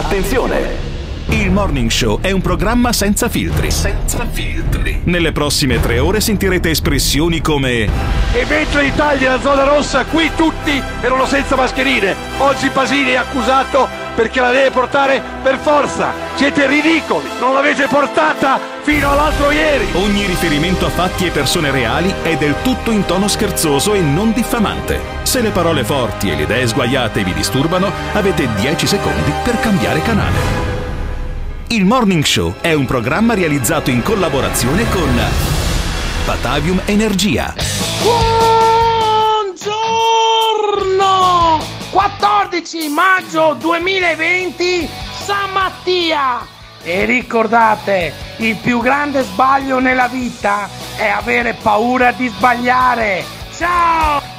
[0.00, 0.88] Attenzione!
[1.28, 3.70] Il Morning Show è un programma senza filtri.
[3.70, 5.02] Senza filtri.
[5.04, 7.82] Nelle prossime tre ore sentirete espressioni come
[8.32, 12.16] E mentre l'Italia nella zona rossa, qui tutti erano senza mascherine.
[12.38, 16.12] Oggi Pasini è accusato perché la deve portare per forza.
[16.34, 19.86] Siete ridicoli, non l'avete portata fino all'altro ieri.
[19.92, 24.32] Ogni riferimento a fatti e persone reali è del tutto in tono scherzoso e non
[24.32, 25.19] diffamante.
[25.30, 30.02] Se le parole forti e le idee sguaiate vi disturbano, avete 10 secondi per cambiare
[30.02, 30.36] canale.
[31.68, 35.20] Il Morning Show è un programma realizzato in collaborazione con
[36.24, 37.54] Batavium Energia.
[40.72, 41.64] Buongiorno!
[41.92, 46.44] 14 maggio 2020, San Mattia!
[46.82, 53.24] E ricordate, il più grande sbaglio nella vita è avere paura di sbagliare.
[53.56, 54.38] Ciao!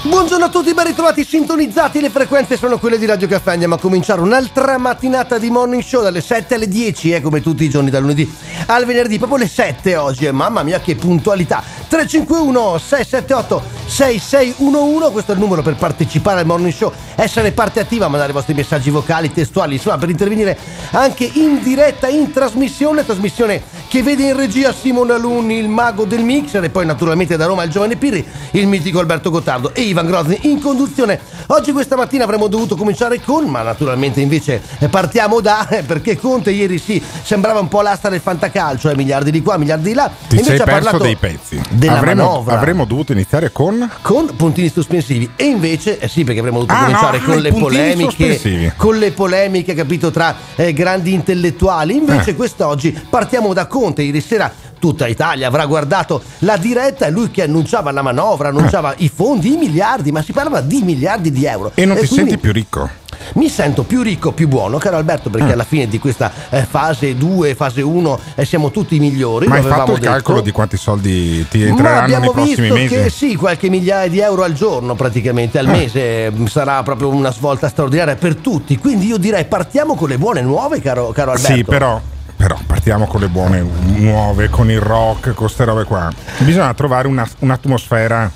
[0.00, 3.78] Buongiorno a tutti, ben ritrovati sintonizzati, le frequenze sono quelle di Radio Caffè, andiamo a
[3.80, 7.90] cominciare un'altra mattinata di morning show dalle 7 alle 10, eh, come tutti i giorni
[7.90, 8.32] dal lunedì
[8.66, 15.32] al venerdì, proprio le 7 oggi, e mamma mia che puntualità, 351 678 6611, questo
[15.32, 18.90] è il numero per partecipare al morning show, essere parte attiva, mandare i vostri messaggi
[18.90, 20.56] vocali, testuali, insomma per intervenire
[20.90, 26.22] anche in diretta, in trasmissione, trasmissione che vede in regia Simone Alunni, il mago del
[26.22, 30.06] mixer e poi naturalmente da Roma il giovane Pirri, il mitico Alberto Gottardo e Ivan
[30.06, 31.18] Grozny in conduzione.
[31.46, 36.78] Oggi questa mattina avremmo dovuto cominciare con, ma naturalmente invece partiamo da, perché Conte ieri
[36.78, 40.10] sì, sembrava un po' l'asta del fantacalcio, eh, miliardi di qua, miliardi di là.
[40.28, 41.60] Ti invece sei perso parlato dei pezzi.
[41.78, 42.56] Della avremmo, manovra.
[42.56, 43.88] avremmo dovuto iniziare con.
[44.02, 47.52] con puntini sospensivi e invece eh sì perché avremmo dovuto Ah, cominciare no, con le
[47.52, 52.34] polemiche con le polemiche capito tra eh, grandi intellettuali invece Eh.
[52.34, 57.42] quest'oggi partiamo da Conte ieri sera tutta Italia avrà guardato la diretta e lui che
[57.42, 61.72] annunciava la manovra annunciava i fondi i miliardi ma si parlava di miliardi di euro
[61.74, 62.88] E non ti quindi senti più ricco.
[63.34, 65.32] Mi sento più ricco, più buono, caro Alberto, Mm.
[65.32, 69.46] perché alla fine di questa eh, fase 2, fase 1 eh, siamo tutti i migliori.
[69.46, 70.46] Ma hai fatto il calcolo detto.
[70.48, 72.94] di quanti soldi ti entreranno nei prossimi mesi?
[72.94, 75.70] che sì, qualche migliaia di euro al giorno praticamente, al Eh.
[75.70, 78.76] mese eh, sarà proprio una svolta straordinaria per tutti.
[78.78, 81.54] Quindi io direi partiamo con le buone nuove, caro, caro Alberto.
[81.54, 82.00] Sì, però,
[82.36, 86.10] però partiamo con le buone nuove, con il rock, con queste robe qua.
[86.38, 88.30] Bisogna trovare una- un'atmosfera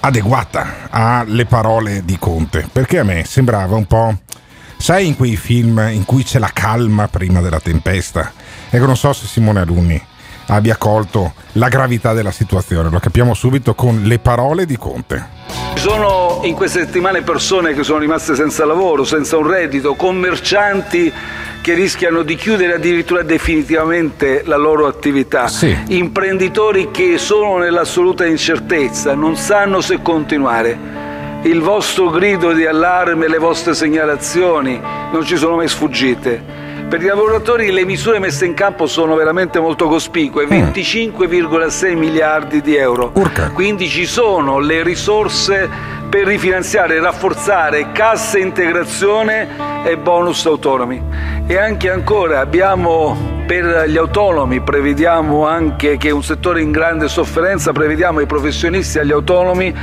[0.00, 4.18] adeguata alle parole di Conte, perché a me sembrava un po'...
[4.76, 8.32] Sai in quei film in cui c'è la calma prima della tempesta?
[8.70, 10.02] Ecco, non so se Simone Alunni
[10.50, 15.38] abbia colto la gravità della situazione, lo capiamo subito con le parole di Conte.
[15.74, 21.12] Ci sono in queste settimane persone che sono rimaste senza lavoro, senza un reddito, commercianti
[21.60, 25.76] che rischiano di chiudere addirittura definitivamente la loro attività, Sì.
[25.88, 30.98] imprenditori che sono nell'assoluta incertezza, non sanno se continuare.
[31.42, 34.78] Il vostro grido di allarme, le vostre segnalazioni
[35.12, 36.68] non ci sono mai sfuggite.
[36.90, 42.74] Per i lavoratori le misure messe in campo sono veramente molto cospicue, 25,6 miliardi di
[42.74, 43.12] euro.
[43.14, 43.52] Urca.
[43.52, 45.70] Quindi ci sono le risorse
[46.10, 51.00] per rifinanziare e rafforzare cassa integrazione e bonus autonomi.
[51.46, 57.08] E anche ancora abbiamo per gli autonomi, prevediamo anche che è un settore in grande
[57.08, 59.74] sofferenza, prevediamo ai professionisti agli autonomi,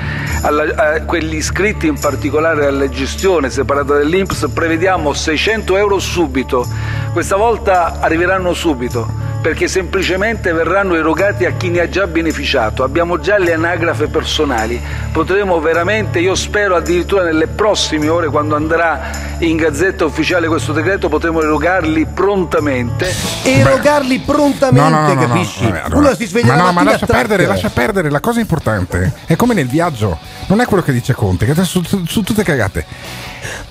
[0.42, 6.66] alla- a quelli iscritti in particolare alla gestione separata dell'Inps, prevediamo 600 euro subito.
[7.12, 12.84] Questa volta arriveranno subito perché semplicemente verranno erogati a chi ne ha già beneficiato.
[12.84, 14.78] Abbiamo già le anagrafe personali,
[15.13, 21.07] potremo veramente, io spero addirittura nelle prossime ore quando andrà in gazzetta ufficiale questo decreto,
[21.07, 23.09] potremo erogarli prontamente.
[23.44, 25.63] Erogarli prontamente, No, no, no, no, capisci?
[25.63, 28.09] vabbè, allora- Uno si sveglia ma la no, ma lascia perdere, lascia perdere.
[28.09, 31.81] La cosa importante è come nel viaggio, non è quello che dice Conte, che adesso
[31.86, 32.86] su, su tutte cagate.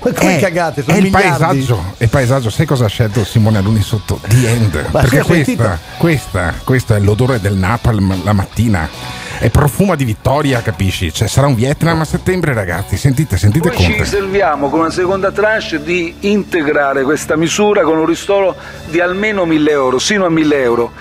[0.02, 2.50] Ma come è, cagate, sono è il paesaggio, il paesaggio.
[2.50, 4.20] Sai cosa ha scelto Simone Aluni sotto?
[4.26, 4.86] The End.
[4.90, 8.88] Ma Perché questa, questa, questo è l'odore del napalm la mattina.
[9.38, 11.12] È profuma di vittoria, capisci?
[11.12, 12.96] Cioè, sarà un Vietnam a settembre, ragazzi.
[12.96, 13.98] Sentite, sentite ci Conte.
[14.02, 18.56] riserviamo con una seconda tranche di integrare questa misura con un ristoro
[18.86, 20.92] di almeno 1000 euro, sino a 1000 euro.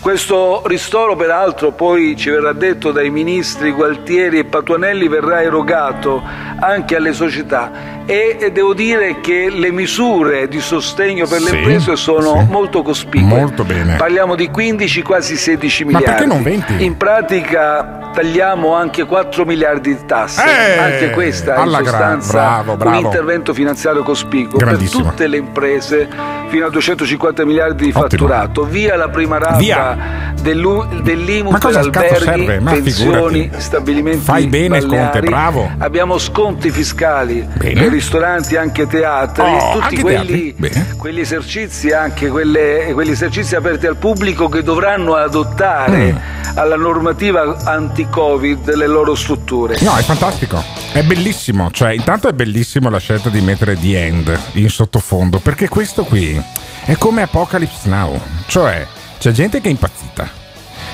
[0.00, 6.22] Questo ristoro, peraltro, poi ci verrà detto dai ministri Gualtieri e Patuanelli, verrà erogato
[6.58, 11.56] anche alle società e e devo dire che le misure di sostegno per le Sì,
[11.56, 12.46] imprese sono sì.
[12.50, 13.26] molto cospicue.
[13.38, 13.94] Molto bene.
[13.96, 16.10] Parliamo di 15, quasi 16 Ma miliardi.
[16.16, 16.84] perché non 20?
[16.84, 17.81] In pratica
[18.12, 20.42] tagliamo anche 4 miliardi di tasse.
[20.44, 22.98] Eh, anche questa è in sostanza bravo, bravo.
[22.98, 26.08] un intervento finanziario cospicuo per tutte le imprese
[26.48, 28.02] fino a 250 miliardi di Ottimo.
[28.02, 28.64] fatturato.
[28.64, 29.96] Via la prima rata
[30.42, 32.58] dell'IMU Ma per alberghi?
[32.60, 33.62] Ma pensioni, figurati.
[33.62, 35.10] stabilimenti Fai bene, balneari.
[35.12, 35.70] Conte, bravo.
[35.78, 37.80] Abbiamo sconti fiscali Bene.
[37.80, 40.54] per ristoranti, anche teatri, Oh, tutti anche quelli,
[40.98, 46.16] quegli esercizi, anche quelle- quegli esercizi aperti al pubblico che dovranno adottare Mm.
[46.58, 49.78] alla normativa anti-Covid le loro strutture.
[49.80, 50.62] No, è fantastico.
[50.92, 51.70] È bellissimo.
[51.70, 55.38] Cioè, intanto è bellissimo la scelta di mettere The End in sottofondo.
[55.38, 56.40] Perché questo qui
[56.84, 58.20] è come Apocalypse Now.
[58.46, 58.86] Cioè,
[59.18, 60.28] c'è gente che è impazzita.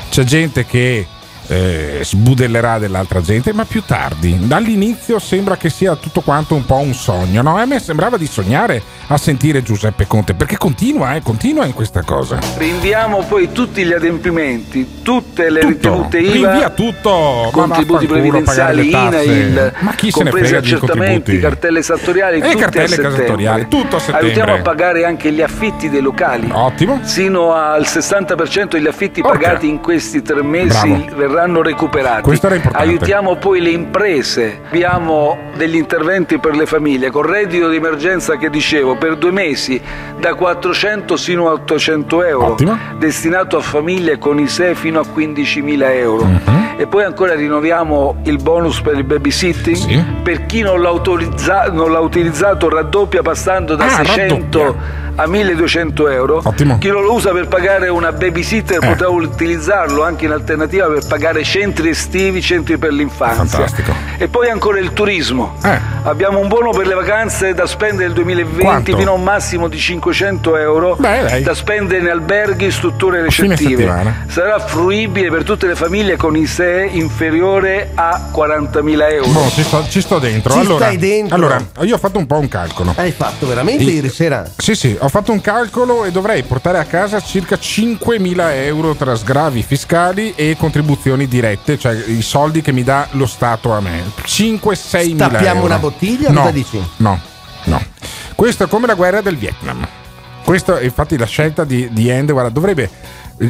[0.09, 1.07] C'è gente che
[1.49, 4.37] eh, sbudellerà dell'altra gente, ma più tardi.
[4.47, 7.43] Dall'inizio sembra che sia tutto quanto un po' un sogno.
[7.43, 10.35] No, a me sembrava di sognare a sentire Giuseppe Conte.
[10.35, 12.39] Perché continua, eh, continua in questa cosa.
[12.57, 15.73] Rinviamo poi tutti gli adempimenti, tutte le Tutto.
[15.73, 17.49] ritenute IVA, Rinvia tutto.
[17.51, 18.89] Contributi previdenziali.
[18.91, 21.39] INAIL, Ma chi se ne frega accertamenti, contributi?
[21.41, 24.27] cartelle esattoriali, E tutti cartelle esattoriali, tutto a settembre.
[24.27, 26.49] Aiutiamo a pagare anche gli affitti dei locali.
[26.53, 27.01] Ottimo.
[27.03, 29.29] Sino al 60% degli affitti Ok.
[29.31, 31.15] pagati in questi tre mesi Bravo.
[31.39, 32.41] Verranno recuperati.
[32.73, 34.61] Aiutiamo poi le imprese.
[34.67, 39.81] Abbiamo degli interventi per le famiglie con reddito di emergenza che dicevo per due mesi
[40.19, 42.77] da 400 sino a 800 euro Ottimo.
[42.99, 46.25] destinato a famiglie con ISEE fino a 15.000 euro.
[46.25, 46.67] Mhm.
[46.77, 49.77] E poi ancora rinnoviamo il bonus per il babysitting.
[49.77, 50.05] Sì.
[50.23, 50.91] Per chi non l'ha,
[51.73, 55.07] non l'ha utilizzato raddoppia passando da Ah, 600 raddoppia.
[55.21, 56.41] A 1200 euro.
[56.45, 56.79] Ottimo.
[56.79, 58.87] Chi non lo usa per pagare una babysitter Eh.
[58.87, 63.59] potrà utilizzarlo anche in alternativa per pagare centri estivi, centri per l'infanzia.
[63.59, 63.93] Fantastico.
[64.17, 65.57] E poi ancora il turismo.
[65.65, 65.79] Eh.
[66.09, 68.97] Abbiamo un buono per le vacanze da spendere nel 2020 Quanto?
[68.97, 73.77] fino a un massimo di 500 euro Beh, da spendere in alberghi, strutture recettive.
[73.77, 74.25] settimana.
[74.27, 79.29] Sarà fruibile per tutte le famiglie con ISEE inferiore a 40.000 euro.
[79.29, 80.55] Boh, ci sto, ci sto dentro.
[80.55, 81.35] Ci allora, stai dentro.
[81.35, 82.95] Allora, io ho fatto un po' un calcolo.
[82.97, 84.49] Hai fatto veramente I- ieri sera?
[84.57, 89.15] Sì, sì, ho fatto un calcolo e dovrei portare a casa circa 5.000 euro tra
[89.15, 94.05] sgravi fiscali e contribuzioni dirette, cioè i soldi che mi dà lo Stato a me.
[94.25, 95.29] 5-6 mila euro.
[95.29, 95.97] Stappiamo una bottiglia?
[96.29, 96.83] No, Cosa dici?
[96.97, 97.21] No,
[97.65, 97.83] no.
[98.35, 99.87] Questo è come la guerra del Vietnam.
[100.45, 102.89] Questo, infatti, la scelta di, di End, guarda, dovrebbe.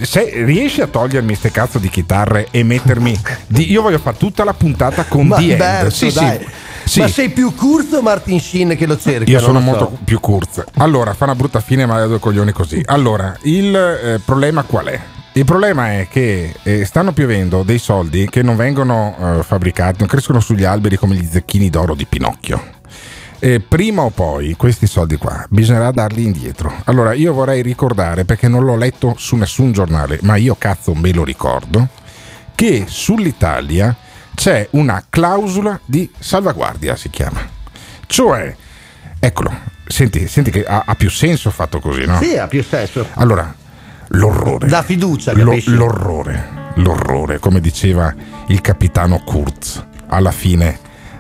[0.03, 3.19] Se riesci a togliermi ste cazzo di chitarre e mettermi.
[3.47, 5.89] di- io voglio fare tutta la puntata con The End.
[5.89, 6.47] Sì, sì.
[6.85, 7.01] Sì.
[7.01, 9.31] Ma sei più curzo o Martin Sheen che lo cerca?
[9.31, 9.65] Io sono lo so.
[9.65, 10.65] molto più curz.
[10.79, 12.81] Allora, fa una brutta fine, ma ha due coglioni così.
[12.87, 15.01] Allora, il eh, problema qual è?
[15.39, 20.09] Il problema è che eh, stanno piovendo dei soldi che non vengono eh, fabbricati, non
[20.09, 22.61] crescono sugli alberi come gli zecchini d'oro di Pinocchio.
[23.39, 26.73] E prima o poi questi soldi qua bisognerà darli indietro.
[26.87, 31.13] Allora, io vorrei ricordare, perché non l'ho letto su nessun giornale, ma io cazzo me
[31.13, 31.87] lo ricordo,
[32.57, 33.95] che sull'Italia
[34.35, 37.49] c'è una clausola di salvaguardia, si chiama.
[38.07, 38.57] Cioè,
[39.21, 39.57] eccolo,
[39.87, 42.19] senti, senti che ha, ha più senso fatto così, no?
[42.21, 43.07] Sì, ha più senso.
[43.15, 43.55] Allora,
[44.09, 44.69] l'orrore.
[44.69, 45.75] Da fiducia, capisci?
[45.75, 48.15] l'orrore, l'orrore, come diceva
[48.49, 50.79] il capitano Kurz alla fine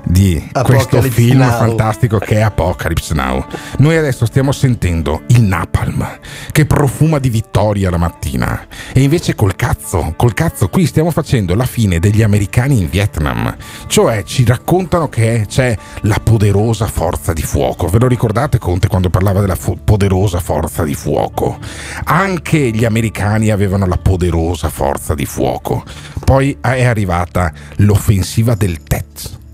[0.08, 1.58] di questo Apocalypse film Now.
[1.58, 3.44] fantastico che è Apocalypse Now.
[3.78, 6.18] Noi adesso stiamo sentendo il napalm
[6.50, 11.54] che profuma di vittoria la mattina e invece col cazzo, col cazzo qui stiamo facendo
[11.54, 13.54] la fine degli americani in Vietnam.
[13.86, 17.86] Cioè ci raccontano che c'è la poderosa forza di fuoco.
[17.88, 21.58] Ve lo ricordate Conte quando parlava della fu- poderosa forza di fuoco?
[22.04, 25.84] Anche gli americani avevano la poderosa forza di fuoco.
[26.24, 29.46] Poi è arrivata l'offensiva del TET.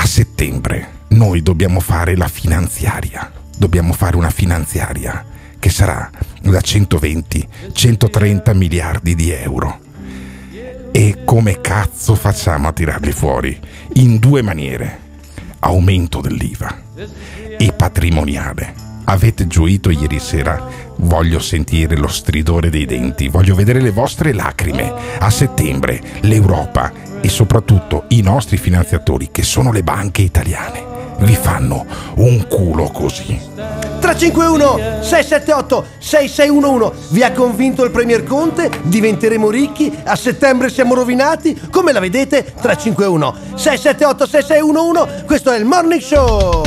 [0.00, 3.30] A settembre noi dobbiamo fare la finanziaria.
[3.54, 5.22] Dobbiamo fare una finanziaria
[5.58, 9.78] che sarà da 120-130 miliardi di euro.
[10.90, 13.60] E come cazzo facciamo a tirarli fuori?
[13.96, 15.00] In due maniere.
[15.58, 16.82] Aumento dell'IVA
[17.58, 18.89] e patrimoniale.
[19.04, 20.62] Avete gioito ieri sera?
[20.96, 24.92] Voglio sentire lo stridore dei denti, voglio vedere le vostre lacrime.
[25.18, 30.84] A settembre l'Europa e soprattutto i nostri finanziatori, che sono le banche italiane,
[31.20, 31.84] vi fanno
[32.16, 33.38] un culo così.
[34.00, 38.70] 351 678 6611 Vi ha convinto il Premier Conte?
[38.82, 39.94] Diventeremo ricchi?
[40.04, 41.58] A settembre siamo rovinati?
[41.70, 42.42] Come la vedete?
[42.42, 46.62] 351 678 6611 Questo è il Morning Show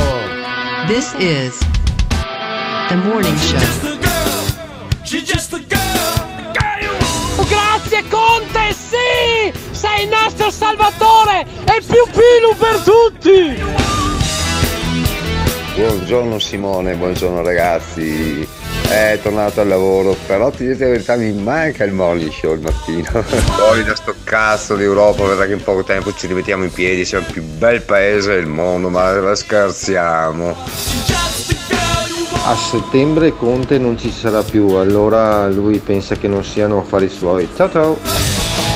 [0.86, 1.73] This is
[2.88, 3.58] the morning show.
[7.48, 9.52] Grazie Conte, sì!
[9.70, 13.62] Sei il nostro salvatore e più pilu per tutti!
[15.76, 18.46] Buongiorno Simone, buongiorno ragazzi.
[18.88, 22.60] È tornato al lavoro, però ti dico la verità, mi manca il morning show il
[22.60, 23.10] mattino.
[23.56, 27.26] Poi da sto cazzo d'Europa, vedrà che in poco tempo ci rimettiamo in piedi, siamo
[27.26, 30.56] il più bel paese del mondo, ma ma scherziamo.
[32.46, 37.48] A settembre Conte non ci sarà più, allora lui pensa che non siano affari suoi.
[37.56, 37.96] Ciao ciao!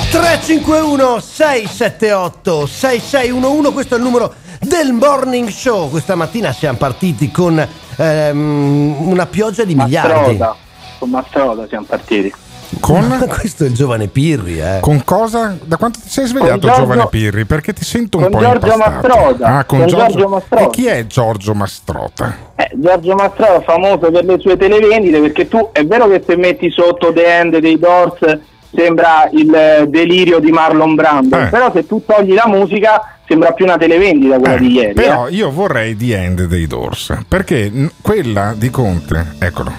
[0.09, 5.87] 351 678 6611 Questo è il numero del morning show.
[5.87, 7.63] Questa mattina siamo partiti con
[7.95, 10.35] ehm, una pioggia di miliardi.
[10.35, 10.55] Mastroda,
[10.97, 12.33] con Mastroda siamo partiti.
[12.79, 13.25] Con?
[13.27, 14.77] Questo è il giovane Pirri, eh.
[14.81, 15.57] Con cosa?
[15.63, 17.45] Da quanto ti sei svegliato, Giorgio- giovane Pirri?
[17.45, 18.89] Perché ti sento un con po' Giorgio impastato.
[19.07, 19.45] Mastrota.
[19.57, 20.63] Ah, con, Con Giorgio, Giorgio Mastrota.
[20.63, 22.37] E chi è Giorgio Mastrota?
[22.55, 26.69] Eh, Giorgio Mastroda famoso per le sue televendite perché tu è vero che se metti
[26.69, 28.37] sotto The End dei Doors
[28.75, 31.45] sembra il eh, delirio di Marlon Brando, Eh.
[31.47, 34.93] però se tu togli la musica sembra più una televendita quella Eh, di ieri.
[34.93, 35.31] però eh.
[35.31, 37.71] io vorrei The End dei Doors perché
[38.01, 39.71] quella di Conte, eccolo,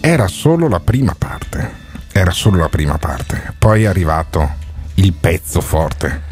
[0.00, 1.82] era solo la prima parte.
[2.16, 3.54] Era solo la prima parte.
[3.58, 4.48] Poi è arrivato
[4.94, 6.22] il pezzo forte.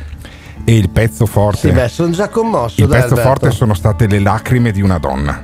[0.64, 1.68] E il pezzo forte.
[1.68, 2.80] Sì, beh, sono già commosso.
[2.80, 3.28] Il dai, pezzo Alberto.
[3.28, 5.42] forte sono state le lacrime di una donna.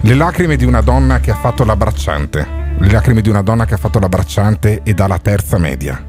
[0.00, 2.46] Le lacrime di una donna che ha fatto l'abbracciante.
[2.78, 6.02] Le lacrime di una donna che ha fatto l'abbracciante e dalla terza media.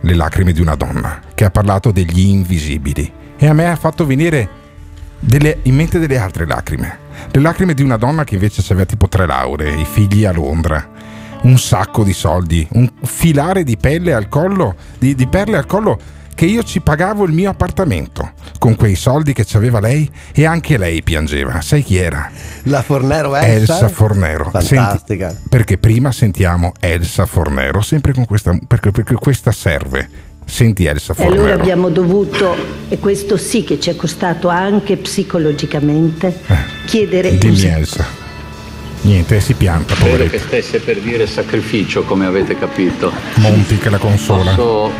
[0.00, 3.12] Le lacrime di una donna che ha parlato degli invisibili.
[3.36, 4.48] E a me ha fatto venire
[5.20, 6.98] delle- in mente delle altre lacrime.
[7.30, 10.96] Le lacrime di una donna che invece aveva tipo tre lauree, i figli a Londra,
[11.48, 15.98] un sacco di soldi, un filare di pelle al collo, di, di perle al collo
[16.34, 20.78] che io ci pagavo il mio appartamento con quei soldi che aveva lei e anche
[20.78, 21.60] lei piangeva.
[21.62, 22.30] Sai chi era?
[22.64, 23.72] La Fornero Elsa.
[23.72, 24.48] Elsa Fornero.
[24.50, 25.30] Fantastica.
[25.30, 30.08] Senti, perché prima sentiamo Elsa Fornero, sempre con questa, perché, perché questa serve.
[30.44, 31.60] Senti Elsa E allora Fornero.
[31.60, 32.54] abbiamo dovuto,
[32.88, 36.40] e questo sì che ci è costato anche psicologicamente,
[36.86, 37.64] chiedere Dimmi.
[37.64, 38.27] Elsa.
[39.08, 40.30] Niente, si pianta, Credo poveretta.
[40.36, 43.10] che stesse per dire sacrificio, come avete capito.
[43.36, 44.54] Monti che la consola.
[44.54, 44.92] Posso...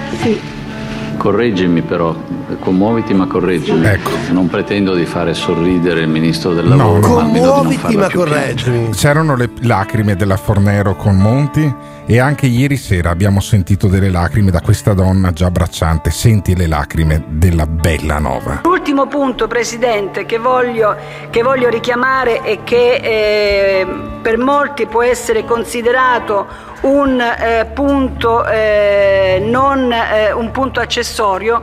[1.18, 2.14] Correggimi però,
[2.60, 3.84] commuoviti ma correggimi.
[3.84, 4.10] Ecco.
[4.30, 7.14] Non pretendo di fare sorridere il ministro del lavoro, no.
[7.16, 8.90] ma Commuoviti, ma più correggimi.
[8.90, 11.74] C'erano le lacrime della Fornero con Monti
[12.06, 16.10] e anche ieri sera abbiamo sentito delle lacrime da questa donna già abbracciante.
[16.10, 18.60] Senti le lacrime della bella nova.
[18.62, 20.96] L'ultimo punto, Presidente, che voglio,
[21.30, 23.86] che voglio richiamare e che eh,
[24.22, 31.62] per molti può essere considerato un eh, punto eh, non eh, un punto accessorio,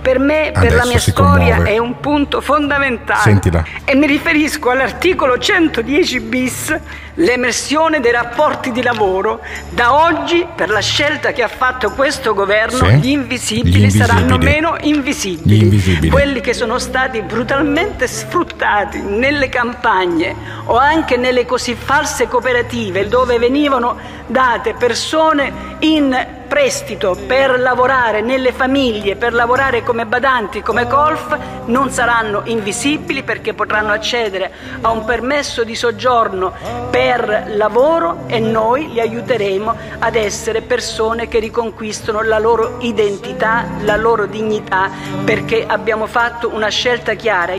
[0.00, 1.70] per me, per la Adesso mia storia, commuove.
[1.70, 3.20] è un punto fondamentale.
[3.20, 3.64] Sentila.
[3.84, 6.76] E mi riferisco all'articolo 110 bis,
[7.14, 9.40] l'emersione dei rapporti di lavoro.
[9.70, 12.94] Da oggi, per la scelta che ha fatto questo governo, Sì.
[12.96, 14.06] gli invisibili, Gli invisibili.
[14.08, 15.58] saranno meno invisibili.
[15.62, 16.10] Invisibili.
[16.10, 20.34] Quelli che sono stati brutalmente sfruttati nelle campagne
[20.66, 28.52] o anche nelle così false cooperative dove venivano date persone in prestito per lavorare nelle
[28.52, 35.04] famiglie, per lavorare come badanti, come golf, non saranno invisibili perché potranno accedere a un
[35.04, 36.52] permesso di soggiorno
[36.90, 43.96] per lavoro e noi li aiuteremo ad essere persone che riconquistano la loro identità, la
[43.96, 44.90] loro dignità,
[45.24, 47.54] perché abbiamo fatto una scelta chiara.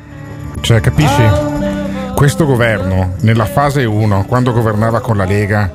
[0.61, 1.23] Cioè, capisci?
[2.13, 5.71] Questo governo, nella fase 1, quando governava con la Lega,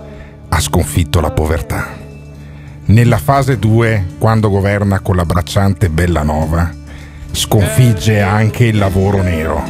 [0.48, 2.01] ha sconfitto la povertà.
[2.92, 6.70] Nella fase 2, quando governa con la bracciante Bellanova,
[7.30, 9.64] sconfigge anche il lavoro nero.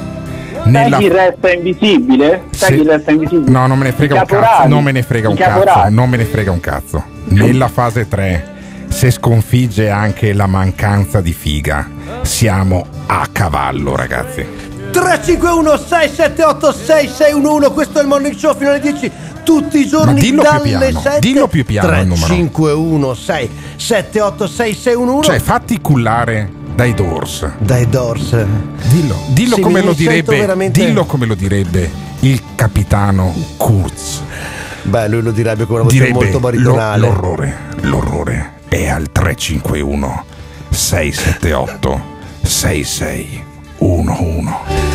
[0.64, 2.42] Sai chi resta invisibile?
[2.50, 3.48] Sai Se- chi resta invisibile?
[3.48, 4.66] No, non me ne frega I un cazzo.
[4.66, 5.88] Non me ne frega un cazzo.
[5.90, 7.04] Non me ne frega un cazzo.
[7.26, 8.54] Nella fase 3,
[8.88, 11.88] se sconfigge anche la mancanza di figa,
[12.22, 14.44] siamo a cavallo, ragazzi.
[14.90, 19.10] 351 678 6611 questo è il morning show fino alle 10
[19.42, 22.26] tutti i Ma giorni dillo più dalle piano, 7 dillo più piano il numero.
[22.26, 27.50] 351 678 6611 Cioè, fatti cullare dai Doors.
[27.58, 28.44] dai Doors
[28.88, 30.38] Dillo, dillo come lo direbbe.
[30.38, 34.22] veramente- Dillo come lo direbbe il capitano Kurz.
[34.82, 39.10] beh lui lo direbbe con una voce Direbbe molto lo- baritonale l'orrore, l'orrore è al
[39.12, 40.24] 351
[40.70, 42.00] 678
[42.42, 44.91] 6611.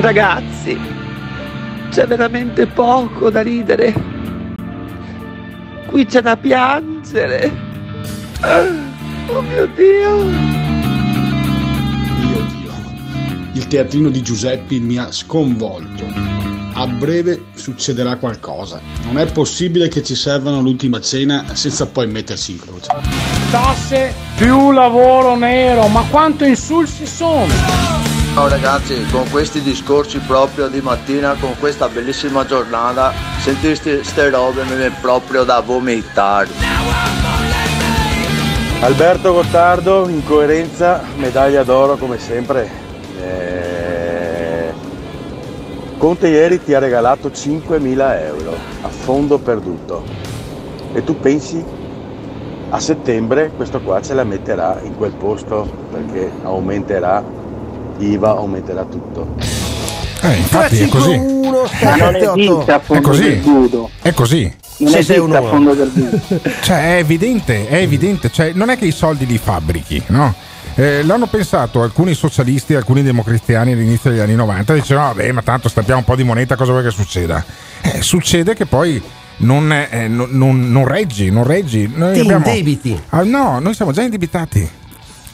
[0.00, 0.78] Ragazzi,
[1.90, 3.94] c'è veramente poco da ridere.
[5.86, 7.50] Qui c'è da piangere.
[8.40, 8.86] Ah,
[9.30, 10.24] Oh mio Dio.
[12.16, 12.72] Mio Dio,
[13.52, 16.06] il teatrino di Giuseppi mi ha sconvolto.
[16.72, 18.80] A breve succederà qualcosa.
[19.04, 22.88] Non è possibile che ci servano l'ultima cena senza poi mettersi in croce.
[23.50, 28.07] Tasse più lavoro nero, ma quanto insulsi sono?
[28.38, 34.62] Ciao ragazzi, con questi discorsi proprio di mattina, con questa bellissima giornata, sentiste ste robe
[34.62, 36.48] mi viene proprio da vomitare.
[38.80, 42.70] Alberto Gottardo, in coerenza, medaglia d'oro come sempre.
[43.20, 44.72] Eh,
[45.98, 50.04] Conte ieri ti ha regalato 5.000 euro a fondo perduto.
[50.92, 51.64] E tu pensi
[52.70, 57.37] a settembre questo qua ce la metterà in quel posto perché aumenterà
[57.98, 59.34] IVA, aumenterà tutto.
[60.20, 61.12] Eh, infatti è così.
[61.16, 63.22] 351 Ma non esiste a È fondo così.
[63.22, 63.90] perduto.
[64.02, 64.54] È così.
[64.78, 66.40] Non Se esiste un a fondo perduto.
[66.62, 68.30] Cioè, è evidente, è evidente.
[68.30, 70.34] Cioè, non è che i soldi li fabbrichi, no?
[70.74, 75.68] Eh, l'hanno pensato alcuni socialisti, alcuni democristiani all'inizio degli anni 90, dicevano, vabbè, ma tanto
[75.68, 77.44] stappiamo un po' di moneta, cosa vuoi che succeda?
[77.82, 79.02] Eh, succede che poi
[79.38, 81.90] non, eh, non- non- non reggi, non reggi.
[81.92, 83.00] Noi Ti abbiamo- indebiti.
[83.10, 84.68] Ah, no, noi siamo già indebitati.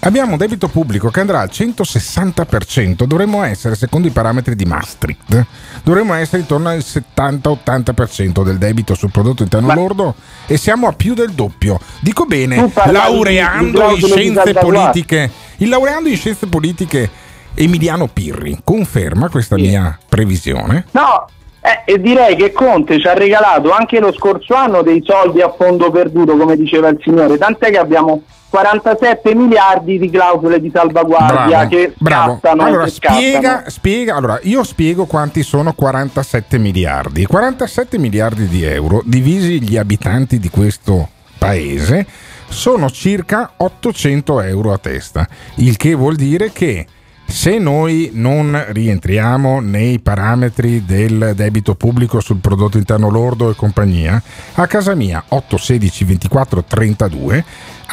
[0.04, 5.46] Abbiamo un debito pubblico che andrà al 160%, dovremmo essere, secondo i parametri di Maastricht,
[5.82, 10.14] dovremmo essere intorno al 70-80% del debito sul prodotto interno lordo
[10.46, 11.80] e siamo a più del doppio.
[12.00, 17.10] Dico bene, parlavi di laureando in di scienze politiche, il laureando in scienze politiche
[17.54, 20.84] Emiliano Pirri conferma questa mia previsione.
[20.90, 21.26] No,
[21.62, 25.50] eh, e direi che Conte ci ha regalato anche lo scorso anno dei soldi a
[25.56, 28.22] fondo perduto, come diceva il signore, tant'è che abbiamo
[28.54, 32.38] 47 miliardi di clausole di salvaguardia Bravo, che bravo.
[32.42, 37.26] Allora, che spiega, spiega, allora, io spiego quanti sono 47 miliardi.
[37.26, 42.06] 47 miliardi di euro divisi gli abitanti di questo paese
[42.48, 46.86] sono circa 800 euro a testa, il che vuol dire che
[47.26, 54.22] se noi non rientriamo nei parametri del debito pubblico sul prodotto interno lordo e compagnia,
[54.54, 57.44] a casa mia 8, 16, 24, 32, a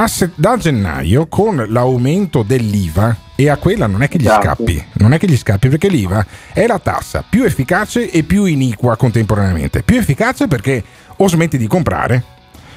[0.07, 4.41] se- da gennaio con l'aumento dell'IVA e a quella non è che gli Esatto.
[4.43, 8.45] scappi, non è che gli scappi perché l'IVA è la tassa più efficace e più
[8.45, 9.83] iniqua contemporaneamente.
[9.83, 10.83] Più efficace perché
[11.17, 12.23] o smetti di comprare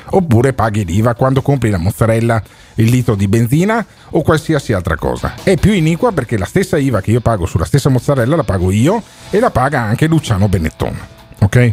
[0.06, 2.42] oppure paghi l'IVA quando compri la mozzarella,
[2.74, 5.34] il litro di benzina o qualsiasi altra cosa.
[5.42, 8.70] È più iniqua perché la stessa IVA che io pago sulla stessa mozzarella la pago
[8.70, 10.98] io e la paga anche Luciano Benetton.
[11.40, 11.72] Ok?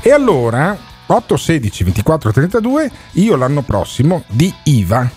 [0.00, 0.76] E allora
[1.06, 5.08] 8, 16, 24, 32 io l'anno prossimo di IVA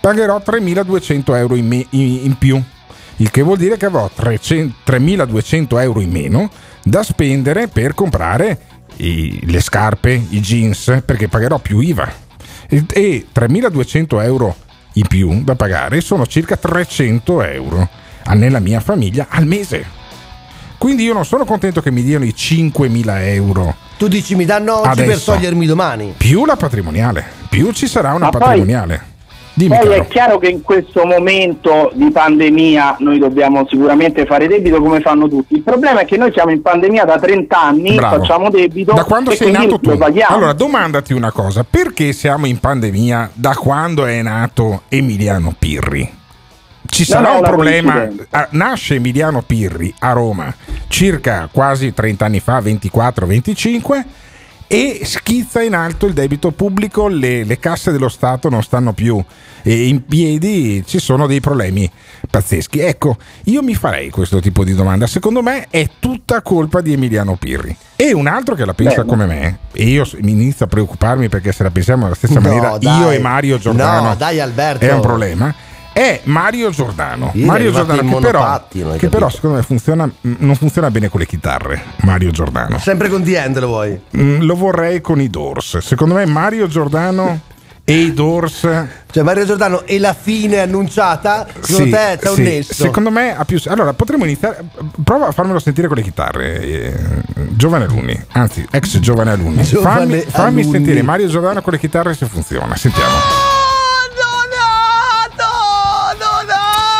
[0.00, 2.62] pagherò 3.200 euro in, me- in- in più.
[3.16, 6.50] Il che vuol dire che avrò 300 3.200 euro in meno
[6.84, 8.60] da spendere per comprare
[8.96, 12.10] i- le scarpe, i jeans, perché pagherò più IVA.
[12.68, 14.56] E, e 3.200 euro
[14.94, 17.88] in più da pagare sono circa 300 euro
[18.34, 19.84] nella mia famiglia al mese.
[20.78, 24.78] Quindi io non sono contento che mi diano i 5.000 euro Tu dici mi danno
[24.78, 25.32] oggi per Adesso.
[25.32, 26.14] togliermi domani.
[26.16, 29.02] più la patrimoniale, più ci sarà una Ma poi- patrimoniale.
[29.54, 30.02] Dimmi Poi caro.
[30.02, 35.28] è chiaro che in questo momento di pandemia noi dobbiamo sicuramente fare debito come fanno
[35.28, 35.54] tutti.
[35.54, 38.18] Il problema è che noi siamo in pandemia da 30 anni, Bravo.
[38.20, 39.90] facciamo debito Da quando e sei nato tu?
[39.90, 40.36] lo paghiamo.
[40.36, 46.08] Allora, domandati una cosa: perché siamo in pandemia da quando è nato Emiliano Pirri?
[46.90, 48.08] Ci sarà no, un problema.
[48.30, 50.52] Ah, Nasce Emiliano Pirri a Roma
[50.88, 54.04] circa quasi 30 anni fa, 24-25,
[54.66, 59.22] e schizza in alto il debito pubblico, le, le casse dello Stato non stanno più
[59.62, 61.90] in piedi, ci sono dei problemi
[62.30, 62.78] pazzeschi.
[62.80, 65.06] Ecco, io mi farei questo tipo di domanda.
[65.06, 67.74] Secondo me è tutta colpa di Emiliano Pirri.
[67.96, 71.28] E un altro che la pensa Beh, come me, e io mi inizio a preoccuparmi
[71.28, 72.98] perché se la pensiamo alla stessa No, maniera, dai.
[73.00, 74.84] io e Mario Giordano No, dai, Alberto.
[74.84, 75.54] è un problema.
[75.98, 77.32] È Mario Giordano.
[77.34, 81.18] È Mario Giordano che, però, che però secondo me funziona, mh, non funziona bene con
[81.18, 81.82] le chitarre.
[82.02, 82.78] Mario Giordano.
[82.78, 84.00] Sempre con The End lo vuoi?
[84.16, 85.78] Mm, lo vorrei con i Doors.
[85.78, 87.40] Secondo me Mario Giordano
[87.82, 88.60] e i Doors.
[89.10, 92.42] Cioè Mario Giordano e la fine annunciata, secondo Sì, te c'è un sì.
[92.42, 92.74] nesso?
[92.74, 93.60] Secondo me ha più.
[93.66, 94.64] Allora, potremmo iniziare.
[95.02, 96.60] Prova a farmelo sentire con le chitarre.
[96.60, 96.94] eh,
[97.56, 99.64] giovane alunni, anzi, ex giovane alunni.
[99.64, 100.70] Giovane fammi fammi alunni.
[100.76, 102.76] sentire Mario Giordano con le chitarre se funziona.
[102.76, 103.47] Sentiamo.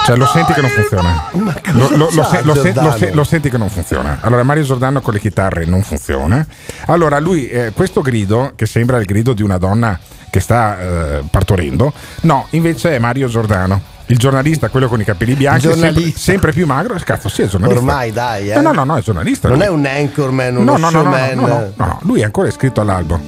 [0.09, 1.25] Cioè, lo senti che non funziona.
[1.33, 2.43] Lo, lo- lo se- se-
[2.83, 4.19] lo se- lo senti che non funziona.
[4.23, 6.47] Allora, Mario Giordano con le chitarre non funziona.
[6.87, 9.99] Allora, lui, eh, questo grido, che sembra il grido di una donna
[10.31, 11.93] che sta eh, partorendo,
[12.23, 13.81] no, invece è Mario Giordano.
[14.07, 16.97] Il giornalista, quello con i capelli bianchi, sempre, sempre più magro.
[17.05, 17.83] Cazzo, sì, è giornalista.
[17.85, 18.55] Ormai dai, eh.
[18.55, 19.49] No, no, no, no, è giornalista.
[19.49, 19.67] Non lui.
[19.67, 21.35] è un anchorman, uno no, no, no, no, showman.
[21.39, 23.21] no, no, no, no, lui è ancora iscritto all'albo.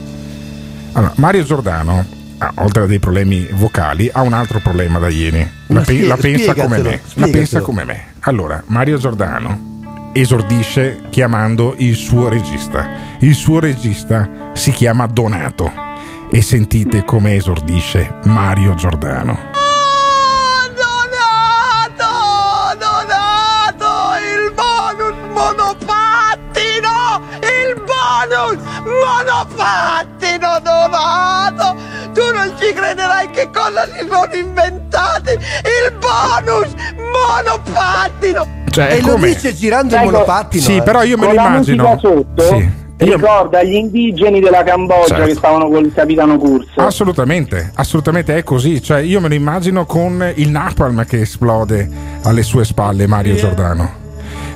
[0.92, 2.06] Allora, Mario Giordano,
[2.40, 5.48] ah, oltre a dei problemi vocali, ha un altro problema da ieri.
[5.68, 7.00] La, pe- la pensa come me.
[7.14, 8.04] La pensa come me.
[8.20, 9.68] Allora, Mario Giordano
[10.12, 12.88] esordisce chiamando il suo regista.
[13.20, 15.70] Il suo regista si chiama Donato.
[16.32, 19.59] E sentite come esordisce Mario Giordano.
[33.86, 36.74] Cosa si sono inventati, il bonus
[37.12, 38.58] monopattino.
[38.70, 40.62] Cioè, e lo come- dice girando il Ecco, monopattino.
[40.62, 40.82] Sì, eh.
[40.82, 41.98] però io me lo immagino.
[42.00, 42.42] sotto?
[42.42, 42.78] Sì.
[43.00, 45.24] Ricorda gli indigeni della Cambogia Certo.
[45.24, 46.80] che stavano con il capitano Curso.
[46.82, 48.82] Assolutamente, assolutamente è così.
[48.82, 51.88] Cioè, io me lo immagino con il napalm che esplode
[52.24, 53.99] alle sue spalle, Mario Giordano.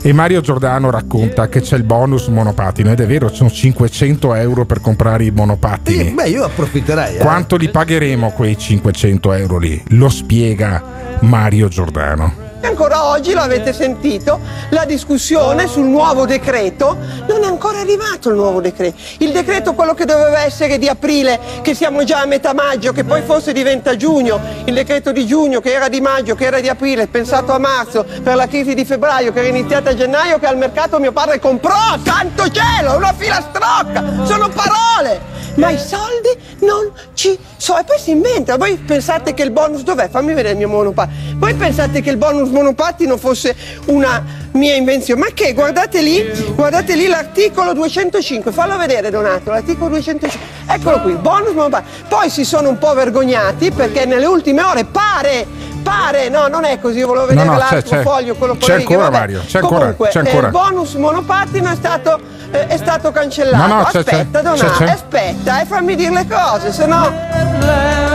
[0.06, 4.66] E Mario Giordano racconta che c'è il bonus monopattino ed è vero, sono 500 euro
[4.66, 6.10] per comprare i monopattini.
[6.10, 7.16] Beh, io approfitterei.
[7.16, 7.18] eh.
[7.20, 9.82] Quanto li pagheremo quei 500 euro lì?
[9.88, 10.82] Lo spiega
[11.20, 12.43] Mario Giordano.
[12.66, 16.96] Ancora oggi, lo avete sentito, la discussione sul nuovo decreto
[17.28, 18.96] non è ancora arrivato il nuovo decreto.
[19.18, 23.04] Il decreto quello che doveva essere di aprile, che siamo già a metà maggio, che
[23.04, 26.68] poi forse diventa giugno, il decreto di giugno che era di maggio, che era di
[26.68, 30.46] aprile, pensato a marzo, per la crisi di febbraio che era iniziata a gennaio, che
[30.46, 35.34] al mercato mio padre comprò, santo cielo, una filastrocca, sono parole!
[35.56, 37.78] Ma i soldi non ci sono.
[37.78, 38.56] E poi si inventa.
[38.56, 40.08] Voi pensate che il bonus dov'è?
[40.08, 41.38] Fammi vedere il mio monopattino.
[41.38, 43.54] Voi pensate che il bonus monopattino fosse
[43.86, 45.20] una mia invenzione?
[45.20, 45.52] Ma che?
[45.52, 48.52] Guardate lì, guardate lì l'articolo 205.
[48.52, 49.50] Fallo vedere, Donato.
[49.50, 50.38] L'articolo 205.
[50.66, 52.06] Eccolo qui, bonus monopattino.
[52.08, 55.62] Poi si sono un po' vergognati perché nelle ultime ore pare.
[55.84, 58.02] Pare, no, non è così, io volevo vedere No, no, l'altro c'è- c'è.
[58.02, 59.18] foglio, quello C'è ancora, vabbè.
[59.18, 60.46] Mario, c'è ancora, Comunque, c'è eh, ancora.
[60.46, 62.20] il bonus monopattino è stato,
[62.52, 63.66] eh, è stato cancellato.
[63.66, 63.98] No, no, c'è- c'è.
[63.98, 64.84] aspetta, C'è- Donato, c'è.
[64.90, 67.12] aspetta, e fammi dire le cose, se no.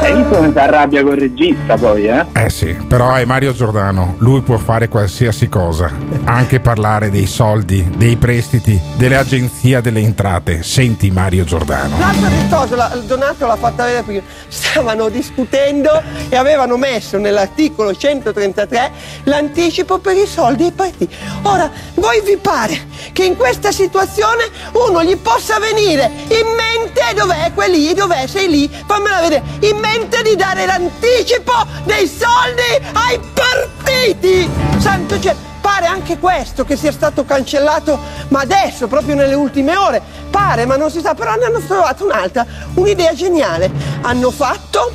[0.01, 2.25] Hai visto come si arrabbia col regista poi, eh?
[2.33, 5.91] Eh sì, però è Mario Giordano, lui può fare qualsiasi cosa,
[6.29, 10.61] anche parlare dei soldi, dei prestiti, delle agenzie delle entrate.
[10.61, 11.95] Senti Mario Giordano.
[11.95, 14.21] Un'altra cosa, la- Donato l'ha fatta vedere prima.
[14.47, 15.89] Stavano discutendo
[16.29, 18.91] e avevano messo nell'articolo 133
[19.23, 21.15] l'anticipo per i soldi ai partiti.
[21.43, 22.79] Ora, voi vi pare
[23.11, 28.69] che in questa situazione uno gli possa venire in mente dov'è quelli, dov'è, sei lì,
[28.85, 31.53] fammela vedere, in mente di dare l'anticipo
[31.85, 34.47] dei soldi ai partiti!
[34.77, 35.47] Santo cielo!
[35.71, 40.01] Pare anche questo che sia stato cancellato, ma adesso, proprio nelle ultime ore.
[40.31, 43.69] Pare, ma non si sa, però ne hanno trovato un'altra, un'idea geniale.
[44.01, 44.91] Hanno fatto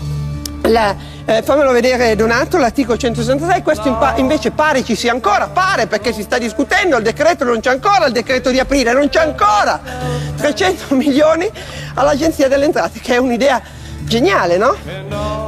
[0.63, 0.95] la,
[1.27, 5.87] eh, fammelo vedere Donato, l'articolo 166, questo in pa- invece pare ci sia ancora, pare
[5.87, 9.21] perché si sta discutendo, il decreto non c'è ancora, il decreto di aprile non c'è
[9.21, 9.81] ancora.
[10.37, 11.49] 300 milioni
[11.95, 13.63] all'Agenzia delle Entrate, che è un'idea
[14.05, 14.77] geniale, no?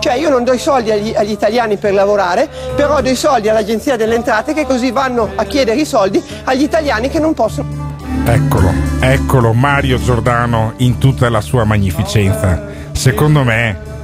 [0.00, 3.48] Cioè io non do i soldi agli, agli italiani per lavorare, però do i soldi
[3.48, 7.84] all'Agenzia delle Entrate che così vanno a chiedere i soldi agli italiani che non possono.
[8.24, 12.74] Eccolo, eccolo Mario Giordano in tutta la sua magnificenza.
[12.92, 13.94] Secondo me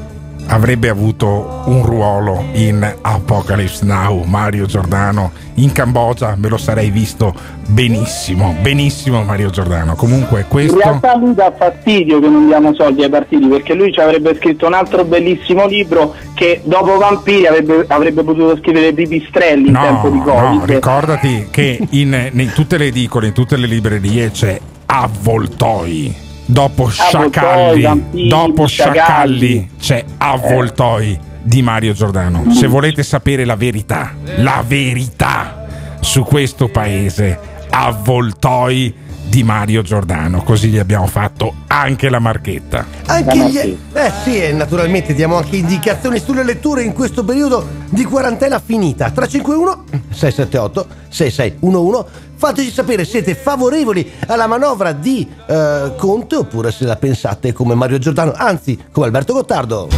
[0.52, 5.32] avrebbe avuto un ruolo in Apocalypse Now, Mario Giordano.
[5.54, 7.34] In Cambogia me lo sarei visto
[7.68, 9.94] benissimo, benissimo Mario Giordano.
[9.94, 10.76] Comunque In questo...
[10.76, 14.66] realtà lui dà fastidio che non diamo soldi ai partiti perché lui ci avrebbe scritto
[14.66, 20.18] un altro bellissimo libro che dopo Vampiri avrebbe, avrebbe potuto scrivere Pipistrelli in tempo di
[20.18, 20.58] No, Covid.
[20.58, 26.31] no, ricordati che in, in tutte le edicole, in tutte le librerie c'è Avvoltoi.
[26.52, 28.98] Dopo Sciacalli, Vampiri, dopo Sciacalli.
[28.98, 32.52] Sciacalli c'è Avvoltoi di Mario Giordano.
[32.52, 35.64] Se volete sapere la verità, la verità
[36.00, 37.38] su questo paese,
[37.70, 38.94] Avvoltoi
[39.32, 40.42] di Mario Giordano.
[40.42, 42.84] Così gli abbiamo fatto anche la marchetta.
[43.06, 43.78] Anche gli...
[43.94, 49.10] Eh sì, e naturalmente diamo anche indicazioni sulle letture in questo periodo di quarantena finita.
[49.10, 56.84] 351 678 6611 Fateci sapere se siete favorevoli alla manovra di eh, Conte oppure se
[56.84, 59.88] la pensate come Mario Giordano, anzi come Alberto Gottardo.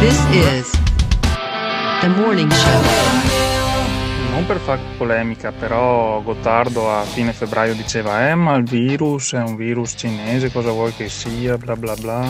[0.00, 0.70] This is
[2.00, 3.31] the morning show.
[4.42, 9.38] Non per fare polemica, però Gottardo a fine febbraio diceva eh ma il virus è
[9.38, 12.24] un virus cinese, cosa vuoi che sia, bla bla bla.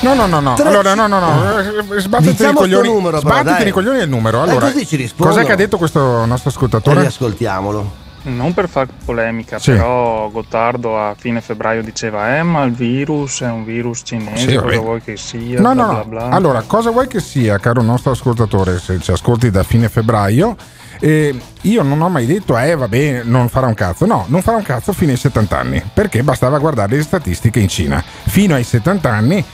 [0.00, 0.52] No, no, no, no.
[0.54, 1.58] Tre- Allora, no, no, no.
[1.94, 2.88] eh, Sbattiti Diciamo i coglioni.
[2.88, 3.68] numero, però, sbattiti dai.
[3.68, 4.44] i coglioni del numero.
[4.44, 5.32] Eh, Allora, così ci rispondo.
[5.32, 7.00] cos'è che ha detto questo nostro E ascoltatore?
[7.00, 8.04] riascoltiamolo.
[8.28, 9.70] Non per fare polemica, Sì.
[9.72, 14.54] però Gottardo a fine febbraio diceva eh ma il virus è un virus cinese, Sì,
[14.54, 14.78] cosa vabbè.
[14.78, 16.28] vuoi che sia, No, bla no, bla bla.
[16.30, 20.56] Allora, cosa vuoi che sia, caro nostro ascoltatore, se ci ascolti da fine febbraio?
[20.98, 24.06] eh, io non ho mai detto, eh, va bene, non farà un cazzo.
[24.06, 27.68] No, non farà un cazzo fino ai 70 anni, perché bastava guardare le statistiche in
[27.68, 28.02] Cina.
[28.02, 29.44] Fino ai 70 anni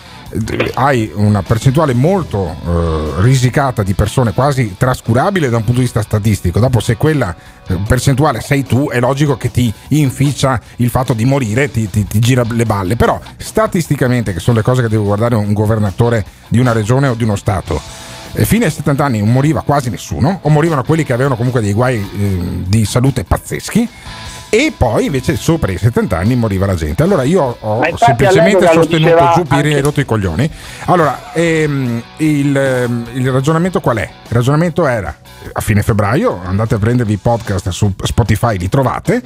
[0.75, 6.03] hai una percentuale molto eh, risicata di persone quasi trascurabile da un punto di vista
[6.03, 6.59] statistico.
[6.59, 7.35] Dopo, se quella
[7.67, 12.07] eh, percentuale sei tu, è logico che ti inficia il fatto di morire, ti, ti-
[12.07, 12.97] ti gira le balle.
[12.97, 17.15] Però, statisticamente, che sono le cose che deve guardare un governatore di una regione o
[17.15, 17.81] di uno Stato.
[18.35, 21.61] E fino ai 70 anni non moriva quasi nessuno, o morivano quelli che avevano comunque
[21.61, 23.89] dei guai eh, di salute pazzeschi.
[24.55, 27.03] E poi invece sopra i 70 anni moriva la gente.
[27.03, 30.51] Allora io ho semplicemente sostenuto diceva giù Piri anche- e rotto i coglioni.
[30.85, 34.03] Allora, ehm, il, ehm, il ragionamento qual è?
[34.03, 35.17] Il ragionamento era
[35.55, 39.23] a fine febbraio, andate a prendervi i podcast su Spotify, li trovate.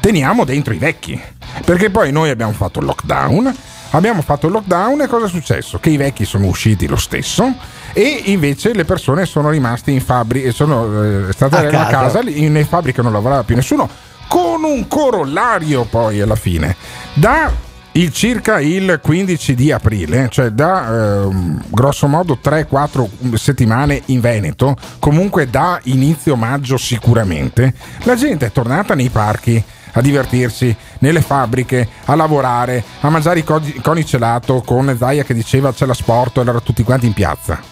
[0.00, 1.20] teniamo dentro i vecchi.
[1.64, 3.54] Perché poi noi abbiamo fatto il lockdown,
[3.90, 5.78] abbiamo fatto il lockdown e cosa è successo?
[5.78, 7.52] Che i vecchi sono usciti lo stesso
[7.92, 11.90] e invece le persone sono rimaste in fabbrica, sono eh, state A a casa.
[11.90, 13.90] casa, lì in fabbrica non lavorava più nessuno,
[14.30, 16.76] con un corollario poi alla fine.
[17.14, 17.50] Da
[17.92, 24.76] il circa il 15 di aprile, cioè da ehm, grosso modo 3-4 settimane in Veneto,
[25.00, 29.60] comunque da inizio maggio sicuramente, la gente è tornata nei parchi
[29.94, 35.72] a divertirsi, nelle fabbriche, a lavorare, a mangiare i coni gelato con Zaia che diceva
[35.72, 37.69] c'è la sport, erano tutti quanti in piazza.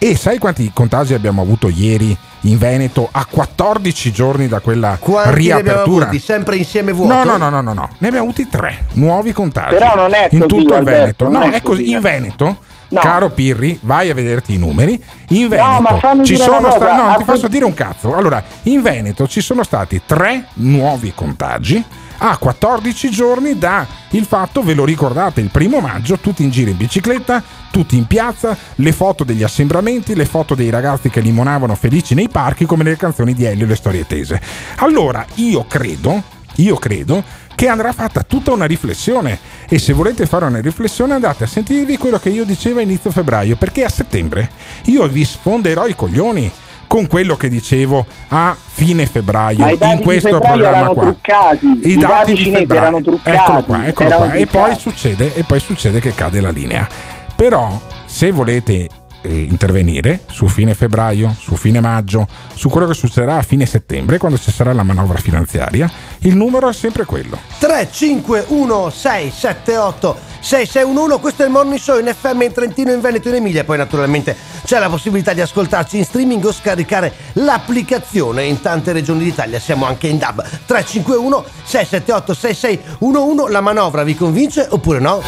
[0.00, 5.28] E sai quanti contagi abbiamo avuto ieri in Veneto a 14 giorni da quella Quanti
[5.28, 6.04] ne abbiamo riapertura?
[6.04, 6.20] avuti?
[6.20, 7.12] Sempre insieme vuoto?
[7.14, 9.74] No, no, no, no, no, no, ne abbiamo avuti tre nuovi contagi.
[9.74, 11.24] Però non è in così, tutto il Alberto, Veneto.
[11.28, 11.82] non No, è è così.
[11.82, 11.90] così.
[11.92, 12.56] In Veneto,
[12.90, 13.00] No.
[13.00, 15.02] caro Pirri, vai a vederti i numeri.
[15.30, 16.96] In No, ma Veneto fammi ci sono stati.
[17.02, 18.14] No, ti faccio dire un cazzo.
[18.14, 21.84] Allora, in Veneto ci sono stati tre nuovi contagi.
[22.20, 26.70] A 14 giorni da il fatto, ve lo ricordate, il primo maggio, tutti in giro
[26.70, 31.76] in bicicletta, tutti in piazza, le foto degli assembramenti, le foto dei ragazzi che limonavano
[31.76, 34.40] felici nei parchi come nelle canzoni di Elio e le storie tese.
[34.78, 36.20] Allora, io credo,
[36.56, 37.22] io credo
[37.54, 41.98] che andrà fatta tutta una riflessione e se volete fare una riflessione andate a sentirvi
[41.98, 44.50] quello che io dicevo a inizio febbraio, perché a settembre
[44.86, 46.50] io vi sfonderò i coglioni
[46.88, 50.76] con quello che dicevo a fine febbraio Ma i dati in di questo febbraio programma
[50.78, 51.02] erano qua.
[51.04, 54.32] truccati, i dati cinesi erano truccati, Eccolo qua, eccolo qua.
[54.32, 56.88] E poi succede e poi succede che cade la linea.
[57.36, 58.88] Però se volete
[59.20, 64.18] eh, intervenire su fine febbraio, su fine maggio, su quello che succederà a fine settembre,
[64.18, 67.38] quando ci sarà la manovra finanziaria, il numero è sempre quello.
[67.58, 73.36] 351 678 6611 questo è il Morning Show in FM in Trentino, in Veneto, in
[73.36, 78.92] Emilia poi naturalmente c'è la possibilità di ascoltarci in streaming o scaricare l'applicazione in tante
[78.92, 85.22] regioni d'Italia siamo anche in DAB 351 678 6611 la manovra vi convince oppure no?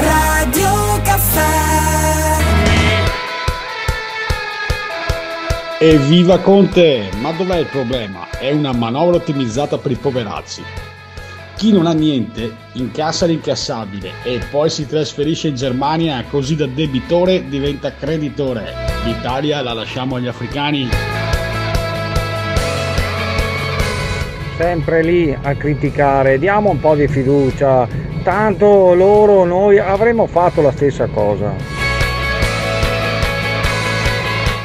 [0.00, 1.68] Radio Caffè
[5.80, 7.08] Evviva Conte!
[7.20, 8.26] Ma dov'è il problema?
[8.36, 10.64] È una manovra ottimizzata per i poveracci.
[11.58, 17.48] Chi non ha niente incassa l'incassabile e poi si trasferisce in Germania così da debitore
[17.48, 18.72] diventa creditore.
[19.04, 20.88] L'Italia la lasciamo agli africani.
[24.58, 27.86] sempre lì a criticare, diamo un po' di fiducia,
[28.24, 31.54] tanto loro, noi avremmo fatto la stessa cosa.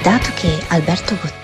[0.01, 1.42] Dato che Alberto Gottardo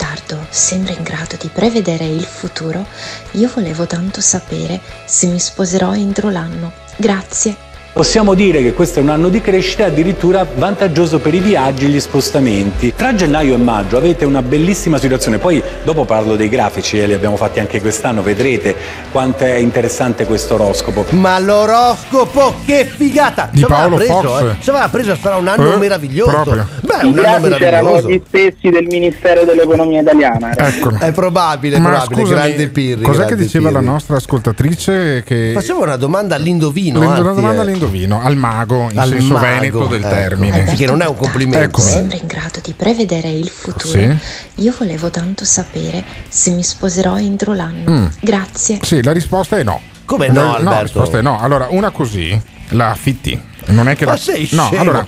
[0.49, 2.85] sembra in grado di prevedere il futuro,
[3.31, 6.71] io volevo tanto sapere se mi sposerò entro l'anno.
[6.97, 7.68] Grazie.
[7.91, 11.87] Possiamo dire che questo è un anno di crescita addirittura vantaggioso per i viaggi e
[11.89, 12.93] gli spostamenti.
[12.95, 17.13] Tra gennaio e maggio avete una bellissima situazione, poi dopo parlo dei grafici e li
[17.13, 18.73] abbiamo fatti anche quest'anno, vedrete
[19.11, 21.05] quanto è interessante questo oroscopo.
[21.09, 23.49] Ma l'oroscopo che figata!
[23.51, 24.41] Di Ci aveva Paolo preso, Fox.
[24.43, 24.55] eh.
[24.61, 26.31] Ci aveva preso, sarà un anno Eh, meraviglioso.
[26.31, 26.67] proprio.
[26.81, 28.09] Beh, I un anno grafici erano meraviglioso.
[28.09, 30.51] gli stessi del Ministero dell'Economia italiana.
[30.51, 33.01] È probabile, è Ma probabile, scusami, grande Pirri.
[33.01, 33.91] Cos'è che grande diceva la Pirri.
[33.91, 35.23] nostra ascoltatrice?
[35.25, 36.99] Che Faceva una domanda all'indovino.
[36.99, 37.65] una anzi, domanda eh.
[37.85, 40.09] All'indovino, al mago, in Al senso mago, veneto del ecco.
[40.09, 40.63] termine.
[40.75, 41.63] Che non è un complimento.
[41.65, 41.83] Ecco, eh.
[41.91, 43.87] Sembra in grado di prevedere il futuro.
[43.87, 44.17] Sì.
[44.55, 47.91] Io volevo tanto sapere se mi sposerò entro l'anno.
[47.91, 48.05] Mm.
[48.21, 48.79] Grazie.
[48.81, 49.81] Sì, la risposta è no.
[50.05, 50.69] Come no, La- Alberto?
[50.69, 51.39] la risposta è no.
[51.39, 52.39] Allora, una così
[52.69, 53.41] la affitti.
[53.65, 54.81] Non è che Ma la sei No, scemo.
[54.81, 55.07] allora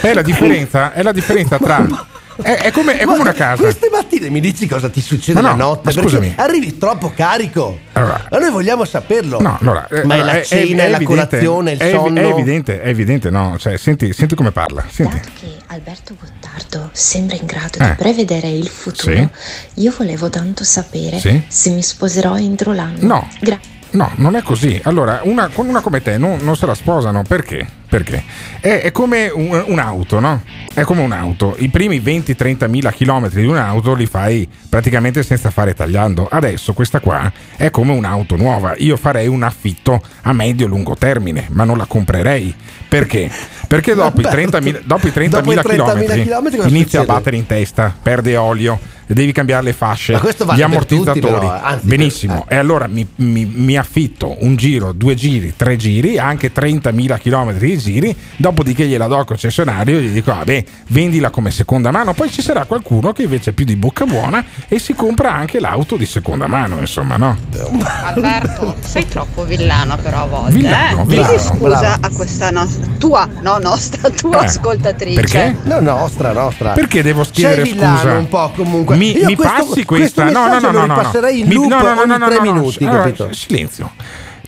[0.00, 1.86] è la differenza, è la differenza tra
[2.42, 3.62] è, è come, è come una casa.
[3.62, 5.92] Queste mattine mi dici cosa ti succede Ma la no, notte?
[5.92, 6.34] scusami.
[6.36, 7.78] arrivi troppo carico.
[7.92, 8.26] Allora.
[8.30, 9.40] Ma noi vogliamo saperlo.
[9.40, 11.78] No, allora, eh, Ma è la è- è- cena, è è la evidente, colazione, il
[11.90, 12.20] sonno.
[12.20, 13.56] È evidente, è evidente, no?
[13.58, 14.84] Cioè, senti, senti come parla.
[14.90, 15.18] Senti.
[15.18, 17.88] Che Alberto Gottardo sembra in grado Eh.
[17.88, 19.12] di prevedere il futuro.
[19.14, 19.28] Sì.
[19.82, 21.42] Io volevo tanto sapere Sì.
[21.48, 22.98] se mi sposerò entro l'anno.
[23.00, 23.28] No.
[23.40, 23.74] Grazie.
[23.96, 24.78] No, non è così.
[24.84, 27.66] Allora, una, con una come te non, non se la sposano perché?
[27.88, 28.22] Perché?
[28.60, 30.42] È, è come un- un'auto, no?
[30.74, 31.54] È come un'auto.
[31.58, 36.28] I primi 20-30 mila chilometri di un'auto li fai praticamente senza fare tagliando.
[36.30, 38.74] Adesso questa qua è come un'auto nuova.
[38.76, 42.54] Io farei un affitto a medio-lungo termine, ma non la comprerei.
[42.88, 43.30] Perché?
[43.66, 47.10] Perché dopo i Alberto, 30.000 dopo i 30.000 dopo i 30.000 chilometri chilometri inizia succede?
[47.10, 48.78] a battere in testa, perde olio,
[49.14, 51.20] devi cambiare le fasce, Ma questo gli vale per ammortizzatori.
[51.20, 51.60] tutti, però, eh.
[51.62, 52.44] Anzi, Benissimo.
[52.48, 57.52] E allora mi, mi- mi affitto un giro, due giri, tre giri, anche 30.000 km
[57.58, 62.12] di giri, dopodiché gliela do al concessionario e gli dico, vabbè, vendila come seconda mano.
[62.14, 65.60] Poi ci sarà qualcuno che invece è più di bocca buona e si compra anche
[65.60, 67.36] l'auto di seconda mano, insomma, no?
[68.02, 70.52] Alberto, sei troppo villano però a volte.
[70.52, 71.06] Villano, eh?
[71.06, 72.06] villano, Chiedi scusa bravo.
[72.06, 75.20] a questa nostra tua, no nostra, tua Eh, ascoltatrice.
[75.20, 75.56] perché?
[75.64, 76.72] No, nostra, nostra.
[76.72, 78.12] Perché devo chiedere scusa?
[78.18, 78.95] un po' comunque.
[78.96, 80.24] Mi, mi questo- passi questo questa?
[80.24, 81.28] No, no, no, no, no.
[81.28, 82.52] in loop no, no, no, no, no, tre no, no.
[82.52, 83.32] minuti, Allora, capito?
[83.32, 83.90] Silenzio.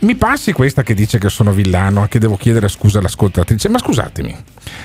[0.01, 3.67] Mi passi questa che dice che sono villano e che devo chiedere scusa all'ascoltatrice?
[3.67, 4.33] Ma scusatemi,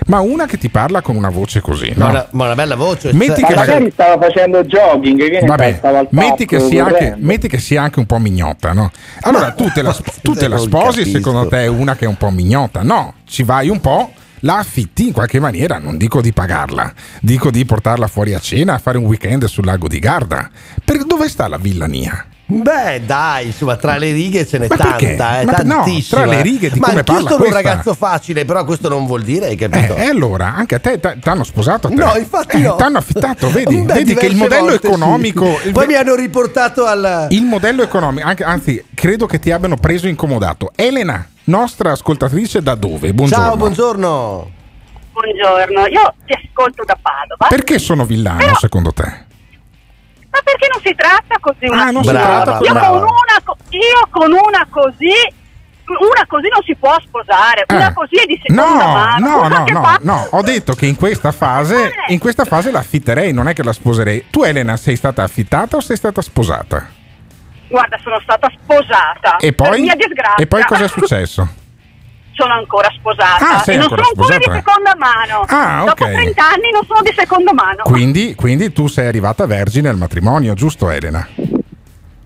[0.07, 2.11] ma una che ti parla con una voce così, Ma no?
[2.11, 3.13] una, ma una bella voce.
[3.13, 7.47] Metti Ma che magari stava facendo jogging, Vabbè, stava al metti che, sia anche, metti
[7.47, 8.91] che sia anche un po' mignotta, no?
[9.21, 11.19] Allora tu te la, tu te la sposi, capisco.
[11.19, 12.83] secondo te è una che è un po' mignotta?
[12.83, 14.11] No, ci vai un po'.
[14.45, 18.75] La affitti in qualche maniera, non dico di pagarla, dico di portarla fuori a cena
[18.75, 20.51] a fare un weekend sul lago di Garda.
[20.85, 22.27] Per dove sta la villania?
[22.45, 26.21] Beh, dai, insomma, tra le righe ce n'è Ma tanta, eh, Ma no, tantissima.
[26.25, 29.23] tra le righe di Ma come parla sono un ragazzo facile, però questo non vuol
[29.23, 29.97] dire, hai Eh, capito?
[29.97, 31.87] e allora, anche a te t- t'hanno sposato?
[31.87, 31.97] a te?
[31.97, 32.75] No, infatti Eh, no.
[32.77, 33.81] T'hanno affittato, vedi?
[33.81, 35.59] Beh, vedi che il modello volte, economico...
[35.63, 35.69] sì.
[35.69, 37.29] il- Poi mi hanno riportato al.
[37.31, 40.71] Il modello economico, anche- anzi, credo che ti abbiano preso incomodato.
[40.77, 43.13] Elena, nostra ascoltatrice da dove?
[43.13, 43.45] Buongiorno.
[43.45, 44.51] Ciao, buongiorno.
[45.13, 47.47] Buongiorno, io ti ascolto da Padova.
[47.49, 49.03] Perché sono villano secondo te?
[49.05, 52.43] Ma perché non si tratta così una Ah, non si figlia?
[52.43, 52.89] tratta io, brava.
[52.99, 55.43] con una, co- io con una così
[55.87, 57.93] una così non si può sposare, una Eh.
[57.93, 59.27] così è di seconda No, mano.
[59.29, 62.79] no, no, no, fa- no, ho detto che in questa fase, in questa fase la
[62.79, 64.25] affitterei, non è che la sposerei.
[64.31, 66.89] Tu Elena sei stata affittata o sei stata sposata?
[67.69, 69.37] Guarda, sono stata sposata.
[69.39, 70.37] E poi, mia disgrazia.
[70.45, 71.49] e poi cosa è successo?
[72.37, 73.59] Sono ancora sposata.
[73.59, 74.39] Ah, e non sono ancora sposata?
[74.39, 75.45] di seconda mano.
[75.47, 76.13] Ah, Dopo ok.
[76.15, 77.83] 30 anni non sono di seconda mano.
[77.85, 81.25] Quindi, quindi tu sei arrivata vergine al matrimonio, giusto Elena?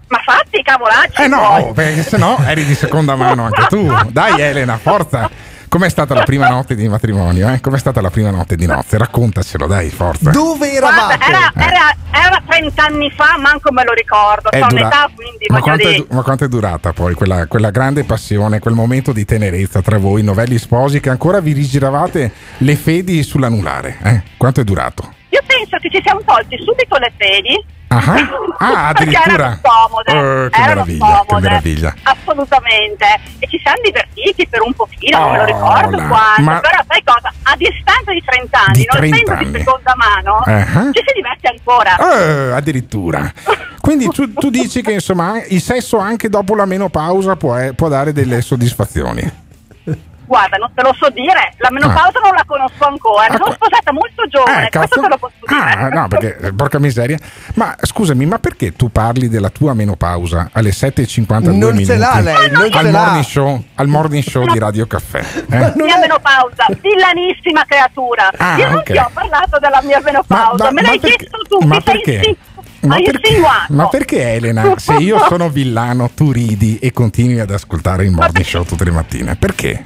[0.08, 1.20] Ma fatti cavolacci.
[1.22, 1.72] Eh no, poi.
[1.74, 3.86] perché se no eri di seconda mano anche tu.
[4.08, 5.28] Dai Elena, forza.
[5.68, 7.52] Com'è stata la prima notte di matrimonio?
[7.52, 7.60] Eh?
[7.60, 8.96] Com'è stata la prima notte di nozze?
[8.96, 10.30] Raccontacelo, dai, forza.
[10.30, 14.50] Dove Guarda, era, era, era 30 anni fa, manco me lo ricordo.
[14.50, 17.70] È Sono dura- età, quindi ma, quanto è, ma quanto è durata poi quella, quella
[17.70, 22.76] grande passione, quel momento di tenerezza tra voi, novelli sposi, che ancora vi rigiravate le
[22.76, 23.98] fedi sull'anulare?
[24.02, 24.22] Eh?
[24.38, 25.12] Quanto è durato?
[25.28, 27.76] Io penso che ci siamo tolti subito le fedi.
[27.90, 27.96] Ah,
[28.58, 29.58] ah, Perché addirittura.
[29.62, 30.10] scomode.
[30.46, 31.94] Eh, che meraviglia, che meraviglia.
[32.02, 33.04] Assolutamente.
[33.38, 36.06] E ci siamo divertiti per un pochino, non me lo Oh, ricordo là.
[36.06, 36.42] quanto.
[36.42, 37.32] Ma- Però sai cosa?
[37.44, 39.52] A distanza di 30 anni, Di non 30 essendo anni.
[39.52, 40.92] di seconda mano, Eh.
[40.92, 41.96] ci si diverte ancora.
[41.96, 43.32] Eh, addirittura.
[43.80, 47.88] Quindi tu, tu dici che insomma il sesso anche dopo la menopausa può, eh, può
[47.88, 49.46] dare delle soddisfazioni.
[50.28, 53.26] Guarda, non te lo so dire, la menopausa non la conosco ancora.
[53.30, 55.60] Mi sono sposata molto giovane, Eh, questo te lo posso dire.
[55.60, 57.18] Ah, no, perché eh, porca miseria.
[57.54, 62.20] Ma scusami, ma perché tu parli della tua menopausa alle 7.52 Non minuti ce l'ha
[62.20, 62.90] lei, non al, ce l'ha.
[63.00, 65.18] morning show, al morning show di Radio Caffè?
[65.48, 65.72] eh?
[65.76, 68.30] mia menopausa, villanissima creatura.
[68.36, 68.92] Ah, Io non ok.
[68.92, 71.82] ti ho parlato della mia menopausa, Ma- me ma l'hai perché- chiesto tu, ma mi
[71.84, 72.36] sei perché?
[72.80, 73.72] Ma perché, insinuato.
[73.74, 78.44] ma perché Elena, se io sono villano, tu ridi e continui ad ascoltare il morning
[78.44, 79.34] show tutte le mattine?
[79.34, 79.84] Perché?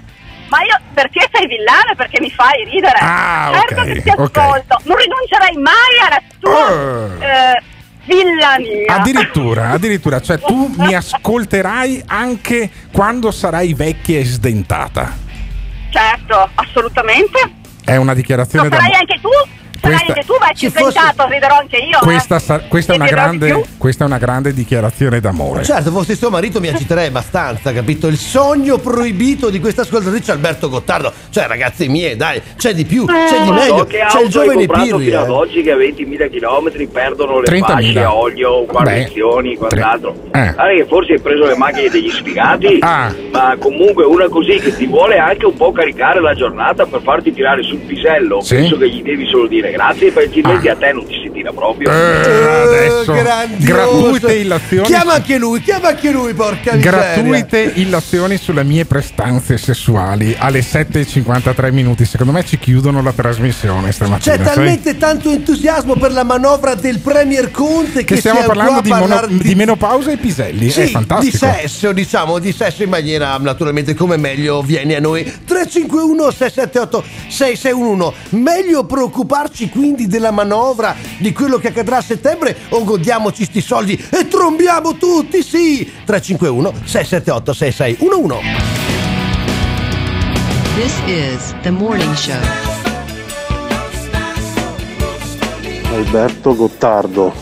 [0.53, 2.99] Ma io perché sei villano perché mi fai ridere?
[3.01, 7.63] Ah, certo ok, che ti ascolto, non rinuncerai mai alla tua eh,
[8.05, 8.97] villania.
[8.97, 15.17] Addirittura, addirittura, cioè tu mi ascolterai anche quando sarai vecchia e sdentata.
[15.89, 17.39] Certo, assolutamente.
[17.83, 19.31] È una dichiarazione Lo farai anche tu?
[19.83, 21.99] Questa- tu, vai ci sventato, riderò anche io.
[21.99, 22.05] eh.
[22.05, 25.65] questa, sa- questa è grande, questa è una grande dichiarazione d'amore.
[25.65, 28.07] Certo, fossi suo marito mi agiterei abbastanza, capito?
[28.07, 31.13] Il sogno proibito di questa ascoltatrice Alberto Gottardo.
[31.31, 33.85] Cioè, ragazzi miei, dai, c'è di più, c'è di So meglio.
[33.87, 35.05] che C'è il giovane Pirri.
[35.05, 35.31] fino ad eh.
[35.31, 37.61] oggi che a 20.000 km perdono le 30.000.
[37.65, 40.15] fasce, olio, guarnizioni, quant'altro.
[40.33, 40.53] Eh.
[40.53, 43.13] Guarda che forse hai preso le macchine degli sfigati, Ah.
[43.33, 47.33] ma comunque una così che ti vuole anche un po' caricare la giornata per farti
[47.33, 48.55] tirare sul pisello, Sì.
[48.57, 51.53] penso che gli devi solo dire grazie perché altrimenti a te non ti si tira
[51.53, 51.91] proprio.
[51.91, 53.73] Eh, adesso grandioso.
[53.73, 56.91] gratuite illazioni Chiama anche lui, chiama anche lui, porca miseria.
[57.15, 62.05] gratuite illazioni sulle mie prestanze sessuali alle 7.53 minuti.
[62.05, 64.37] Secondo me ci chiudono la trasmissione stamattina.
[64.37, 64.55] C'è sai?
[64.55, 69.07] talmente tanto entusiasmo per la manovra del Premier Conte che, che stiamo parlando di, mono-
[69.07, 70.71] parlare di menopausa e piselli.
[70.71, 71.37] Sì, è di fantastico.
[71.39, 75.23] sesso, diciamo, di sesso in maniera naturalmente come meglio viene a noi.
[75.25, 78.13] 351 678 6611.
[78.31, 84.07] Meglio preoccuparci quindi della manovra, di quello che accadrà a settembre o godiamoci sti soldi
[84.11, 85.91] e trombiamo tutti, sì!
[86.05, 88.93] 351 678 6611.
[90.75, 92.41] This is the morning show.
[95.93, 97.33] Alberto Gottardo,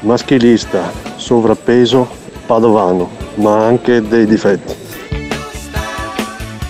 [0.00, 2.08] maschilista, sovrappeso,
[2.46, 4.87] padovano, ma anche dei difetti.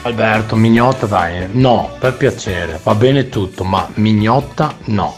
[0.03, 5.17] Alberto, mignotta dai, no, per piacere, va bene tutto, ma mignotta no.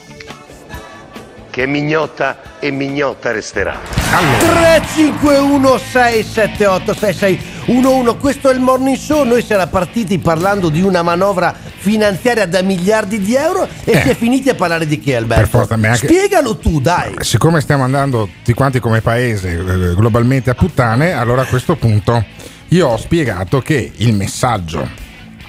[1.50, 3.76] che mignotta e mignotta resterà.
[4.10, 11.54] 351 678 6611 questo è il morning show noi siamo partiti parlando di una manovra
[11.76, 14.00] finanziaria da miliardi di euro e Eh.
[14.02, 15.42] si è finiti a parlare di che Alberto?
[15.42, 20.50] Per forza, anche- spiegalo tu dai Siccome stiamo andando tutti quanti come paese eh, globalmente
[20.50, 22.24] a puttane, allora a questo punto
[22.70, 24.88] io ho spiegato che il messaggio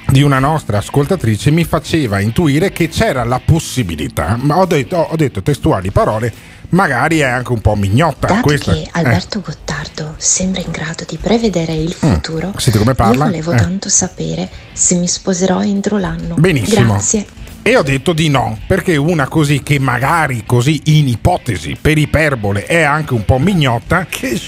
[0.07, 5.15] di una nostra ascoltatrice mi faceva intuire che c'era la possibilità, ma ho detto, ho
[5.15, 6.33] detto testuali parole,
[6.69, 8.73] magari è anche un po' mignotta Dato questa.
[8.73, 12.57] che Alberto Gottardo sembra in grado di prevedere il futuro, Mm.
[12.57, 13.25] Senti come parla?
[13.25, 13.57] io volevo Eh.
[13.57, 16.35] tanto sapere se mi sposerò entro l'anno.
[16.35, 16.93] Benissimo.
[16.93, 17.25] Grazie.
[17.63, 22.65] E ho detto di no, perché una così che magari così in ipotesi, per iperbole,
[22.65, 24.07] è anche un po' mignotta,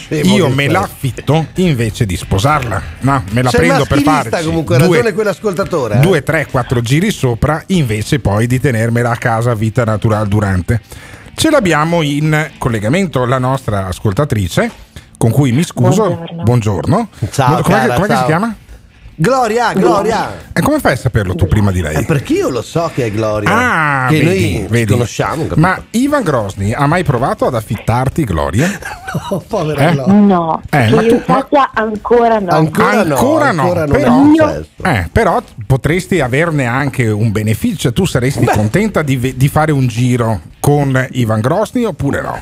[0.09, 0.71] io me sei.
[0.71, 2.81] l'affitto invece di sposarla.
[3.01, 5.99] No, me la Sei prendo per farci comunque due, ragione quell'ascoltatore eh?
[5.99, 10.81] due, tre, quattro giri sopra, invece poi di tenermela a casa vita naturale durante.
[11.35, 14.71] Ce l'abbiamo in collegamento la nostra ascoltatrice,
[15.19, 16.03] con cui mi scuso.
[16.07, 16.43] Buongiorno.
[16.43, 17.09] Buongiorno.
[17.31, 18.25] Ciao, Com'è, che- cara, com'è che si ciao.
[18.25, 18.55] chiama?
[19.15, 21.95] Gloria Gloria E come fai a saperlo tu prima di lei?
[21.97, 24.91] Eh, perché io lo so che è Gloria Ah, che vedi, noi ci vedi.
[24.93, 25.59] conosciamo capito?
[25.59, 28.67] Ma Ivan Grosny ha mai provato ad affittarti Gloria?
[29.29, 29.93] no, povera Eh?
[29.93, 32.49] Gloria No, Eh, ma io tu- ma- ancora no.
[32.51, 34.69] Ancora no, ancora no, ancora non però, successo.
[34.83, 37.93] eh, però potresti averne anche un beneficio.
[37.93, 42.39] Tu saresti contenta di, di fare un giro con Ivan Grosny oppure no?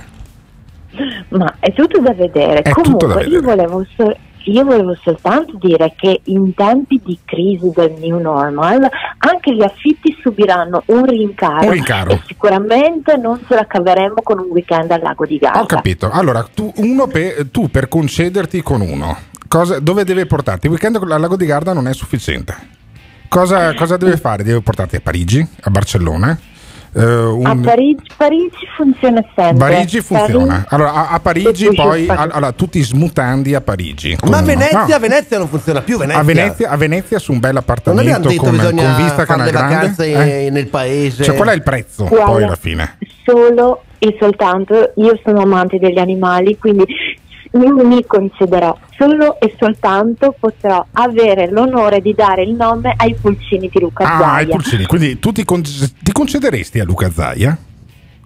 [1.30, 2.62] Ma è tutto da vedere.
[2.62, 3.36] È tutto Comunque da vedere.
[3.36, 8.90] Io, volevo so- io volevo soltanto dire che in tempi di crisi del new normal
[9.20, 12.12] anche gli affitti subiranno un rincaro, Un rincaro.
[12.12, 15.62] e sicuramente non ce la caveremo con un weekend al lago di Garda.
[15.62, 16.10] Ho capito.
[16.10, 19.16] Allora, tu, uno per, tu per concederti con uno,
[19.48, 20.66] cosa- dove deve portarti?
[20.68, 22.56] Il weekend al Lago di Garda non è sufficiente.
[23.28, 24.44] Cosa, cosa deve fare?
[24.44, 26.38] Deve portarti a Parigi, a Barcellona?
[26.94, 29.58] Eh, un- A Parigi, Parigi funziona sempre.
[29.70, 30.66] Parigi funziona.
[30.68, 34.18] Allora, a, a Parigi Tutto poi, all- allora, tutti smutandi a Parigi.
[34.24, 34.46] ma uno.
[34.46, 38.02] Venezia No, Venezia non funziona più Venezia a, Venezia, a Venezia su un bel appartamento
[38.14, 40.50] abbiamo detto con, bisogna con vista vacanze Eh?
[40.50, 42.26] nel paese Cioè, qual è il prezzo Guarda.
[42.26, 42.98] poi alla fine?
[43.24, 46.84] Solo e soltanto, io sono amante degli animali, quindi
[47.54, 53.70] io mi concederò solo e soltanto potrò avere l'onore di dare il nome ai pulcini
[53.72, 54.56] di Luca Ah, i Zaia.
[54.56, 54.86] pulcini.
[54.86, 57.58] Quindi tu ti, con- ti concederesti a Luca Zaia?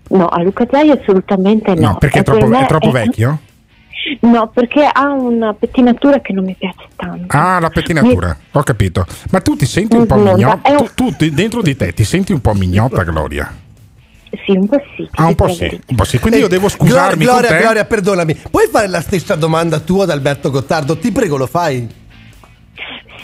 [0.10, 1.82] No, a Luca Zaia assolutamente no.
[1.92, 3.40] No, perché è per troppo, me è troppo vecchio?
[4.22, 7.26] No, perché ha una pettinatura che non mi piace tanto.
[7.36, 9.04] Ah, la pettinatura, ho capito.
[9.32, 10.62] Ma tu ti senti un po' mignotta?
[10.70, 13.52] è Tu, un- tu ti- dentro di te ti senti un po' mignotta, Gloria?
[14.46, 15.08] Sì, un po' sì.
[15.12, 16.20] Ah, un po' sì, un po' sì.
[16.20, 17.64] Quindi io Eh, devo scusarmi Gloria, con te.
[17.64, 18.40] Gloria, perdonami.
[18.52, 20.98] Puoi fare la stessa domanda tua ad Alberto Gottardo?
[20.98, 21.88] Ti prego, lo fai?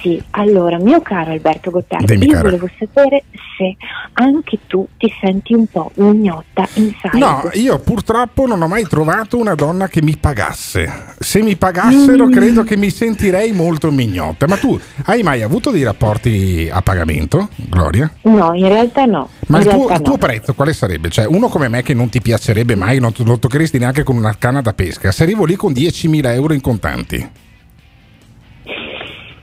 [0.02, 2.44] Sì, allora, mio caro Alberto Gottardo, Dimmi, io cara.
[2.44, 3.24] volevo sapere
[3.58, 3.76] se
[4.14, 7.20] anche tu ti senti un po' mignotta inside.
[7.20, 11.14] No, io purtroppo non ho mai trovato una donna che mi pagasse.
[11.20, 12.32] Se mi pagassero, Mm.
[12.32, 14.48] credo che mi sentirei molto mignotta.
[14.48, 18.12] Ma tu hai mai avuto dei rapporti a pagamento, Gloria?
[18.24, 19.30] No, in realtà no.
[19.48, 20.18] Ma in il tuo, realtà il tuo no.
[20.18, 21.10] prezzo quale sarebbe?
[21.10, 24.36] Cioè, uno come me che non ti piacerebbe mai, non lo toccheresti neanche con una
[24.38, 25.12] canna da pesca.
[25.12, 27.30] Se arrivo lì con 10.000 euro in contanti.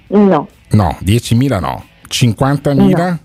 [0.09, 1.85] No, No, 10.000 no.
[2.09, 3.17] 50.000?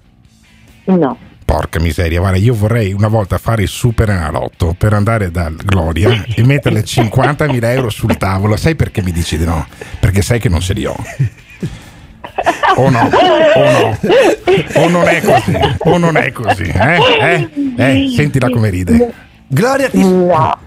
[0.86, 1.17] no.
[1.45, 6.23] Porca miseria, guarda, io vorrei una volta fare il super enalotto per andare da Gloria
[6.34, 8.55] e metterle 50.000 euro sul tavolo.
[8.55, 9.67] Sai perché mi dici di no?
[9.99, 10.95] Perché sai che non ce li ho.
[12.77, 13.99] O no, o no,
[14.75, 16.97] o non è così, o non è così, eh?
[17.21, 17.49] Eh?
[17.77, 19.13] Eh, sentila come ride.
[19.53, 20.01] Gloria ti...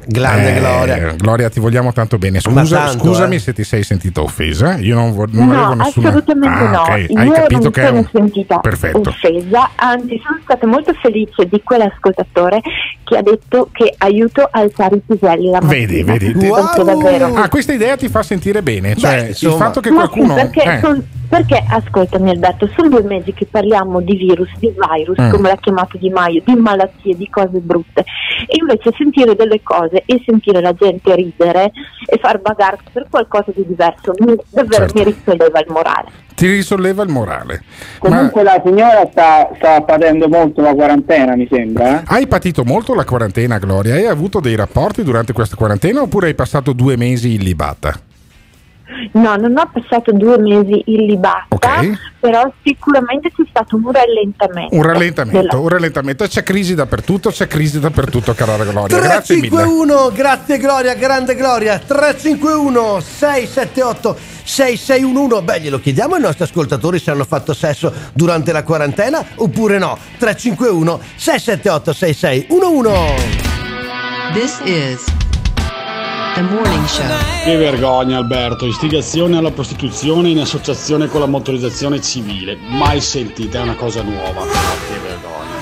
[0.08, 1.14] Grande Eh, Gloria.
[1.16, 2.38] Gloria, ti vogliamo tanto bene.
[2.38, 3.38] Scusa, tanto, scusami eh.
[3.40, 4.76] se ti sei sentita offesa.
[4.76, 6.08] Io non, vo- non No, avevo nessuna.
[6.08, 6.80] assolutamente Ah, no.
[6.82, 6.88] ok.
[6.88, 8.08] Hai capito non che è sono un.
[8.12, 9.08] sentita Perfetto.
[9.08, 12.60] offesa, anzi sono stata molto felice di quell'ascoltatore
[13.02, 15.68] che ha detto che aiuto a alzare i piselli la mattina.
[15.86, 16.32] Vedi, vedi.
[16.48, 17.34] Davvero.
[17.34, 18.94] Ah, questa idea ti fa sentire bene.
[18.94, 20.34] Cioè, Beh, il fatto che Ma sì, qualcuno.
[20.34, 25.18] perché, eh, son- perché, ascoltami Alberto, sono due mesi che parliamo di virus, di virus,
[25.20, 25.30] Mm.
[25.30, 28.00] come l'ha chiamato Di Maio, di malattie, di cose brutte.
[28.46, 31.72] E invece sentire delle cose e sentire la gente ridere
[32.06, 34.98] e far bagarre per qualcosa di diverso, mi- davvero Certo.
[34.98, 36.08] mi risolleva il morale.
[36.36, 37.62] ti risolleva il morale.
[38.02, 42.00] Ma Comunque la signora sta, sta patendo molto la quarantena, mi sembra.
[42.00, 42.02] eh?
[42.08, 43.94] hai patito molto la quarantena, Gloria?
[43.94, 47.98] Hai avuto dei rapporti durante questa quarantena oppure hai passato due mesi illibata?
[49.12, 51.98] No, non ho passato due mesi illibata, Ok.
[52.20, 54.74] però sicuramente c'è stato un rallentamento.
[54.74, 56.24] Un rallentamento, della- un rallentamento.
[56.26, 58.98] C'è crisi dappertutto, c'è crisi dappertutto, cara Gloria.
[59.00, 59.48] Grazie mille.
[59.48, 61.78] 351, grazie Gloria, grande Gloria.
[61.78, 65.42] 351 678 6611.
[65.42, 69.98] Beh, glielo chiediamo ai nostri ascoltatori se hanno fatto sesso durante la quarantena oppure no.
[70.18, 73.44] 351 678 6611.
[74.32, 75.04] This is
[76.36, 77.02] the morning show.
[77.44, 82.56] Che vergogna Alberto, istigazione alla prostituzione in associazione con la motorizzazione civile.
[82.56, 84.42] Mai sentita, è una cosa nuova.
[84.42, 85.54] Che vergogna.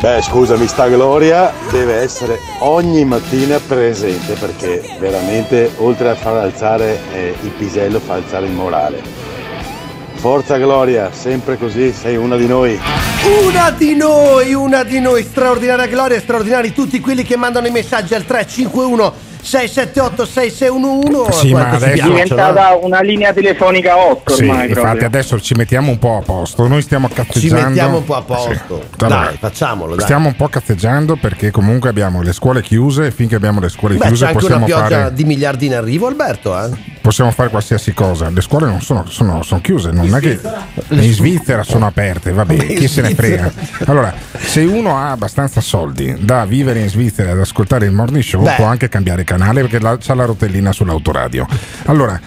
[0.00, 7.00] Beh, scusami, sta Gloria deve essere ogni mattina presente perché veramente oltre a far alzare
[7.12, 9.35] eh, il pisello fa alzare il morale.
[10.26, 12.76] Forza Gloria, sempre così, sei una di noi.
[13.44, 18.12] Una di noi, una di noi, straordinaria Gloria, straordinari tutti quelli che mandano i messaggi
[18.12, 19.14] al 351
[19.46, 24.68] 678 6611 Sì, ma ci adesso- È diventata una linea telefonica 8 Sì, ormai.
[24.68, 25.06] infatti proprio.
[25.06, 26.66] adesso ci mettiamo un po' a posto.
[26.66, 27.68] Noi stiamo Ci cazzeggiando.
[27.68, 28.80] mettiamo un po' a posto.
[28.82, 28.96] Sì.
[28.96, 30.04] Dai, Allora, facciamolo, dai.
[30.04, 33.94] Stiamo un po' cazzeggiando perché comunque abbiamo le scuole chiuse e finché abbiamo le scuole
[33.94, 36.70] Beh, c'è chiuse anche una possiamo pioggia fare, di miliardi in arrivo, Alberto, eh?
[37.00, 38.28] possiamo fare qualsiasi cosa.
[38.30, 40.40] Le scuole non sono, sono- sono chiuse, non è che
[40.88, 43.50] in Svizzera sono aperte, va bene, In chi se ne frega.
[43.50, 43.90] Svizzera.
[43.92, 48.42] Allora, se uno ha abbastanza soldi da vivere in Svizzera ad ascoltare il morning show,
[48.42, 48.54] Beh.
[48.56, 51.46] può anche cambiare canale perché la- c'ha la rotellina sull'autoradio.
[51.86, 52.18] Allora,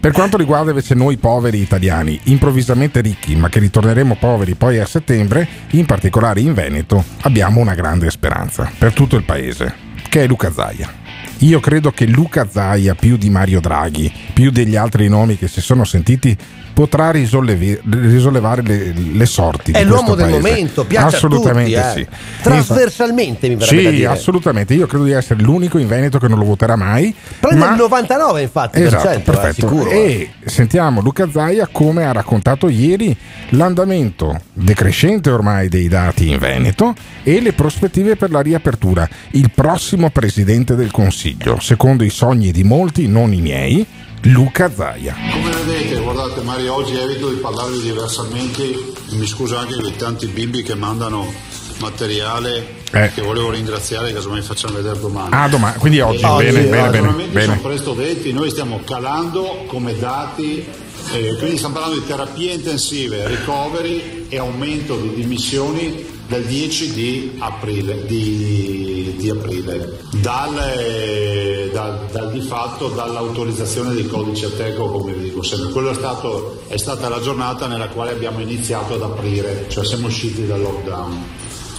[0.00, 4.86] per quanto riguarda invece noi poveri italiani, improvvisamente ricchi, ma che ritorneremo poveri poi a
[4.86, 9.74] settembre, in particolare in Veneto, abbiamo una grande speranza per tutto il paese,
[10.08, 11.06] che è Luca Zaia.
[11.38, 15.60] Io credo che Luca Zaia, più di Mario Draghi, più degli altri nomi che si
[15.60, 16.36] sono sentiti,
[16.78, 19.72] potrà risollevi- risollevare le, le sorti.
[19.72, 20.48] È l'uomo del paese.
[20.48, 22.06] momento, piace Assolutamente a tutti, eh.
[22.08, 22.42] sì.
[22.42, 24.74] Trasversalmente mi verrebbe Sì, assolutamente.
[24.74, 27.12] Io credo di essere l'unico in Veneto che non lo voterà mai.
[27.40, 29.68] Prende ma- il 99 infatti, Esatto, per cento, eh, perfetto.
[29.68, 29.90] sicuro.
[29.90, 30.30] eh.
[30.44, 33.16] E sentiamo Luca Zaia come ha raccontato ieri
[33.50, 39.08] l'andamento decrescente ormai dei dati in Veneto e le prospettive per la riapertura.
[39.32, 43.84] Il prossimo presidente del Consiglio, secondo i sogni di molti, non i miei,
[44.22, 45.14] Luca Zaia.
[45.32, 48.62] Come vedete, guardate Mario, oggi evito di parlarvi diversamente,
[49.10, 51.32] mi scuso anche per i tanti bimbi che mandano
[51.78, 53.12] materiale Eh.
[53.14, 55.28] che volevo ringraziare, casomai facciamo vedere domani.
[55.32, 57.44] Ah, domani, quindi oggi, Eh, bene, bene, bene, naturalmente bene.
[57.46, 60.66] sono presto detti, noi stiamo calando come dati,
[61.12, 67.36] eh, quindi stiamo parlando di terapie intensive, ricoveri e aumento di dimissioni dal 10 di
[67.38, 69.98] aprile, di, di aprile.
[70.20, 75.70] Dal, eh, dal- dal di fatto dall'autorizzazione del codice Ateco, come vi dico sempre.
[75.72, 80.06] Quello è, stato, è stata la giornata nella quale abbiamo iniziato ad aprire, cioè siamo
[80.08, 81.24] usciti dal lockdown.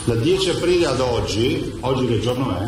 [0.05, 2.63] Dal 10 aprile ad oggi, oggi che giorno è?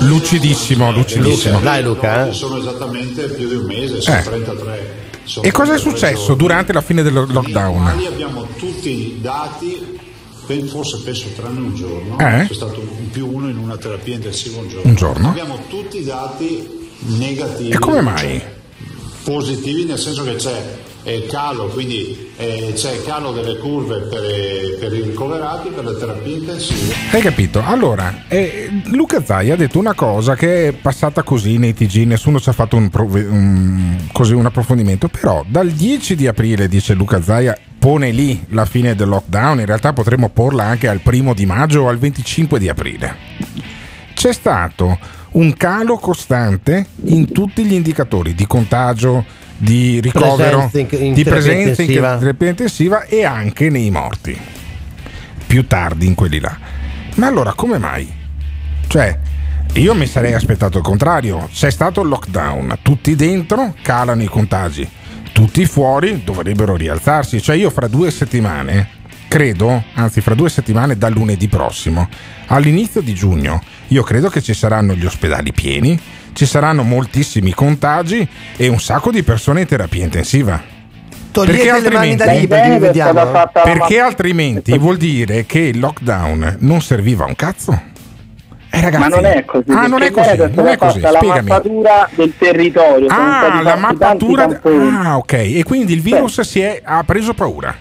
[0.00, 1.60] Lucidissimo, lucidissimo.
[1.60, 2.32] Dai Luca, eh.
[2.32, 4.22] Sono esattamente più di un mese, sono Eh.
[4.22, 5.12] 33.
[5.40, 7.82] E cosa è 33 successo durante la fine del lockdown?
[7.82, 9.98] quali abbiamo tutti i dati,
[10.68, 12.46] forse penso tranne un giorno, Eh?
[12.46, 14.88] c'è stato un più uno in una terapia intensiva un giorno.
[14.90, 15.28] Un giorno?
[15.30, 17.70] Abbiamo tutti i dati negativi.
[17.70, 18.18] E come mai?
[18.18, 18.52] cioè
[19.24, 24.76] positivi nel senso che c'è eh, calo, quindi eh, c'è calo delle curve per, eh,
[24.80, 26.94] per i ricoverati, per le terapie intensive.
[27.12, 27.62] Hai capito?
[27.64, 32.40] Allora, eh, Luca Zai ha detto una cosa che è passata così nei TG, nessuno
[32.40, 36.94] ci ha fatto un, prove- un- così un approfondimento, però dal 10 di aprile, dice
[36.94, 41.34] Luca Zaia, pone lì la fine del lockdown, in realtà potremmo porla anche al primo
[41.34, 43.16] di maggio o al 25 di aprile.
[44.14, 44.98] C'è stato
[45.32, 49.24] un calo costante in tutti gli indicatori di contagio,
[49.64, 54.36] di ricovero, Presenza in- in di presenza in terapia intensiva e anche nei morti
[55.46, 56.56] più tardi in quelli là.
[57.16, 58.12] Ma allora come mai?
[58.86, 59.18] Cioè,
[59.74, 61.48] io mi sarei aspettato il contrario.
[61.52, 64.88] C'è stato il lockdown, tutti dentro calano i contagi,
[65.32, 67.40] tutti fuori dovrebbero rialzarsi.
[67.40, 68.88] Cioè, io fra due settimane,
[69.28, 72.08] credo, anzi fra due settimane dal lunedì prossimo,
[72.46, 75.98] all'inizio di giugno, io credo che ci saranno gli ospedali pieni,
[76.34, 80.62] ci saranno moltissimi contagi e un sacco di persone in terapia intensiva.
[81.32, 82.50] Perché eh.
[83.64, 87.92] Perché altrimenti vuol dire che il lockdown non serviva a un cazzo?
[88.70, 89.08] Eh, ragazzi.
[89.08, 89.64] Ma non è così.
[89.70, 91.00] Ah, non è così, non è così.
[91.00, 93.06] la mappatura del territorio.
[93.08, 94.60] Ah, la mappatura.
[95.02, 95.32] Ah, ok.
[95.32, 97.74] E quindi il virus si è, ha preso paura.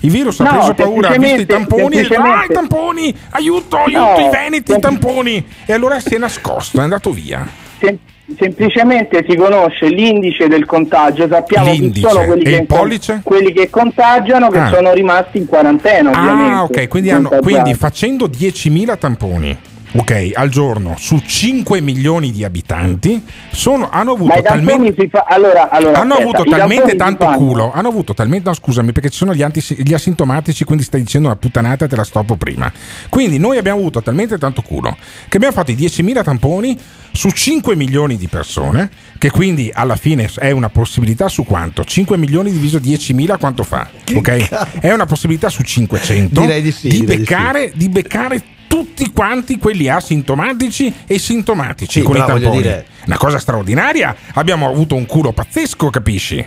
[0.00, 2.52] Il virus ha No, preso paura, ha visto i tamponi e ha detto, ah, i
[2.52, 5.46] tamponi, aiuto, aiuto, No, i veneti, i tamponi.
[5.64, 7.63] E allora si è nascosto, è andato via.
[7.84, 7.98] Sem-
[8.38, 12.08] semplicemente si conosce l'indice del contagio, sappiamo chi L'indice.
[12.08, 13.20] sono quelli che, pollice?
[13.22, 14.70] quelli che contagiano, che Ah.
[14.72, 16.10] sono rimasti in quarantena.
[16.12, 19.56] Ah, ok, quindi, hanno- quindi facendo 10.000 tamponi
[19.96, 25.24] ok, al giorno su 5 milioni di abitanti sono- hanno avuto talmente fa...
[25.28, 29.18] Allora, allora, hanno aspetta, avuto talmente tanto culo, hanno avuto talmente, no, scusami, perché ci
[29.18, 32.70] sono gli, anti- gli asintomatici, quindi stai dicendo una puttanata e te la stoppo prima.
[33.08, 34.96] Quindi noi abbiamo avuto talmente tanto culo
[35.28, 36.78] che abbiamo fatto i 10.000 tamponi
[37.12, 41.84] su 5 milioni di persone, che quindi alla fine è una possibilità su quanto?
[41.84, 43.88] 5 milioni diviso 10.000 quanto fa?
[44.14, 44.80] Ok?
[44.80, 47.18] È una possibilità su 500 Direi di sì, direi di sì.
[47.18, 48.42] beccare, di beccare
[48.74, 52.56] tutti quanti quelli asintomatici e sintomatici Sì, con i tamponi.
[52.56, 54.16] dire- Una cosa straordinaria.
[54.32, 56.44] Abbiamo avuto un culo pazzesco, capisci?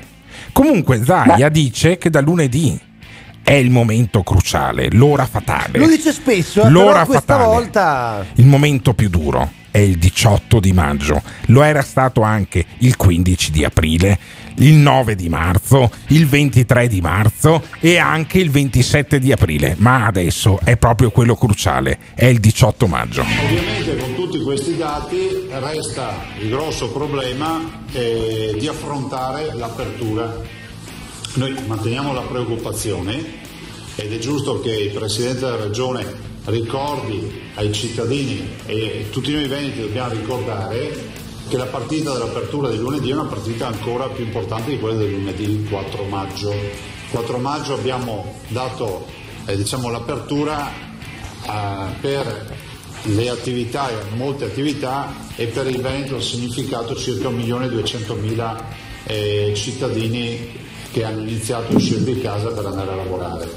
[0.51, 2.77] Comunque Zaia dice che da lunedì
[3.41, 5.79] è il momento cruciale, l'ora fatale.
[5.79, 7.45] Lo dice spesso, eh, L'ora però questa fatale.
[7.45, 8.25] volta...
[8.35, 13.51] Il momento più duro è il 18 di maggio, lo era stato anche il 15
[13.51, 14.19] di aprile,
[14.57, 20.05] il 9 di marzo, il 23 di marzo e anche il 27 di aprile, ma
[20.05, 23.21] adesso è proprio quello cruciale, è il 18 maggio.
[23.21, 30.65] Ovviamente con tutti questi dati resta il grosso problema eh, di affrontare l'apertura.
[31.33, 33.45] Noi manteniamo la preoccupazione
[33.95, 36.05] ed è giusto che il Presidente della Regione
[36.45, 41.16] ricordi ai cittadini e tutti noi veneti dobbiamo ricordare
[41.47, 45.11] che la partita dell'apertura di lunedì è una partita ancora più importante di quella del
[45.11, 46.53] lunedì 4 maggio.
[47.11, 49.05] 4 maggio abbiamo dato
[49.45, 52.55] eh, diciamo, l'apertura eh, per
[53.03, 58.63] le attività, molte attività e per il Veneto ha significato circa 1.200.000
[59.05, 63.49] eh, cittadini che hanno iniziato a uscire di casa per andare a lavorare.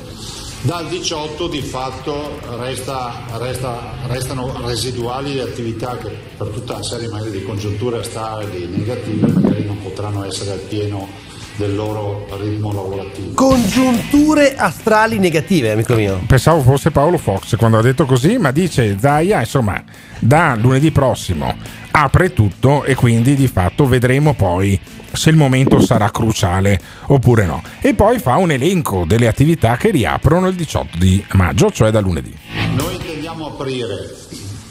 [0.62, 7.08] Dal 18 di fatto resta- resta- restano residuali le attività che per tutta una serie
[7.08, 11.08] magari di congiunture astrali negative magari non potranno essere al pieno
[11.56, 13.32] del loro ritmo lavorativo.
[13.34, 16.20] Congiunture astrali negative, amico mio.
[16.26, 19.82] Pensavo fosse Paolo Fox quando ha detto così, ma dice Zaia, insomma,
[20.18, 21.54] da lunedì prossimo
[21.90, 24.78] apre tutto e quindi di fatto vedremo poi
[25.12, 27.62] se il momento sarà cruciale oppure no.
[27.80, 32.00] E poi fa un elenco delle attività che riaprono il 18 di maggio, cioè da
[32.00, 32.34] lunedì.
[32.74, 34.16] Noi intendiamo aprire,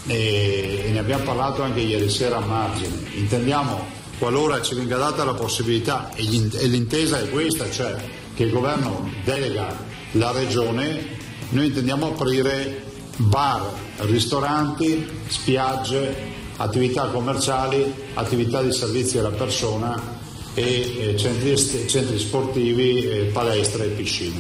[0.08, 5.34] e, ne abbiamo parlato anche ieri sera a margine, intendiamo qualora ci venga data la
[5.34, 7.96] possibilità, e l'intesa è questa, cioè
[8.34, 9.76] che il governo delega
[10.12, 11.18] la regione,
[11.50, 12.84] noi intendiamo aprire
[13.18, 13.62] bar,
[13.98, 20.18] ristoranti, spiagge, attività commerciali, attività di servizi alla persona
[20.54, 21.56] e eh, centri,
[21.88, 24.38] centri sportivi, eh, palestre e piscine.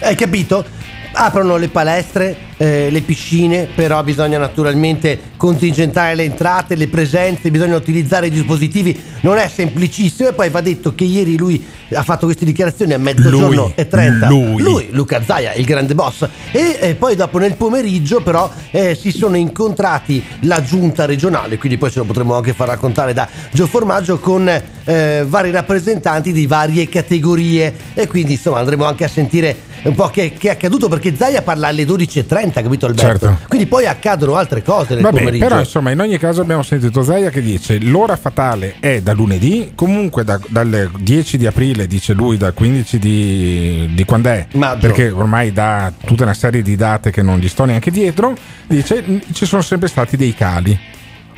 [0.00, 0.64] Hai capito?
[1.12, 7.76] Aprono le palestre, eh, le piscine, però bisogna naturalmente contingentare le entrate, le presenze, bisogna
[7.76, 12.26] utilizzare i dispositivi, non è semplicissimo e poi va detto che ieri lui ha fatto
[12.26, 14.28] queste dichiarazioni a mezzogiorno Lui, e 30.
[14.28, 14.88] lui.
[14.90, 16.28] Luca Zaia, il grande boss.
[16.52, 21.78] E eh, poi dopo nel pomeriggio però eh, si sono incontrati la giunta regionale, quindi
[21.78, 26.46] poi ce lo potremo anche far raccontare da Gio Formaggio con eh, vari rappresentanti di
[26.46, 30.88] varie categorie e quindi insomma andremo anche a sentire un po' che, che è accaduto
[30.98, 33.26] perché Zaia parla alle 12.30, capito Alberto?
[33.26, 33.38] Certo.
[33.48, 35.46] Quindi poi accadono altre cose nel Vabbè, pomeriggio.
[35.46, 39.72] però insomma in ogni caso abbiamo sentito Zaia che dice l'ora fatale è da lunedì,
[39.74, 44.46] comunque da- dal 10 di aprile, dice lui, dal 15 di, di quando è,
[44.80, 48.34] perché ormai dà tutta una serie di date che non gli sto neanche dietro,
[48.66, 50.76] dice "Mm, ci sono sempre stati dei cali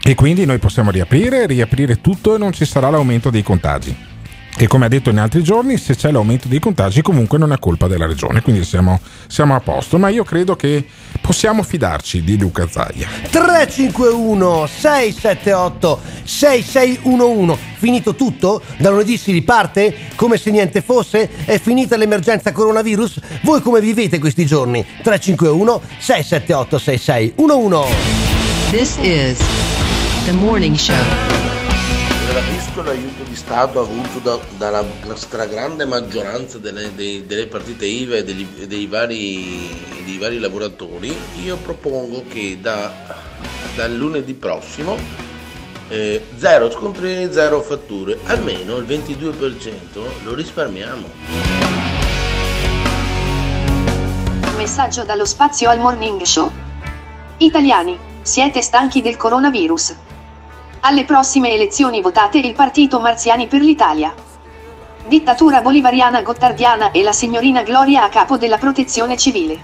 [0.02, 3.94] e quindi noi possiamo riaprire, riaprire tutto e non ci sarà l'aumento dei contagi.
[4.57, 7.59] E come ha detto in altri giorni, se c'è l'aumento dei contagi comunque non è
[7.59, 10.84] colpa della regione, quindi siamo, siamo a posto, ma io credo che
[11.20, 13.09] possiamo fidarci di Luca Zaia.
[13.30, 18.61] 351 678 6611 Finito tutto?
[18.76, 19.94] Da lunedì si riparte?
[20.16, 21.30] Come se niente fosse?
[21.46, 23.20] È finita l'emergenza coronavirus?
[23.42, 24.84] Voi come vivete questi giorni?
[25.03, 27.94] 351 678 6611
[28.70, 29.38] This is
[30.26, 31.39] the morning show.
[32.33, 38.24] Capisco l'aiuto di Stato avuto da- dalla stragrande maggioranza delle, dei- delle partite IVA e
[38.24, 39.68] degli- dei, vari,
[40.05, 41.14] dei vari lavoratori.
[41.43, 42.93] Io propongo che da,
[43.74, 44.97] dal lunedì prossimo
[45.89, 51.09] eh, zero scontri, zero fatture, almeno il 22% lo risparmiamo.
[54.57, 56.49] Messaggio dallo spazio al morning show.
[57.39, 59.95] Italiani, siete stanchi del coronavirus?
[60.83, 64.14] Alle prossime elezioni votate il partito Marziani per l'Italia.
[65.07, 69.59] Dittatura bolivariana gottardiana e la signorina Gloria a capo della protezione civile.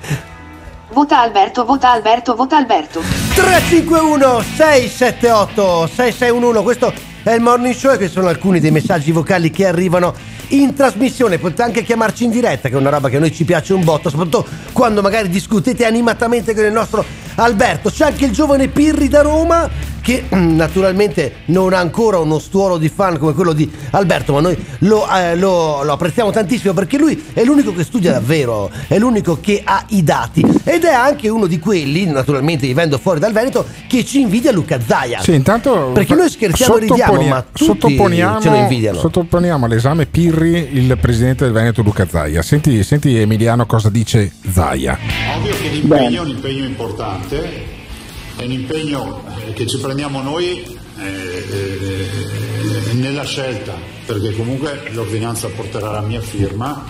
[0.93, 3.01] Vota Alberto, vota Alberto, vota Alberto.
[3.35, 6.93] 351 678 6611 Questo
[7.23, 10.12] è il morning show e questi sono alcuni dei messaggi vocali che arrivano
[10.49, 11.39] in trasmissione.
[11.39, 13.83] Potete anche chiamarci in diretta, che è una roba che a noi ci piace un
[13.83, 17.05] botto, soprattutto quando magari discutete animatamente con il nostro
[17.37, 19.68] Alberto, c'è anche il giovane Pirri da Roma
[20.07, 24.41] che mm, naturalmente non ha ancora uno stuolo di fan come quello di Alberto, ma
[24.41, 28.99] noi lo, eh, lo- lo apprezziamo tantissimo perché lui è l'unico che studia davvero, è
[28.99, 33.32] l'unico che ha i dati ed è anche uno di quelli, naturalmente vivendo fuori dal
[33.32, 35.20] Veneto, che ci invidia Luca Zaia.
[35.22, 38.99] Sì, intanto Perché noi scherziamo e ridiamo, ma tutti sottoponiamo, ce lo invidiano.
[39.01, 42.43] sottoponiamo all'esame Pirri il presidente del Veneto Luca Zaia.
[42.43, 44.97] Senti, senti Emiliano cosa dice Zaia.
[45.37, 50.62] Ovvio che l'impegno è un impegno importante, è un impegno eh, che ci prendiamo noi
[50.99, 53.74] eh, eh, nella scelta,
[54.05, 56.85] perché comunque l'ordinanza porterà la mia firma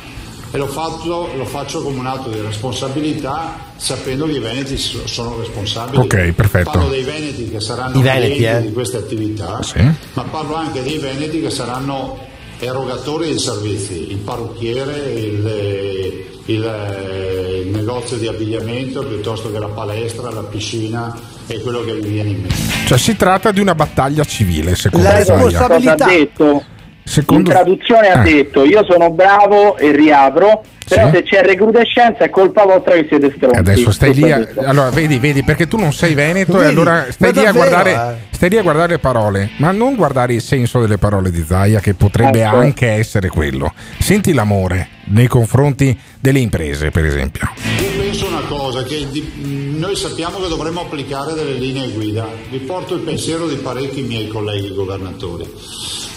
[0.51, 5.07] e lo faccio, lo faccio come un atto di responsabilità sapendo che i veneti so-
[5.07, 5.99] sono responsabili.
[6.03, 6.71] Ok, perfetto.
[6.71, 8.69] Parlo dei veneti che saranno I veneti, clienti eh.
[8.69, 9.81] di queste attività, Sì.
[10.15, 12.19] ma parlo anche dei veneti che saranno
[12.59, 20.31] erogatori di servizi, il parrucchiere, il, il- il negozio di abbigliamento piuttosto che la palestra,
[20.31, 21.13] la piscina
[21.49, 22.55] e quello che mi viene in mente.
[22.87, 25.43] Cioè si tratta di una battaglia civile, secondo La Zaia.
[25.43, 26.65] responsabilità- ha detto?
[27.03, 28.33] Secondo- In traduzione ha Eh.
[28.33, 31.17] detto io sono bravo e riapro, però Sì.
[31.17, 33.59] se c'è recrudescenza è colpa vostra che siete stronzi.
[33.59, 36.65] Adesso stai lì, a, allora vedi, vedi, perché tu non sei veneto Vedi?
[36.65, 38.35] e allora stai lì, a davvero, guardare, eh?
[38.35, 41.81] stai lì a guardare le parole, ma non guardare il senso delle parole di Zaia
[41.81, 42.57] che potrebbe Ecco.
[42.57, 43.73] anche essere quello.
[43.99, 47.49] Senti l'amore nei confronti delle imprese, per esempio.
[47.81, 52.27] Io penso una cosa, che di- noi sappiamo che dovremmo applicare delle linee guida.
[52.51, 55.49] Vi porto il pensiero di parecchi miei colleghi governatori.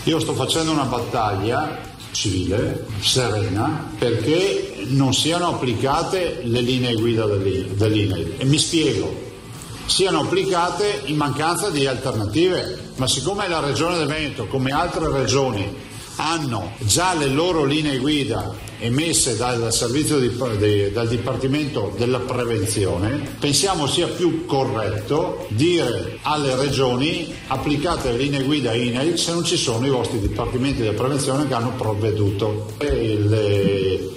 [0.03, 1.77] Io sto facendo una battaglia
[2.11, 8.35] civile, serena, perché non siano applicate le linee guida dell'I- dell'INAIL.
[8.37, 9.27] E mi spiego,
[9.85, 15.87] siano applicate in mancanza di alternative, ma siccome la Regione del Veneto, come altre regioni,
[16.21, 23.21] hanno già le loro linee guida emesse dal servizio di- di- dal Dipartimento della Prevenzione,
[23.39, 29.55] pensiamo sia più corretto dire alle regioni applicate le linee guida INAIL se non ci
[29.57, 32.67] sono i vostri dipartimenti della prevenzione che hanno provveduto.
[32.81, 34.07] Il, il-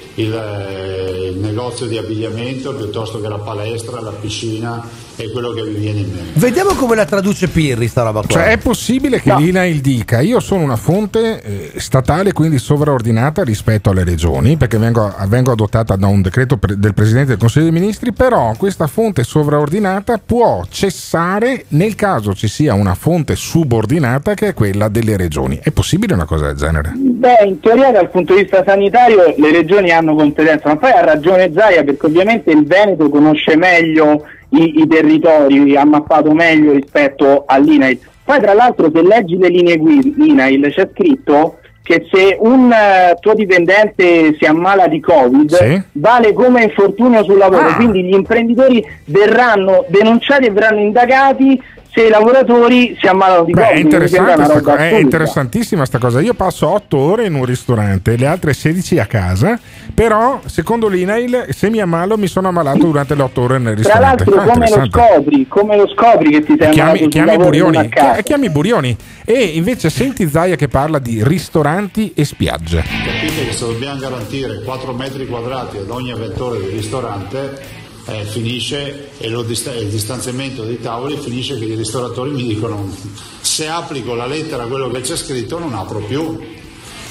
[1.33, 4.87] il negozio di abbigliamento piuttosto che la palestra, la piscina
[5.17, 6.39] e quello che vi viene in mente.
[6.39, 8.29] Vediamo come la traduce Pirri sta roba qua.
[8.29, 13.91] Cioè è possibile che l'INAIL dica io sono una fonte eh, statale quindi sovraordinata rispetto
[13.91, 17.79] alle regioni perché vengo, vengo adottata da un decreto pre- del Presidente del Consiglio dei
[17.79, 24.49] Ministri però questa fonte sovraordinata può cessare nel caso ci sia una fonte subordinata che
[24.49, 25.61] è quella delle regioni.
[25.63, 26.93] È possibile una cosa del genere?
[26.95, 31.05] Beh, in teoria dal punto di vista sanitario le regioni hanno competenza, ma poi ha
[31.05, 37.45] ragione Zaia perché ovviamente il Veneto conosce meglio i, i territori, ha mappato meglio rispetto
[37.47, 37.99] all'INAIL.
[38.25, 43.17] Poi tra l'altro se leggi le linee guida INAIL c'è scritto che se un eh,
[43.21, 45.83] tuo dipendente si ammala di Covid Sì.
[45.93, 47.75] vale come infortunio sul lavoro, Ah.
[47.75, 51.61] quindi gli imprenditori verranno denunciati e verranno indagati
[51.95, 53.77] se i lavoratori si ammalano di Beh, Covid.
[53.77, 56.21] è, interessante sta co- è interessantissima sta cosa.
[56.21, 59.59] Io passo 8 ore in un ristorante, le altre 16 a casa,
[59.95, 63.83] però secondo l'INAIL se mi ammalo mi sono ammalato durante le 8 ore nel Tra
[63.99, 64.25] ristorante.
[64.25, 65.47] l'altro Ah, come lo scopri?
[65.49, 67.89] Come lo scopri che ti sei Chiami, chiami Burioni,
[68.23, 72.83] chiami Burioni e invece senti Zaia che parla di ristoranti e spiagge.
[72.83, 79.11] Capite che se dobbiamo garantire 4 metri quadrati ad ogni avventore del ristorante eh, finisce
[79.19, 82.95] e lo dista- il distanziamento dei tavoli finisce che i ristoratori mi dicono
[83.41, 86.39] se applico la lettera a quello che c'è scritto non apro più.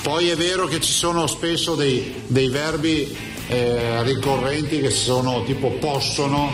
[0.04, 3.16] Poi è vero che ci sono spesso dei, dei verbi
[3.48, 6.52] eh, ricorrenti che sono tipo possono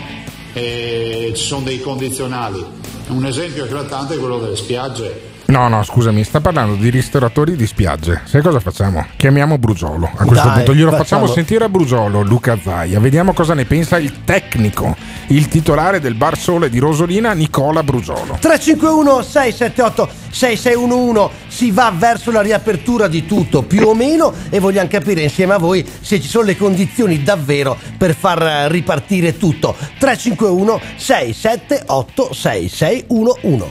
[0.52, 2.62] e ci sono dei condizionali.
[3.08, 5.27] Un esempio eclatante è quello delle spiagge.
[5.50, 8.20] No, no, scusami, sta parlando di ristoratori di spiagge.
[8.24, 9.06] Sai cosa facciamo?
[9.16, 10.04] Chiamiamo Brugiolo.
[10.14, 11.04] A questo Dai, punto glielo facciamo.
[11.04, 13.00] facciamo sentire a Brugiolo, Luca Zaia.
[13.00, 14.94] Vediamo cosa ne pensa il tecnico,
[15.28, 18.36] il titolare del Bar Sole di Rosolina, Nicola Brugiolo.
[18.38, 24.88] 351 678 6611 si va verso la riapertura di tutto più o meno e vogliamo
[24.88, 30.78] capire insieme a voi se ci sono le condizioni davvero per far ripartire tutto 351
[30.96, 33.66] 678 6611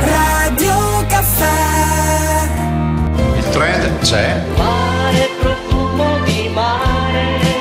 [0.00, 2.48] Radio Caffè
[3.38, 4.40] Il trend c'è.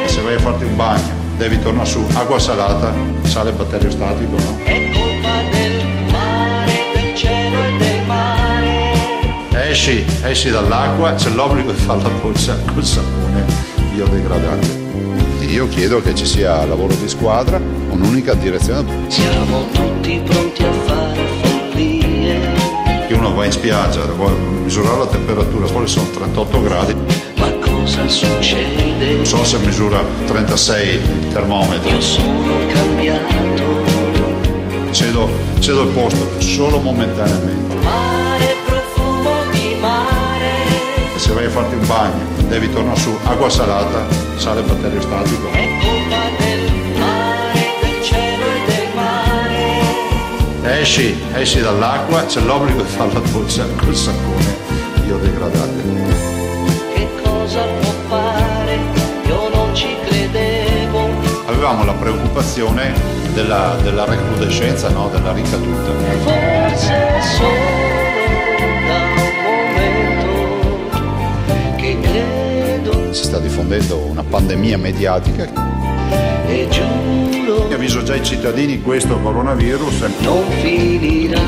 [0.06, 2.94] Se vai a farti un bagno, devi tornare su, acqua salata,
[3.24, 4.60] sale batteriostatico, no?
[9.54, 13.44] Esci, esci dall'acqua, c'è l'obbligo di fare la doccia col sapone
[13.92, 14.86] biodegradante.
[15.48, 19.10] Io chiedo che ci sia lavoro di squadra, un'unica direzione.
[19.10, 20.47] Siamo tutti pronti
[23.38, 26.96] Che uno va in spiaggia, vuole misurare la temperatura, fuori sono 38 gradi,
[27.36, 29.14] ma cosa succede?
[29.14, 31.88] non so se misura 36 il termometro.
[31.88, 33.64] Io sono cambiato,
[34.90, 35.30] cedo,
[35.60, 37.76] cedo il posto solo momentaneamente.
[37.76, 41.18] Mare, profumo di mare.
[41.18, 44.04] Se vai a farti un bagno, devi tornare su, acqua salata,
[44.38, 45.97] sale batteriostatico.
[50.80, 54.56] Esci, esci dall'acqua, c'è l'obbligo di fare la doccia col sapone
[55.04, 56.16] biodegradabile.
[56.94, 58.78] Che cosa può fare?
[59.26, 61.10] Io non ci credevo.
[61.48, 62.94] Avevamo la preoccupazione
[63.34, 65.10] della, della recrudescenza, no?
[65.10, 65.92] della ricaduta.
[66.24, 67.50] Forse solo
[68.88, 69.34] da un
[70.92, 70.96] momento
[71.76, 75.50] che credo Si sta diffondendo una pandemia mediatica.
[76.46, 77.17] e giuro
[77.78, 81.40] Avviso già i cittadini, questo coronavirus non finirà.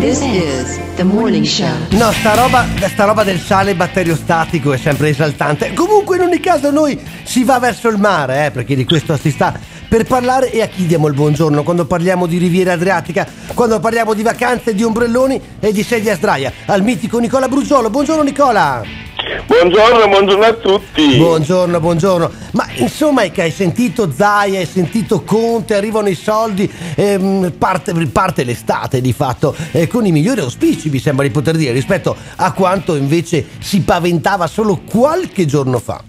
[0.00, 1.68] This is the morning show.
[1.90, 5.74] No, sta roba, sta roba del sale batteriostatico è sempre esaltante.
[5.74, 9.30] Comunque, in ogni caso, noi si va verso il mare, eh, perché di questo si
[9.30, 9.52] sta
[9.86, 10.50] per parlare.
[10.50, 14.74] E a chi diamo il buongiorno quando parliamo di Riviera Adriatica, quando parliamo di vacanze,
[14.74, 16.50] di ombrelloni e di sedia a sdraia?
[16.64, 17.90] Al mitico Nicola Brugiolo.
[17.90, 19.05] Buongiorno, Nicola.
[19.44, 21.16] Buongiorno, buongiorno a tutti.
[21.16, 22.30] Buongiorno, buongiorno.
[22.52, 27.92] Ma insomma, è che hai sentito Zai, hai sentito Conte, arrivano i soldi, ehm, parte,
[28.06, 32.16] parte l'estate di fatto, eh, con i migliori auspici, mi sembra di poter dire, rispetto
[32.36, 36.02] a quanto invece si paventava solo qualche giorno fa.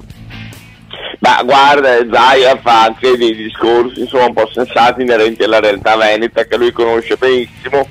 [1.20, 6.46] Ma guarda, Zaia fa anche dei discorsi insomma un po' sensati inerenti alla realtà veneta
[6.46, 7.88] che lui conosce benissimo.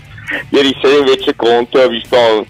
[0.51, 2.47] Ieri sera invece Conte ha visto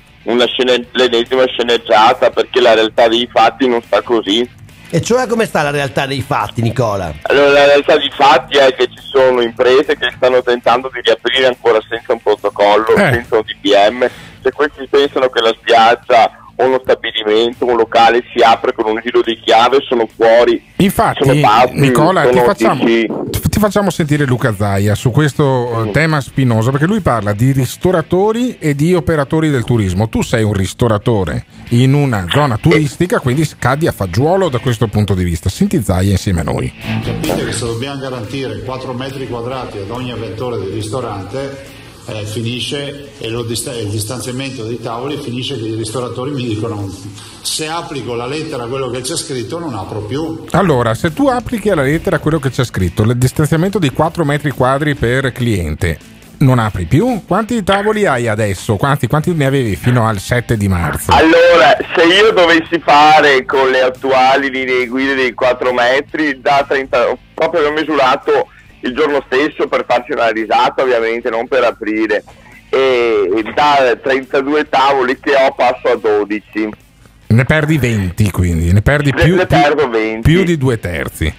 [0.47, 4.49] scene- l'ennesima sceneggiata perché la realtà dei fatti non sta così.
[4.89, 7.13] E cioè come sta la realtà dei fatti, Nicola?
[7.23, 11.47] Allora, la realtà dei fatti è che ci sono imprese che stanno tentando di riaprire
[11.47, 13.13] ancora senza un protocollo, Eh.
[13.13, 14.09] senza un DPM.
[14.43, 19.01] Se questi pensano che la spiaggia o uno stabilimento, un locale si apre con un
[19.03, 20.63] giro di chiave, sono fuori.
[20.77, 23.11] Infatti, sono pazzi, Nicola, ti sono- facciamo, sì,
[23.49, 28.57] ti facciamo sentire Luca Zaia su questo eh, tema spinoso, perché lui parla di ristoratori
[28.59, 30.09] e di operatori del turismo.
[30.09, 35.15] Tu sei un ristoratore in una zona turistica, quindi cadi a fagiolo da questo punto
[35.15, 35.49] di vista.
[35.49, 36.73] Senti Zaia insieme a noi.
[37.05, 41.75] Capite che se dobbiamo garantire 4 metri quadrati ad ogni avventore di ristorante,
[42.07, 46.89] eh, finisce e lo dista- il distanziamento dei tavoli finisce che i ristoratori mi dicono
[47.43, 50.45] se applico la lettera a quello che c'è scritto non apro più.
[50.51, 54.51] Allora, se tu applichi alla lettera quello che c'è scritto, il distanziamento di 4 metri
[54.51, 57.23] quadri per cliente, non apri più?
[57.27, 58.77] Quanti tavoli hai adesso?
[58.77, 61.11] Quanti, quanti ne avevi fino al 7 di marzo?
[61.13, 67.17] Allora, se io dovessi fare con le attuali linee guida dei 4 metri, da 30,
[67.33, 68.49] proprio ho misurato
[68.81, 72.23] il giorno stesso per farci una risata, ovviamente, non per aprire,
[72.69, 76.69] e da 32 tavoli che ho passo a 12.
[77.29, 80.21] Ne perdi 20 quindi, ne perdi Ne- più, ne più- perdo 20.
[80.31, 81.33] più di due terzi.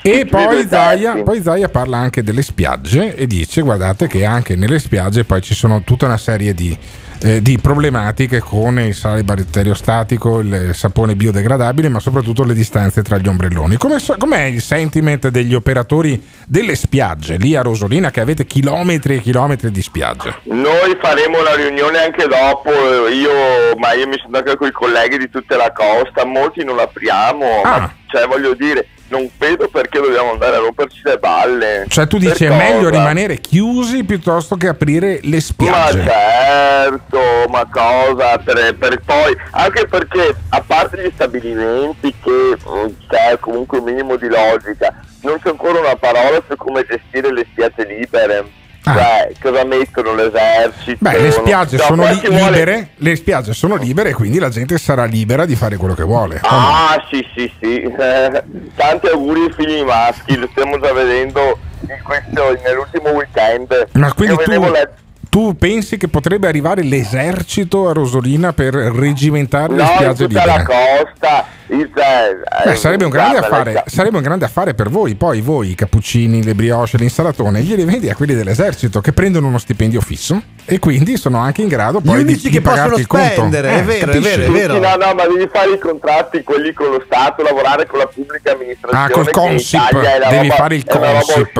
[0.00, 1.22] E poi Zaia, terzi.
[1.24, 5.54] poi Zaia parla anche delle spiagge e dice guardate che anche nelle spiagge poi ci
[5.54, 6.76] sono tutta una serie di,
[7.22, 13.18] eh, di problematiche con il sale batteriostatico, il sapone biodegradabile, ma soprattutto le distanze tra
[13.18, 13.76] gli ombrelloni.
[13.76, 19.20] Come com'è il sentiment degli operatori delle spiagge lì a Rosolina che avete chilometri e
[19.20, 20.36] chilometri di spiagge?
[20.44, 24.72] Noi faremo la riunione anche dopo, eh, io, ma io mi sono anche con i
[24.72, 27.78] colleghi di tutta la costa, molti non apriamo, Ah.
[27.78, 31.84] ma, cioè voglio dire, non vedo perché dobbiamo andare a romperci le balle.
[31.88, 36.04] Cioè tu dici è meglio rimanere chiusi piuttosto che aprire le Ma spiagge.
[36.04, 43.38] certo, ma cosa per, per poi, anche perché a parte gli stabilimenti che mm, c'è
[43.40, 47.84] comunque un minimo di logica, non c'è ancora una parola su come gestire le spiagge
[47.86, 48.56] libere.
[48.94, 50.98] Cioè, cosa mettono l'esercito?
[51.06, 51.10] Ah.
[51.12, 54.38] Beh, le spiagge No, sono li- ci vuole- libere, le spiagge sono libere e quindi
[54.38, 56.40] la gente sarà libera di fare quello che vuole.
[56.42, 56.56] o no?
[56.56, 57.80] Ah, sì, sì, sì.
[57.82, 58.42] Eh,
[58.76, 63.88] tanti auguri ai figli maschi, lo stiamo già vedendo in questo, nell'ultimo weekend.
[63.92, 64.88] Ma quindi Io tu, la-
[65.28, 70.46] tu pensi che potrebbe arrivare l'esercito a Rosolina per regimentare le No, in spiagge libere?
[70.46, 71.44] la costa.
[71.70, 75.14] il- eh, Beh, sarebbe, un grande affare, sarebbe un grande affare per voi.
[75.16, 79.58] Poi voi, i cappuccini, le brioche, l'insalatone, glieli vendi a quelli dell'esercito che prendono uno
[79.58, 83.06] stipendio fisso e quindi sono anche in grado poi di, di che possono pagarti il
[83.06, 83.26] conto.
[83.32, 84.36] spendere, è vero, è capisci?
[84.36, 84.74] vero, è vero.
[84.74, 88.06] Sì, no, no, ma devi fare i contratti, quelli con lo Stato, lavorare con la
[88.06, 89.04] pubblica amministrazione.
[89.04, 91.52] Ah, col Consip, è devi roba- fare il è Consip.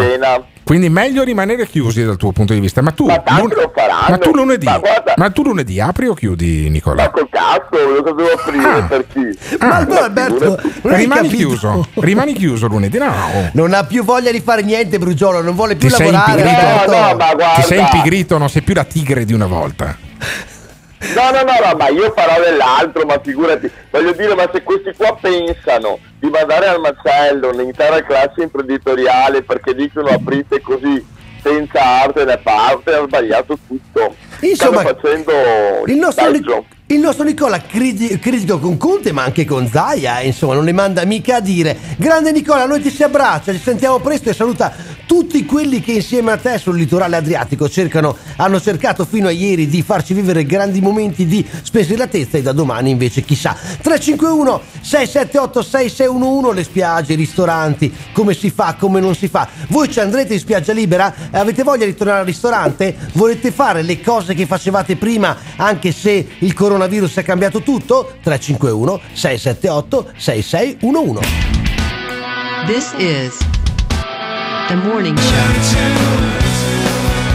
[0.68, 2.82] Quindi meglio rimanere chiusi dal tuo punto di vista.
[2.82, 3.72] Ma tu, tanti lun- lo
[4.06, 7.04] ma tu lunedì, Ma guarda- ma tu lunedì apri o chiudi, Nicola?
[7.04, 9.56] Ma col cazzo, cosa devo aprire per chi?
[9.60, 11.36] Ma allora, Alberto, rimani capito?
[11.48, 12.98] chiuso, rimani chiuso lunedì.
[12.98, 13.10] No,
[13.54, 16.40] Non ha più voglia di fare niente, Brugiolo, non vuole più ti sei lavorare.
[16.42, 16.66] impigrito,
[16.96, 17.44] Alberto.
[17.54, 19.96] ti sei impigrito, non sei più la tigre di una volta.
[21.14, 24.92] No, no, no, no, ma io farò dell'altro, ma figurati, voglio dire, ma se questi
[24.96, 32.24] qua pensano di mandare al macello l'intera classe imprenditoriale perché dicono aprite così senza arte
[32.24, 34.14] da parte, ha sbagliato tutto.
[34.40, 35.32] Insomma, Stanno facendo
[35.86, 36.64] Il nostro.
[36.90, 41.04] Il nostro Nicola criti- critico con Conte ma anche con Zaia, insomma non le manda
[41.04, 41.76] mica a dire.
[41.98, 44.72] Grande Nicola, noi ti si abbraccia, ci sentiamo presto e saluta
[45.04, 49.66] tutti quelli che insieme a te sul litorale adriatico cercano, hanno cercato fino a ieri
[49.66, 53.52] di farci vivere grandi momenti di spensieratezza e da domani invece chissà.
[53.52, 59.46] 351 678 6611 le spiagge, i ristoranti, come si fa, come non si fa.
[59.68, 61.14] Voi ci andrete in spiaggia libera?
[61.32, 62.96] Avete voglia di tornare al ristorante?
[63.12, 68.14] Volete fare le cose che facevate prima anche se il coronavirus ha cambiato tutto?
[68.22, 71.20] 351 678 6611
[72.66, 73.38] This is
[74.68, 76.27] the morning show.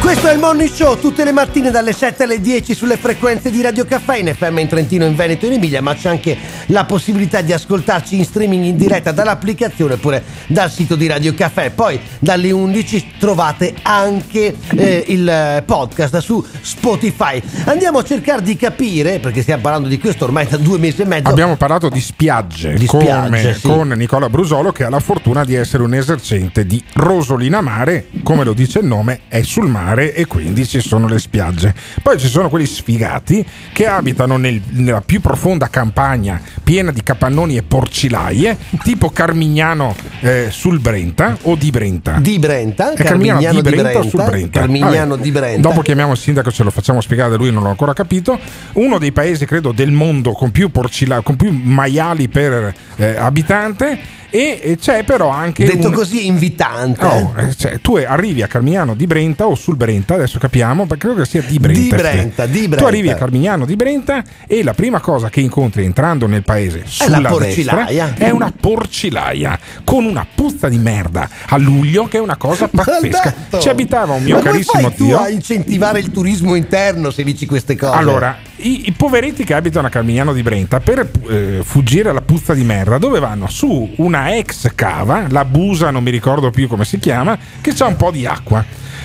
[0.03, 3.61] Questo è il Morning Show tutte le mattine dalle 7 alle 10 sulle frequenze di
[3.61, 6.37] Radio Caffè in FM in Trentino, in Veneto e in Emilia, ma c'è anche
[6.67, 11.69] la possibilità di ascoltarci in streaming in diretta dall'applicazione oppure dal sito di Radio Caffè.
[11.71, 17.41] Poi dalle 11 trovate anche eh, il podcast su Spotify.
[17.63, 21.05] Andiamo a cercare di capire, perché stiamo parlando di questo ormai da due mesi e
[21.05, 21.29] mezzo.
[21.29, 23.67] Abbiamo parlato di spiagge, Di come- spiagge, sì.
[23.67, 28.43] con Nicola Brusolo che ha la fortuna di essere un esercente di Rosolina Mare, come
[28.43, 31.73] lo dice il nome, è sul mare e quindi ci sono le spiagge.
[32.01, 37.57] Poi ci sono quelli sfigati che abitano nel- nella più profonda campagna piena di capannoni
[37.57, 42.17] e porcilaie, tipo Carmignano eh, sul Brenta o di Brenta.
[42.19, 44.59] Di Brenta, È Carmignano Carmignano di Brenta Brenta, sul Brenta?
[44.59, 45.21] Carmignano Vabbè.
[45.21, 45.67] di Brenta.
[45.69, 48.39] Dopo chiamiamo il sindaco, ce lo facciamo spiegare da lui, non l'ho ancora capito.
[48.73, 54.21] Uno dei paesi, credo, del mondo con più, porcila- con più maiali per eh, abitante.
[54.35, 55.63] E, e c'è però anche.
[55.63, 57.05] Detto un- così invitante.
[57.05, 61.05] Oh, eh, cioè, tu arrivi a Carmignano di Brenta o sul Brenta, adesso capiamo, perché
[61.05, 61.79] credo che sia di Brenta.
[61.95, 62.87] Di Brenta, di Tu Brenta.
[62.87, 66.87] arrivi a Carmignano di Brenta e la prima cosa che incontri entrando nel paese È
[66.87, 68.05] sulla la porcilaia.
[68.07, 72.67] destra è una porcilaia con una puzza di merda a luglio che è una cosa
[72.73, 73.33] pazzesca.
[73.59, 75.19] Ci abitava un mio Ma carissimo fai tu zio.
[75.19, 77.95] a incentivare il turismo interno se dici queste cose?
[77.95, 82.53] Allora, i, i poveretti che abitano a Carmignano di Brenta per eh, fuggire alla puzza
[82.53, 83.47] di merda, dove vanno?
[83.47, 87.85] Su una ex cava, la Busa, non mi ricordo più come si chiama, che c'ha
[87.85, 88.63] un po' di acqua.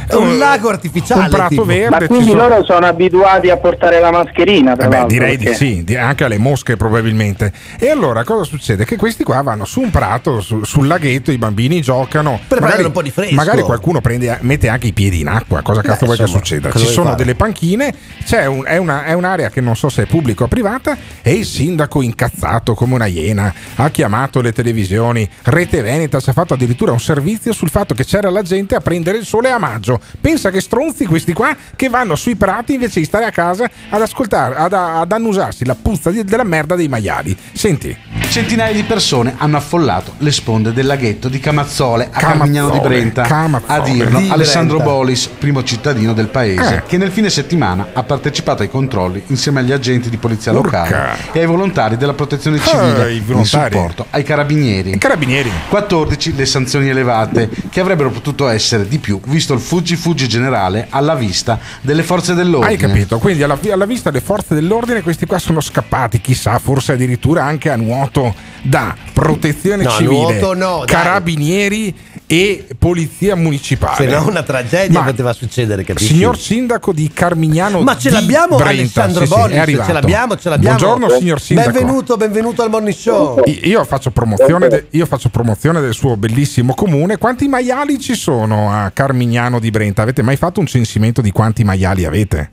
[0.09, 1.23] È un Eh, lago artificiale.
[1.25, 1.65] Un prato tipo.
[1.65, 1.89] verde.
[2.01, 5.45] Ma quindi sono- loro sono abituati a portare la mascherina, tra Eh beh, direi di
[5.45, 7.53] perché- sì, di- anche alle mosche probabilmente.
[7.79, 8.85] E allora cosa succede?
[8.85, 12.41] Che questi qua vanno su un prato, su- sul laghetto, i bambini giocano.
[12.49, 13.35] Per prendere un po' di fresco.
[13.35, 16.39] Magari qualcuno prende- mette anche i piedi in acqua, cosa cazzo Beh, vuoi che insomma,
[16.45, 16.69] succeda?
[16.71, 17.17] cosa Ci sono fare?
[17.17, 17.95] delle panchine,
[18.25, 21.33] c'è un- è, una- è un'area che non so se è pubblica o privata e
[21.35, 26.55] il sindaco incazzato come una iena ha chiamato le televisioni, Rete Veneta ci ha fatto
[26.55, 29.98] addirittura un servizio sul fatto che c'era la gente a prendere il sole a maggio.
[30.21, 34.01] Pensa che stronzi questi qua che vanno sui prati invece di stare a casa ad
[34.03, 37.37] ascoltare, ad, ad annusarsi la puzza di- della merda dei maiali.
[37.53, 37.97] Senti.
[38.29, 42.79] Centinaia di persone hanno affollato le sponde del laghetto di Camazzole a Camazzole, Carmignano di
[42.81, 43.23] Brenta.
[43.23, 43.73] Camazzole.
[43.73, 44.93] A dirlo Di Alessandro Brenta.
[44.95, 46.83] Bolis, primo cittadino del paese, Eh.
[46.87, 50.83] che nel fine settimana ha partecipato ai controlli insieme agli agenti di polizia Urca.
[50.83, 54.99] locale e ai volontari della protezione civile i in supporto ai carabinieri.
[54.99, 55.51] Carabinieri.
[55.69, 59.61] 14 le sanzioni elevate che avrebbero potuto essere di più visto il
[59.97, 62.73] fuggi-fuggi generale alla vista delle forze dell'ordine.
[62.73, 63.19] Hai capito?
[63.19, 67.71] Quindi alla, alla vista delle forze dell'ordine questi qua sono scappati, chissà, forse addirittura anche
[67.71, 71.95] a nuoto da protezione No, civile, nuoto no, carabinieri
[72.31, 73.97] e polizia municipale.
[73.97, 76.13] Se no una tragedia Ma- poteva succedere, capisci?
[76.13, 79.87] Signor sindaco di Carmignano Ma ce di l'abbiamo Brenta, Alessandro sì, sì, è arrivato.
[79.87, 80.77] ce l'abbiamo, ce l'abbiamo.
[80.77, 81.71] Buongiorno signor sindaco.
[81.71, 83.43] Benvenuto, benvenuto al Morning Show.
[83.63, 87.17] Io faccio, promozione de- io faccio promozione del suo bellissimo comune.
[87.17, 90.03] Quanti maiali ci sono a Carmignano di Brenta?
[90.03, 92.51] Avete mai fatto un censimento di quanti maiali avete?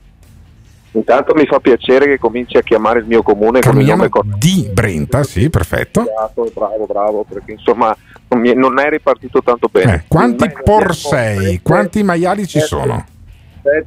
[0.92, 4.36] Intanto mi fa piacere che cominci a chiamare il mio comune con il Carmignano nome
[4.38, 6.06] di Brenta, sì, perfetto.
[6.54, 7.94] Bravo, bravo, perché insomma
[8.28, 9.94] non, è ripartito tanto bene.
[9.94, 13.04] Eh, quanti porsei, quanti maiali ci sono?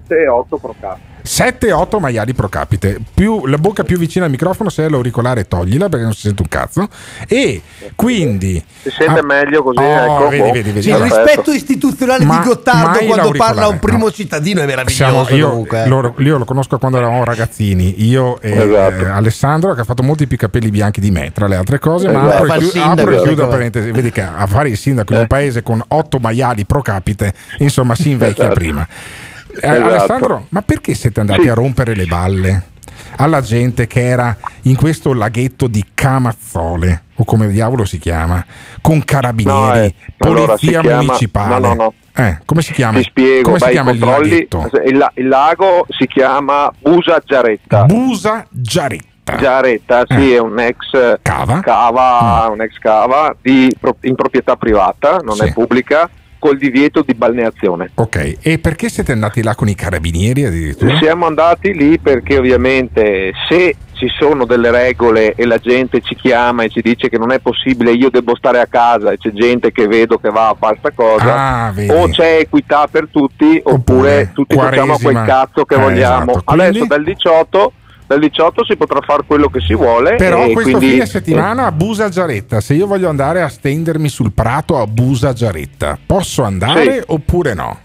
[0.06, 1.08] 7 8 pro caso.
[1.22, 5.88] 7-8 maiali pro capite, più, la bocca più vicina al microfono, se è l'auricolare toglila
[5.88, 6.88] perché non si sente un cazzo.
[7.28, 7.62] E
[7.94, 8.64] quindi...
[8.82, 10.28] Si sente Ah, meglio così, oh, ecco.
[10.30, 10.52] vedi, boh.
[10.54, 10.82] vedi, vedi.
[10.82, 14.12] Sì, il rispetto istituzionale Ma- di Gottardo quando parla a un primo no.
[14.12, 15.84] cittadino è meraviglioso Siamo- io, comunque.
[15.84, 15.88] eh.
[15.88, 18.96] lo, io lo conosco quando eravamo ragazzini, io e Esatto.
[19.06, 22.10] eh, Alessandro che ha fatto molti più capelli bianchi di me, tra le altre cose,
[22.10, 22.44] ma Esatto.
[22.44, 23.52] apro, e il chiudo, apro e chiudo ecco.
[23.52, 25.16] parentesi, vedi che a fare il sindaco Eh.
[25.16, 28.56] in un paese con 8 maiali pro capite, insomma si invecchia Esatto.
[28.56, 28.88] prima.
[29.62, 29.88] Eh, Esatto.
[29.90, 31.50] Alessandro, ma perché siete andati Sì.
[31.50, 32.64] a rompere le balle
[33.18, 38.44] alla gente che era in questo laghetto di Camazzole, o come diavolo si chiama,
[38.82, 41.60] con carabinieri, No, eh, allora, polizia chiama- municipale?
[41.60, 41.94] No, no, no.
[42.16, 42.98] Eh, come si chiama?
[43.00, 44.70] Ti spiego, come si chiama il laghetto?
[44.86, 47.84] Il, il lago si chiama Busa Giaretta.
[47.86, 49.08] Busa Giaretta.
[49.38, 55.54] Giaretta, sì, è un ex cava, un ex cava di in proprietà privata, non è
[55.54, 56.10] pubblica,
[56.40, 57.92] col divieto di balneazione.
[57.96, 60.98] Ok, e perché siete andati là con i carabinieri addirittura?
[60.98, 66.64] Siamo andati lì perché ovviamente se ci sono delle regole e la gente ci chiama
[66.64, 69.74] e ci dice che non è possibile, io devo stare a casa e c'è gente
[69.74, 71.36] che vedo che va a fare sta cosa,
[71.68, 75.26] Ah, o c'è equità per tutti oppure, tutti facciamo quel Quaresima.
[75.26, 76.32] cazzo che Eh, vogliamo.
[76.32, 76.52] esatto.
[76.54, 77.74] Adesso dal 18,
[78.10, 80.16] dal 18 si potrà fare quello che si vuole.
[80.16, 84.32] Però questo quindi- fine settimana a Busa Giaretta, se io voglio andare a stendermi sul
[84.34, 87.04] prato a Busa Giaretta, posso andare Sì.
[87.06, 87.78] oppure no?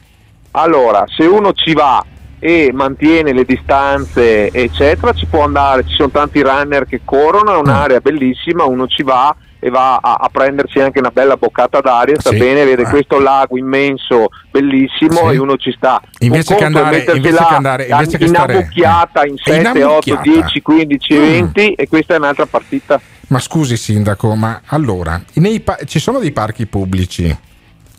[0.53, 2.03] Allora, se uno ci va
[2.39, 5.85] e mantiene le distanze, eccetera, ci può andare.
[5.87, 7.61] Ci sono tanti runner che corrono, è Mm.
[7.61, 9.35] un'area bellissima, uno ci va
[9.65, 12.37] e va a, a prendersi anche una bella boccata d'aria, sta Sì.
[12.37, 12.89] bene, vede Eh.
[12.91, 15.35] questo lago immenso, bellissimo Sì.
[15.35, 16.03] e uno ci sta.
[16.19, 19.83] Invece che andare- invece là che andare- invece che in stare- ammucchiata in In 7,
[19.83, 20.21] 8, ammucchiata.
[20.21, 21.19] 10, 15, Mm.
[21.23, 23.01] 20 e questa è un'altra partita.
[23.29, 25.23] Ma scusi sindaco, ma allora,
[25.65, 27.35] pa- ci sono dei parchi pubblici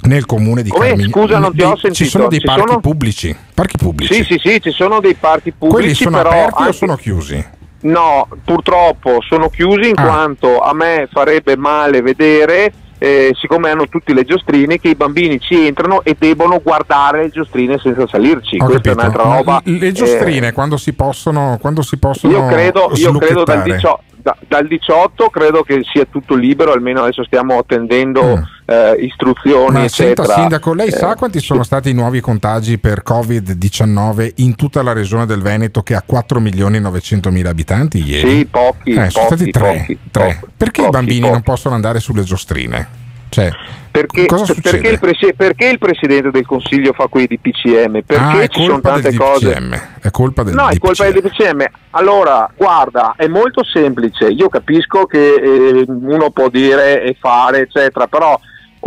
[0.03, 0.89] nel comune di Come?
[0.89, 1.09] Carmigno?
[1.09, 2.09] Scusa, non ti ho Dei- Ci sentito.
[2.09, 2.79] sono dei Ci parchi sono?
[2.79, 3.35] pubblici?
[3.55, 4.13] Parchi pubblici.
[4.13, 7.43] Sì, sì, sì, ci sono dei parchi pubblici, Quelli sono aperti o anche- sono chiusi?
[7.85, 10.03] No, purtroppo sono chiusi in Ah.
[10.03, 15.39] quanto a me farebbe male vedere, eh, siccome hanno tutti le giostrine, che i bambini
[15.39, 18.55] ci entrano e debbono guardare le giostrine senza salirci.
[18.59, 18.89] Ho Questa capito.
[18.89, 19.61] è un'altra roba.
[19.65, 23.73] Le eh, giostrine quando si possono quando si possono io credo, io credo dal, slucchettare?
[23.75, 29.77] 18, da- dal 18 credo che sia tutto libero, almeno adesso stiamo attendendo eh, istruzioni,
[29.77, 29.81] Mm.
[29.81, 30.33] Ma senta eccetera.
[30.33, 34.93] sindaco, lei Eh, sa quanti sono stati i nuovi contagi per Covid-19 in tutta la
[34.93, 38.29] regione del Veneto che ha 4 milioni e 900 mila abitanti ieri?
[38.39, 39.85] Sì, pochi, Eh, sono pochi, stati tre.
[40.09, 40.37] tre.
[40.39, 41.31] pochi, Perché i bambini pochi.
[41.31, 43.03] non possono andare sulle giostrine?
[43.29, 43.51] Cioè,
[43.95, 48.01] Perché, perché il presi- perché il Presidente del Consiglio fa quei DPCM?
[48.05, 49.53] Perché ah, ci sono tante cose.
[49.53, 49.81] DPCM.
[50.01, 51.63] È colpa del No, è colpa del DPCM.
[51.91, 54.25] Allora, guarda, è molto semplice.
[54.25, 58.37] Io capisco che eh, uno può dire e fare, eccetera, però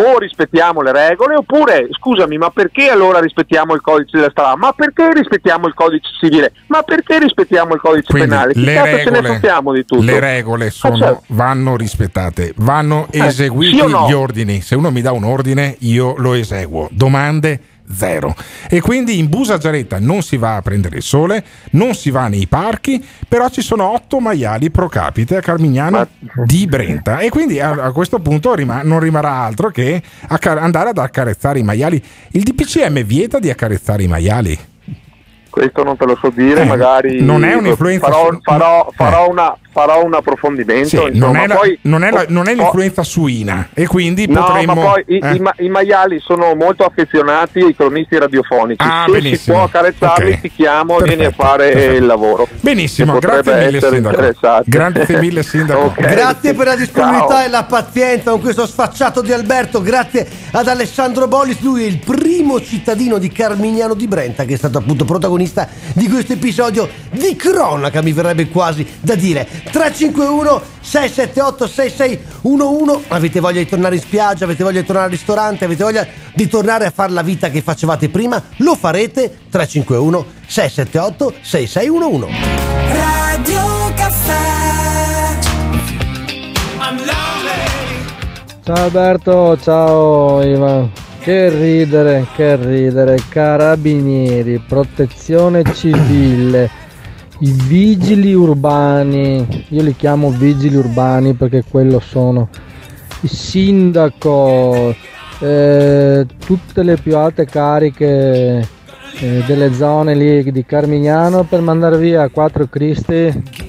[0.00, 4.54] o rispettiamo le regole oppure, scusami, ma perché allora rispettiamo il codice della strada?
[4.56, 6.52] Ma perché rispettiamo il codice civile?
[6.66, 8.52] Ma perché rispettiamo il codice Quindi penale?
[8.52, 10.02] Che le cazzo ce ne regole, fottiamo di tutto?
[10.02, 11.22] le regole sono- Ah, certo.
[11.28, 14.06] vanno rispettate, vanno Eh, eseguiti sì no?
[14.08, 14.60] gli ordini.
[14.60, 16.88] Se uno mi dà un ordine, io lo eseguo.
[16.92, 17.60] Domande
[17.94, 18.34] zero.
[18.68, 22.28] E quindi in Busa Giaretta non si va a prendere il sole, non si va
[22.28, 26.06] nei parchi, però ci sono otto maiali pro capite a Carmignano
[26.44, 27.18] di Brenta.
[27.18, 31.58] E quindi a, a questo punto rima- non rimarrà altro che acca- andare ad accarezzare
[31.58, 32.02] i maiali.
[32.32, 34.58] Il DPCM vieta di accarezzare i maiali.
[35.50, 38.94] Questo non te lo so dire, Eh, magari non è un'influenza farò, su- farò- eh.
[38.94, 40.88] farò una- farò un approfondimento.
[40.88, 41.42] Sì, non, insomma.
[41.42, 44.74] è la- Poi- non è la- non è l'influenza suina e quindi No, potremmo...
[44.74, 45.34] ma poi i, eh.
[45.34, 48.82] i ma- i maiali sono molto affezionati ai cronisti radiofonici.
[48.82, 49.56] Ah, Se si benissimo.
[49.56, 50.40] può accarezzarli, Ok.
[50.40, 51.94] ti chiamo, vieni a Perfetto, fare perfetto.
[51.96, 52.48] il lavoro.
[52.60, 54.62] Benissimo, grazie mille essere sindaco.
[54.64, 55.80] Grazie mille sindaco.
[55.80, 56.00] Ok.
[56.00, 57.44] Grazie per la disponibilità Ciao.
[57.44, 59.80] e la pazienza con questo sfacciato di Alberto.
[59.82, 61.60] Grazie ad Alessandro Bollis.
[61.60, 66.08] Lui è il primo cittadino di Carmignano di Brenta che è stato appunto protagonista di
[66.08, 68.02] questo episodio di cronaca.
[68.02, 73.04] Mi verrebbe quasi da dire 351 678 6611.
[73.08, 74.44] Avete voglia di tornare in spiaggia?
[74.44, 75.64] Avete voglia di tornare al ristorante?
[75.64, 78.42] Avete voglia di tornare a fare la vita che facevate prima?
[78.58, 82.32] Lo farete 351 678 6611.
[82.92, 84.58] Radio Caffè
[88.68, 90.90] Ciao Alberto, ciao Ivan.
[91.20, 93.16] Che ridere, che ridere.
[93.26, 96.68] Carabinieri, protezione civile,
[97.40, 99.64] i vigili urbani.
[99.68, 102.48] Io li chiamo vigili urbani perché quello sono.
[103.20, 104.94] Il sindaco,
[105.40, 108.66] eh, tutte le più alte cariche
[109.20, 113.66] eh, delle zone lì di Carmignano per mandare via quattro cristi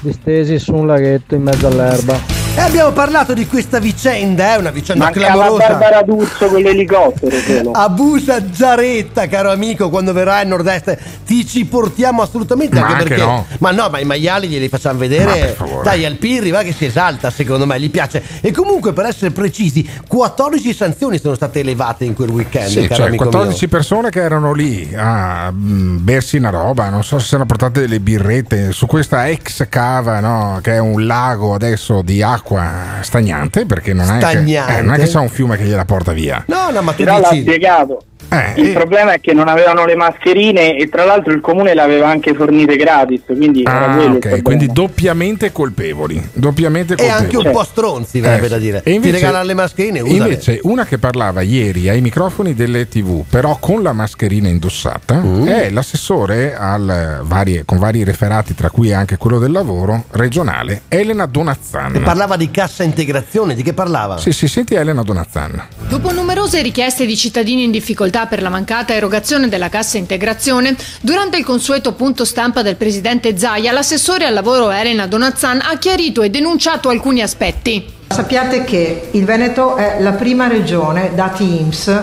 [0.00, 2.37] distesi su un laghetto in mezzo all'erba.
[2.58, 5.68] E abbiamo parlato di questa vicenda, è una vicenda Manca la clamorosa.
[5.68, 7.70] Barbara D'Urso con l'elicottero solo.
[7.70, 12.80] A Busa Giaretta, caro amico, quando verrai al nord-est ti ci portiamo assolutamente.
[12.80, 13.46] Ma anche anche perché, no.
[13.60, 15.56] ma no, ma i maiali glieli facciamo vedere.
[15.84, 18.24] Dai, al Pirri va che si esalta, secondo me, gli piace.
[18.40, 22.70] E comunque, per essere precisi, 14 sanzioni sono state elevate in quel weekend.
[22.70, 27.04] Sì, caro cioè amico 14 persone che erano lì a mm, bersi una roba, non
[27.04, 31.06] so se si erano portate delle birrette su questa ex cava, no, che è un
[31.06, 32.46] lago adesso di acqua
[33.02, 34.78] stagnante, perché non è, che, Stagnante?
[34.78, 36.44] eh, non è che c'è un fiume che gliela porta via.
[36.46, 37.42] No, no, ma tu Però l'ha dici.
[37.42, 41.72] spiegato, Eh, Il problema è che non avevano le mascherine e tra l'altro il comune
[41.74, 44.42] le aveva anche fornite gratis, quindi era Ah, quello il ok, problema.
[44.42, 46.28] quindi doppiamente colpevoli.
[46.34, 47.24] Doppiamente E colpevoli.
[47.24, 48.80] anche un po' stronzi, verrebbe da dire.
[48.84, 50.16] E invece- Ti regalano le mascherine, usale.
[50.18, 55.46] Invece, una che parlava ieri ai microfoni delle TV, però con la mascherina indossata, Mm.
[55.46, 61.24] è l'assessore al varie- con vari referati, tra cui anche quello del lavoro regionale, Elena
[61.26, 61.94] Donazzan.
[61.94, 64.18] E parlava di cassa integrazione, di che parlava?
[64.18, 65.62] Sì, sì, senti Elena Donazzan.
[65.88, 71.36] Dopo numerose richieste di cittadini in difficoltà per la mancata erogazione della cassa integrazione, durante
[71.36, 76.30] il consueto punto stampa del presidente Zaia, l'assessore al lavoro Elena Donazzan ha chiarito e
[76.30, 77.96] denunciato alcuni aspetti.
[78.08, 82.02] Sappiate che il Veneto è la prima regione, dati IMSS,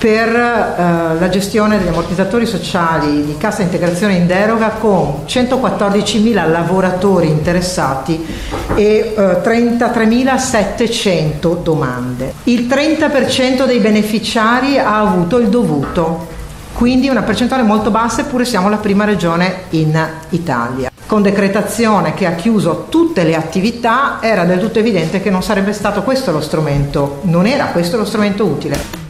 [0.00, 7.28] per eh, la gestione degli ammortizzatori sociali di cassa integrazione in deroga con 114.000 lavoratori
[7.28, 8.26] interessati
[8.74, 12.32] e eh, 33.700 domande.
[12.44, 16.28] Il 30% dei beneficiari ha avuto il dovuto,
[16.72, 20.90] quindi una percentuale molto bassa eppure siamo la prima regione in Italia.
[21.04, 25.74] Con decretazione che ha chiuso tutte le attività era del tutto evidente che non sarebbe
[25.74, 29.09] stato questo lo strumento, non era questo lo strumento utile.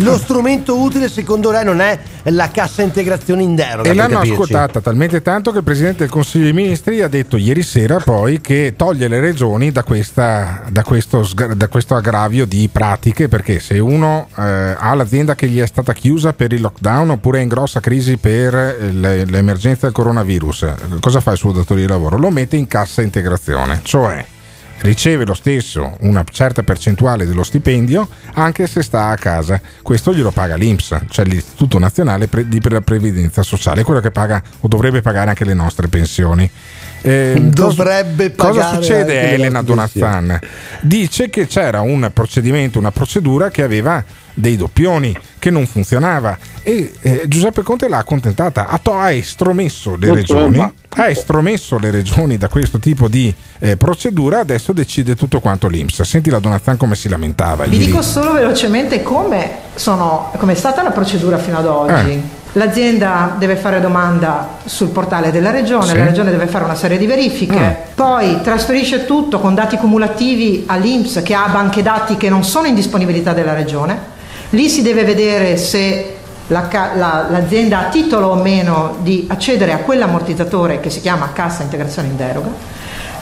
[0.00, 3.88] Lo strumento utile secondo lei non è la cassa integrazione in deroga.
[3.88, 4.32] E l'hanno capirci.
[4.32, 8.40] ascoltata talmente tanto che il Presidente del Consiglio dei Ministri ha detto ieri sera poi
[8.42, 13.78] che toglie le regioni da, questa- da questo, da questo aggravio di pratiche perché se
[13.78, 17.48] uno eh, ha l'azienda che gli è stata chiusa per il lockdown oppure è in
[17.48, 20.66] grossa crisi per eh, le- l'emergenza del coronavirus,
[21.00, 22.18] cosa fa il suo datore di lavoro?
[22.18, 24.24] Lo mette in cassa integrazione, cioè
[24.80, 29.60] riceve lo stesso una certa percentuale dello stipendio anche se sta a casa.
[29.82, 34.68] Questo glielo paga l'INPS, cioè l'Istituto Nazionale di Pre- Previdenza Sociale, quello che paga o
[34.68, 36.50] dovrebbe pagare anche le nostre pensioni.
[37.02, 40.40] Eh, Dovrebbe cosa, cosa pagare succede anche le Elena Donazzan?
[40.80, 44.04] Dice che c'era un procedimento, una procedura che aveva
[44.38, 49.96] dei doppioni, che non funzionava e eh, Giuseppe Conte l'ha accontentata, ha, to- ha estromesso
[49.96, 55.40] le regioni ha estromesso le regioni da questo tipo di eh, procedura, adesso decide tutto
[55.40, 56.00] quanto l'Inps.
[56.02, 57.64] Senti la Donazzan come si lamentava.
[57.66, 62.10] Vi dico solo velocemente come, sono, come è stata la procedura fino ad oggi.
[62.12, 62.22] Eh.
[62.52, 65.96] L'azienda deve fare domanda sul portale della regione, Sì.
[65.98, 67.94] la regione deve fare una serie di verifiche, Mm.
[67.94, 72.74] poi trasferisce tutto con dati cumulativi all'Inps che ha banche dati che non sono in
[72.74, 74.14] disponibilità della regione.
[74.50, 76.12] Lì si deve vedere se
[76.48, 81.62] la la- l'azienda ha titolo o meno di accedere a quell'ammortizzatore che si chiama cassa
[81.64, 82.48] integrazione in deroga.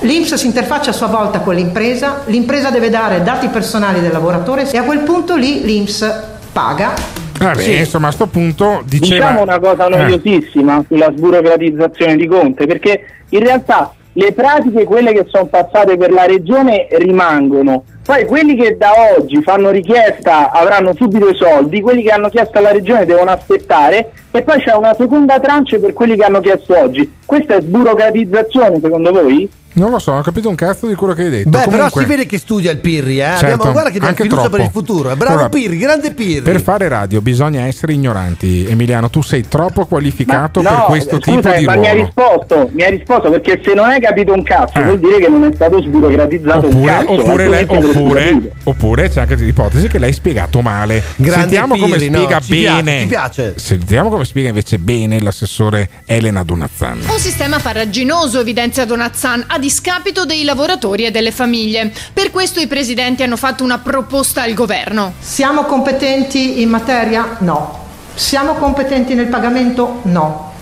[0.00, 4.70] L'Inps si interfaccia a sua volta con l'impresa, l'impresa deve dare dati personali del lavoratore
[4.70, 6.22] e a quel punto lì l'Inps
[6.52, 6.92] paga.
[7.38, 7.76] Vabbè, Sì.
[7.76, 9.28] insomma, a sto punto diceva.
[9.28, 9.96] Diciamo una cosa Eh.
[9.96, 16.12] noiosissima sulla sburocratizzazione di Conte, perché in realtà le pratiche, quelle che sono passate per
[16.12, 17.84] la regione, rimangono.
[18.04, 22.58] Poi quelli che da oggi fanno richiesta avranno subito i soldi, quelli che hanno chiesto
[22.58, 26.78] alla regione devono aspettare e poi c'è una seconda tranche per quelli che hanno chiesto
[26.78, 27.10] oggi.
[27.24, 29.48] Questa è sburocratizzazione secondo voi?
[29.76, 31.48] Non lo so, non ho capito un cazzo di quello che hai detto.
[31.48, 33.24] Beh, Comunque, però si vede che studia il Pirri, eh?
[33.24, 34.86] Certo, Abbiamo, guarda che abbiamo anche fiducia per il troppo.
[34.86, 35.10] futuro.
[35.10, 35.16] eh.
[35.16, 36.42] Bravo Allora, Pirri, grande Pirri.
[36.42, 38.66] Per fare radio bisogna essere ignoranti.
[38.68, 42.04] Emiliano, tu sei troppo qualificato per No, questo scusa, tipo di ma mi ha ruolo.
[42.04, 45.42] risposto, mi ha risposto perché se non hai capito un cazzo vuol dire che non
[45.42, 47.12] è stato sburocratizzato un Oppure, cazzo.
[47.12, 51.02] oppure, lei- avresti oppure- oppure c'è anche l'ipotesi che l'hai spiegato male.
[51.16, 53.00] Grande Sentiamo come Pirri, no, spiega ci piace, bene.
[53.00, 53.54] ci piace.
[53.56, 57.00] Sentiamo come spiega invece bene l'assessore Elena Donazzan.
[57.08, 61.92] Un sistema farraginoso, evidenzia Donazzan, a discapito dei lavoratori e delle famiglie.
[62.12, 65.14] Per questo i presidenti hanno fatto una proposta al governo.
[65.18, 67.36] Siamo competenti in materia?
[67.40, 67.82] No.
[68.14, 70.00] Siamo competenti nel pagamento?
[70.04, 70.52] No.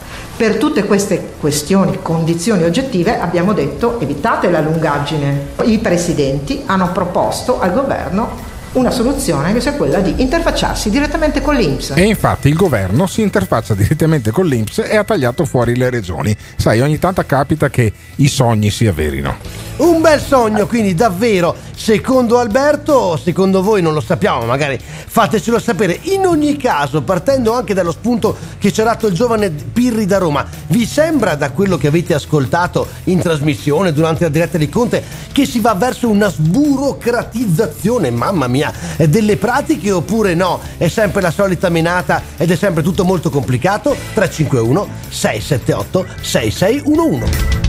[0.43, 5.51] Per tutte queste questioni, condizioni oggettive, abbiamo detto evitate la lungaggine.
[5.67, 11.55] I presidenti hanno proposto al governo una soluzione che sia quella di interfacciarsi direttamente con
[11.55, 11.93] l'Inps.
[11.95, 16.37] E infatti il governo si interfaccia direttamente con l'Inps e ha tagliato fuori le regioni.
[16.57, 19.63] Sai, ogni tanto capita che i sogni si avverino.
[19.75, 25.59] Un bel sogno, quindi davvero, secondo Alberto, o secondo voi non lo sappiamo, magari fatecelo
[25.59, 25.99] sapere.
[26.03, 30.19] In ogni caso, partendo anche dallo spunto che ci ha dato il giovane Pirri da
[30.19, 35.03] Roma, vi sembra da quello che avete ascoltato in trasmissione durante la diretta di Conte
[35.33, 38.62] che si va verso una sburocratizzazione, mamma mia,
[38.97, 40.61] eh, delle pratiche oppure no?
[40.77, 43.97] È sempre la solita menata ed è sempre tutto molto complicato?
[44.15, 47.61] 351 678 6611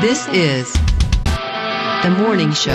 [0.00, 0.70] This is
[2.02, 2.72] the morning show.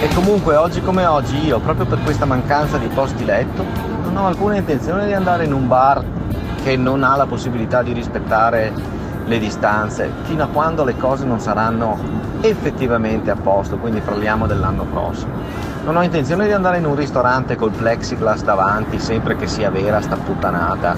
[0.00, 3.62] E comunque oggi come oggi io, proprio per questa mancanza di posti letto,
[4.02, 6.02] non ho alcuna intenzione di andare in un bar
[6.62, 8.72] che non ha la possibilità di rispettare
[9.26, 11.98] le distanze, fino a quando le cose non saranno
[12.40, 15.32] effettivamente a posto, quindi parliamo dell'anno prossimo.
[15.84, 20.00] Non ho intenzione di andare in un ristorante col plexiglass davanti sempre che sia vera
[20.00, 20.96] sta puttanata.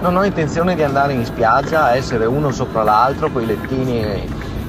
[0.00, 4.02] Non ho intenzione di andare in spiaggia a essere uno sopra l'altro con i lettini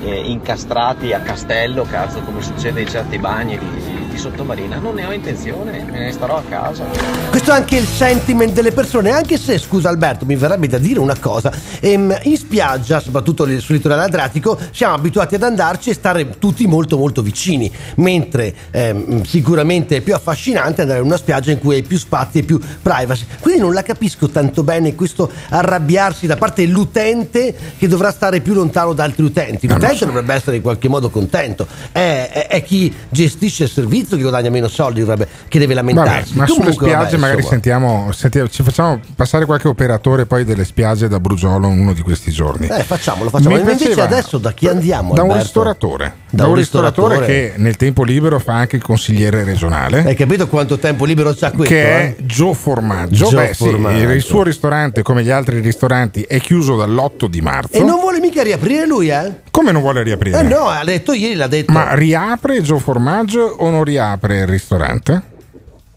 [0.01, 3.88] eh, incastrati a castello, cazzo, come succede in certi bagni di,
[4.19, 4.77] sottomarina.
[4.77, 6.85] Non ne ho intenzione, me ne starò a casa.
[7.29, 10.99] Questo è anche il sentiment delle persone, anche se, scusa Alberto, mi verrebbe da dire
[10.99, 11.51] una cosa.
[11.79, 16.97] Ehm, in spiaggia, soprattutto sul litorale adriatico, siamo abituati ad andarci e stare tutti molto
[16.97, 21.83] molto vicini, mentre ehm, sicuramente è più affascinante andare in una spiaggia in cui hai
[21.83, 23.25] più spazi e più privacy.
[23.39, 28.53] Quindi non la capisco tanto bene questo arrabbiarsi da parte dell'utente che dovrà stare più
[28.53, 29.67] lontano da altri utenti.
[29.67, 31.65] L'utente dovrebbe essere in qualche modo contento.
[31.91, 35.87] È, è- è chi gestisce il servizio che guadagna meno soldi dovrebbe, che deve Vabbè,
[35.93, 36.35] lamentarsi.
[36.37, 40.65] ma sulle Comunque, spiagge vabbè, magari sentiamo, sentiamo- ci facciamo passare qualche operatore poi delle
[40.65, 42.67] spiagge da Brugiolo uno di questi giorni.
[42.67, 43.49] Eh, facciamolo, facciamo.
[43.55, 45.13] Mi Ma invece piaceva- adesso da chi andiamo?
[45.13, 45.43] Da un Alberto?
[45.43, 46.18] ristoratore.
[46.31, 47.51] Da un un ristoratore, ristoratore.
[47.53, 50.03] che nel tempo libero fa anche il consigliere regionale.
[50.05, 51.73] Hai capito quanto tempo libero c'ha questo?
[51.73, 52.25] che è eh?
[52.25, 53.29] Gio Formaggio.
[53.29, 54.11] Gio Beh, sì, Formaggio.
[54.11, 57.77] il suo ristorante, come gli altri ristoranti, è chiuso dall'8 di marzo.
[57.77, 59.41] E non vuole mica riaprire lui, eh?
[59.49, 60.39] Come non vuole riaprire?
[60.39, 61.71] Eh no, ha detto ieri, l'ha detto.
[61.71, 65.21] Ma riapre Gio Formaggio o non riapre il ristorante?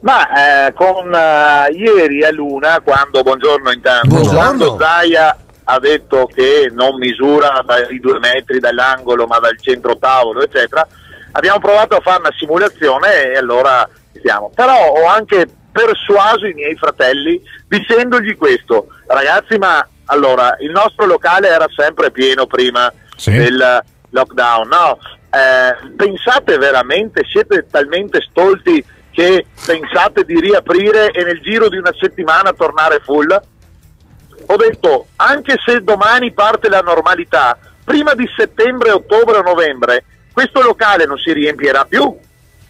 [0.00, 4.38] Ma eh, con eh, ieri a Luna, quando buongiorno intanto, Buongiorno.
[4.38, 10.43] quando Zaia ha detto che non misura dai due metri dall'angolo ma dal centro tavolo,
[10.43, 10.86] eccetera,
[11.32, 13.89] abbiamo provato a fare una simulazione e allora
[14.20, 14.51] siamo.
[14.55, 21.48] Però ho anche persuaso i miei fratelli dicendogli questo, ragazzi, ma allora il nostro locale
[21.48, 22.93] era sempre pieno prima
[23.24, 24.98] del lockdown, no?
[25.30, 31.93] Eh, pensate veramente, siete talmente stolti che pensate di riaprire e nel giro di una
[31.98, 33.28] settimana tornare full?
[34.52, 40.60] Ho detto, anche se domani parte la normalità, prima di settembre, ottobre o novembre, questo
[40.60, 42.14] locale non si riempirà più.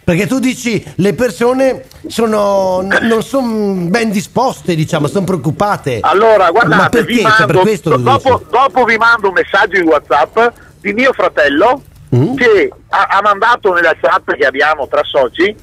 [0.05, 5.99] Perché tu dici le persone sono, n- non sono ben disposte, diciamo, sono preoccupate.
[6.01, 7.13] Allora, Ma guardate, perché?
[7.15, 10.39] vi Cioè, per mando, questo dopo, dopo vi mando un messaggio in WhatsApp
[10.79, 11.81] di mio fratello
[12.15, 12.35] Mm?
[12.35, 15.55] che ha, ha mandato nella chat che abbiamo tra soci,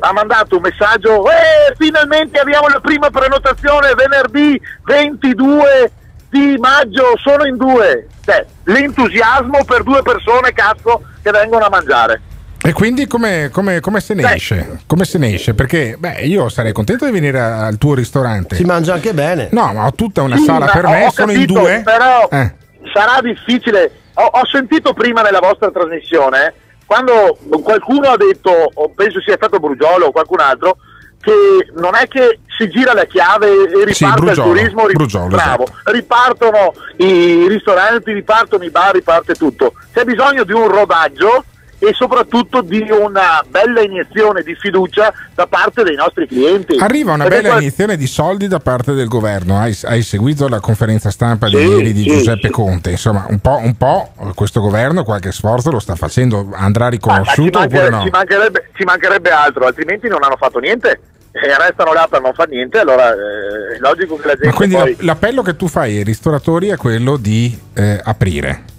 [0.00, 5.90] ha mandato un messaggio, eh, finalmente abbiamo la prima prenotazione venerdì 22
[6.30, 8.06] di maggio, sono in due.
[8.24, 12.20] Cioè, l'entusiasmo per due persone, cazzo, che vengono a mangiare.
[12.62, 14.80] E quindi come, come- come se ne esce?
[14.86, 15.54] Come se ne esce?
[15.54, 18.56] Perché beh, io sarei contento di venire al tuo ristorante.
[18.56, 19.48] Si mangia anche bene.
[19.52, 21.82] No, ma ho tutta una Sì, sala per me, sono in capito, due.
[21.84, 22.52] Però Eh.
[22.92, 23.92] sarà difficile.
[24.14, 26.54] Ho, ho sentito prima nella vostra trasmissione,
[26.86, 30.76] quando qualcuno ha detto, penso sia stato Brugiolo o qualcun altro,
[31.20, 31.32] che
[31.74, 35.26] non è che si gira la chiave e Sì, riparte Brugiolo, il turismo, ri- Brugiolo,
[35.26, 35.90] bravo, esatto.
[35.92, 39.72] ripartono i ristoranti, ripartono i bar, riparte tutto.
[39.92, 41.44] C'è bisogno di un rodaggio
[41.78, 46.76] e soprattutto di una bella iniezione di fiducia da parte dei nostri clienti.
[46.78, 49.58] Arriva una Perché bella qual- iniezione di soldi da parte del governo.
[49.58, 52.52] Hai, hai seguito la conferenza stampa di Sì, ieri di sì, Giuseppe sì.
[52.52, 52.90] Conte.
[52.90, 56.48] Insomma, un po', un po' questo governo qualche sforzo lo sta facendo.
[56.52, 58.02] Andrà Ma- ma ci, riconosciuto manca- oppure no?
[58.04, 61.00] ci mancherebbe, ci mancherebbe altro, altrimenti non hanno fatto niente.
[61.32, 64.52] E restano là per non fare niente, allora eh, è logico che la gente Ma
[64.54, 64.96] quindi poi...
[65.00, 68.72] la- l'appello che tu fai ai ristoratori è quello di eh, aprire, di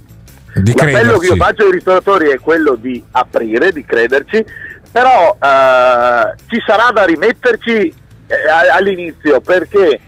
[0.63, 4.43] L'appello che io faccio ai ristoratori è quello di aprire, di crederci,
[4.91, 7.93] però eh, ci sarà da rimetterci
[8.27, 8.35] eh,
[8.73, 9.99] all'inizio perché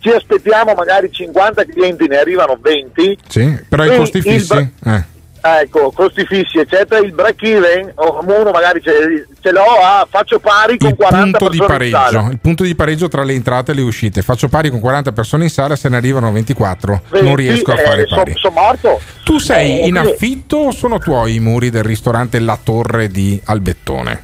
[0.00, 3.18] ci aspettiamo magari 50 clienti, ne arrivano 20.
[3.28, 4.70] Sì, però i costi il fissi?
[4.80, 5.04] ba- Eh.
[5.40, 7.00] Ecco, costi fissi, eccetera.
[7.04, 11.38] Il break even, o uno magari ce, ce l'ho, ah, faccio pari con Il 40
[11.38, 14.22] punto, di pareggio, il punto di pareggio tra le entrate e le uscite.
[14.22, 17.02] Faccio pari con 40 persone in sala, se ne arrivano 24.
[17.10, 18.32] non 20, riesco a eh, fare so- pari.
[18.36, 19.00] Sono morto.
[19.24, 23.08] Tu sei Eh, in quindi- affitto o sono tuoi i muri del ristorante La Torre
[23.08, 24.22] di Albettone?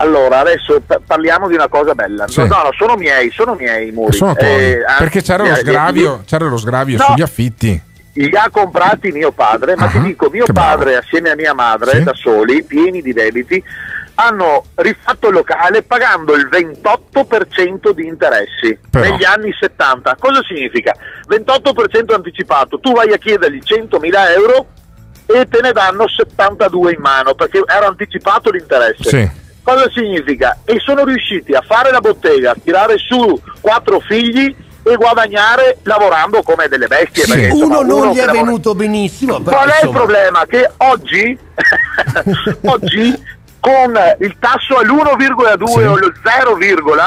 [0.00, 2.28] Allora, adesso pa- parliamo di una cosa bella.
[2.28, 2.38] Sì.
[2.38, 4.16] No, no, no, sono miei, sono miei i muri.
[4.16, 4.48] Sono tuoi.
[4.48, 7.04] Eh, anzi, Perché c'era lo eh, sgravio, c'era lo sgravio No.
[7.04, 7.82] sugli affitti.
[8.26, 10.68] Li ha comprati mio padre, ma ti Ah, dico, mio che bravo.
[10.76, 12.02] padre assieme a mia madre, Sì.
[12.02, 13.62] da soli, pieni di debiti,
[14.16, 19.08] hanno rifatto il locale pagando il 28% di interessi Però.
[19.08, 20.16] negli anni 70.
[20.18, 20.92] Cosa significa?
[21.28, 24.66] 28% anticipato, tu vai a chiedergli 100.000 euro
[25.26, 29.08] e te ne danno 72 in mano perché era anticipato l'interesse.
[29.08, 29.30] Sì.
[29.62, 30.58] Cosa significa?
[30.64, 36.42] E sono riusciti a fare la bottega, a tirare su quattro figli e guadagnare lavorando
[36.42, 37.24] come delle bestie.
[37.24, 39.40] Sì, perché, insomma, uno non uno gli è lavora- venuto benissimo.
[39.40, 40.46] però, Qual è il insomma, problema?
[40.46, 41.38] Che oggi,
[42.62, 43.22] oggi
[43.60, 45.78] con il tasso all'1,2 Sì.
[45.80, 46.56] o lo 0,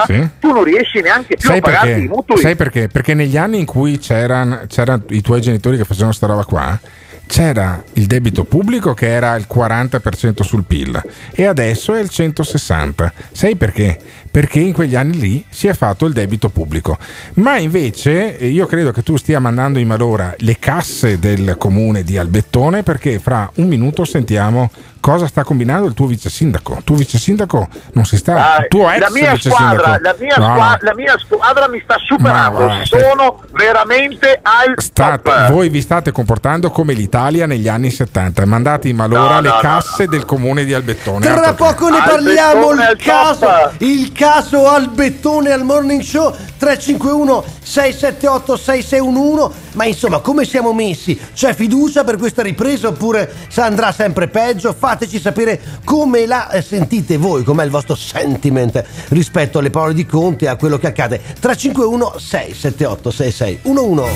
[0.05, 0.29] Sì.
[0.39, 2.01] tu non riesci neanche più Sai a pagarti perché?
[2.03, 2.37] i mutui.
[2.41, 2.87] Sai perché?
[2.89, 6.77] Perché negli anni in cui c'erano, c'erano i tuoi genitori che facevano sta roba qua,
[7.25, 13.11] c'era il debito pubblico che era il 40% sul PIL e adesso è il 160%.
[13.31, 13.97] Sai perché?
[14.31, 16.97] Perché in quegli anni lì si è fatto il debito pubblico.
[17.35, 22.03] Ma invece eh, io credo che tu stia mandando in malora le casse del comune
[22.03, 24.71] di Albettone perché fra un minuto sentiamo
[25.01, 26.75] cosa sta combinando il tuo vice sindaco.
[26.77, 28.55] Il tuo vice sindaco non si sta.
[28.55, 30.01] Ah, il tuo ex la mia vice squadra, sindaco.
[30.03, 30.53] la mia, No, no.
[30.53, 32.57] squa- la mia squadra mi sta superando.
[32.67, 35.51] Va, Sono veramente al State- top.
[35.51, 39.53] voi vi state comportando come l'Italia negli anni 70, mandate in malora No, le no,
[39.55, 41.25] no, casse del comune di Albettone.
[41.25, 43.47] Tra poco ne parliamo, il caso,
[43.79, 51.19] il caso al bettone al morning show 351 678 6611 ma insomma come siamo messi?
[51.33, 54.75] C'è fiducia per questa ripresa oppure andrà sempre peggio?
[54.77, 60.05] Fateci sapere come la eh, sentite voi, com'è il vostro sentiment rispetto alle parole di
[60.05, 64.09] Conte e a quello che accade 351 678 6611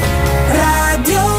[0.51, 1.34] Radio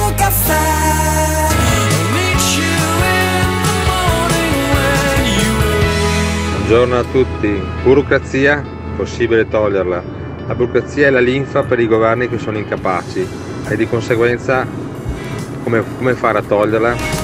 [6.66, 7.62] Buongiorno a tutti.
[7.84, 8.60] Burocrazia?
[8.96, 10.02] Possibile toglierla.
[10.48, 13.24] La burocrazia è la linfa per i governi che sono incapaci
[13.68, 14.66] e di conseguenza
[15.62, 17.15] come, come fare a toglierla?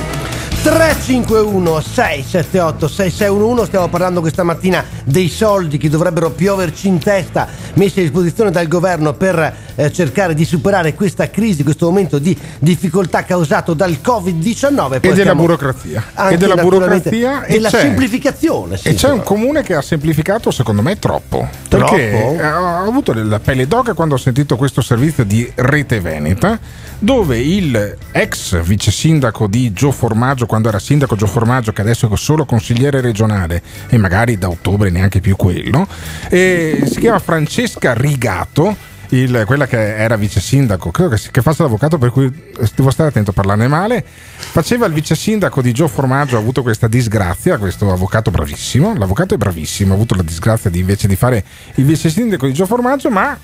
[0.63, 7.99] 351 678 6611 stiamo parlando questa mattina dei soldi che dovrebbero pioverci in testa messi
[7.99, 13.25] a disposizione dal governo per eh, cercare di superare questa crisi, questo momento di difficoltà
[13.25, 16.05] causato dal Covid-19 Poi e della burocrazia.
[16.31, 19.25] E della burocrazia e della semplificazione sì, E c'è un però.
[19.25, 21.49] comune che ha semplificato secondo me troppo.
[21.69, 22.41] Perché Troppo?
[22.41, 26.59] eh, ho avuto la pelle d'oca quando ho sentito questo servizio di Rete Veneta,
[27.03, 32.09] dove il ex vice sindaco di Gio Formaggio, quando era sindaco Gio Formaggio, che adesso
[32.09, 35.85] è solo consigliere regionale e magari da ottobre neanche più quello,
[36.29, 38.91] eh, si chiama Francesca Rigato.
[39.13, 42.33] il- quella che era vice sindaco, credo che, che faccia l'avvocato, per cui
[42.75, 44.03] devo stare attento a parlarne male.
[44.03, 48.97] Faceva il vice sindaco di Gio Formaggio, ha avuto questa disgrazia, questo avvocato bravissimo.
[48.97, 52.55] L'avvocato è bravissimo, ha avuto la disgrazia di invece di fare il vice sindaco di
[52.55, 53.37] Gio Formaggio, ma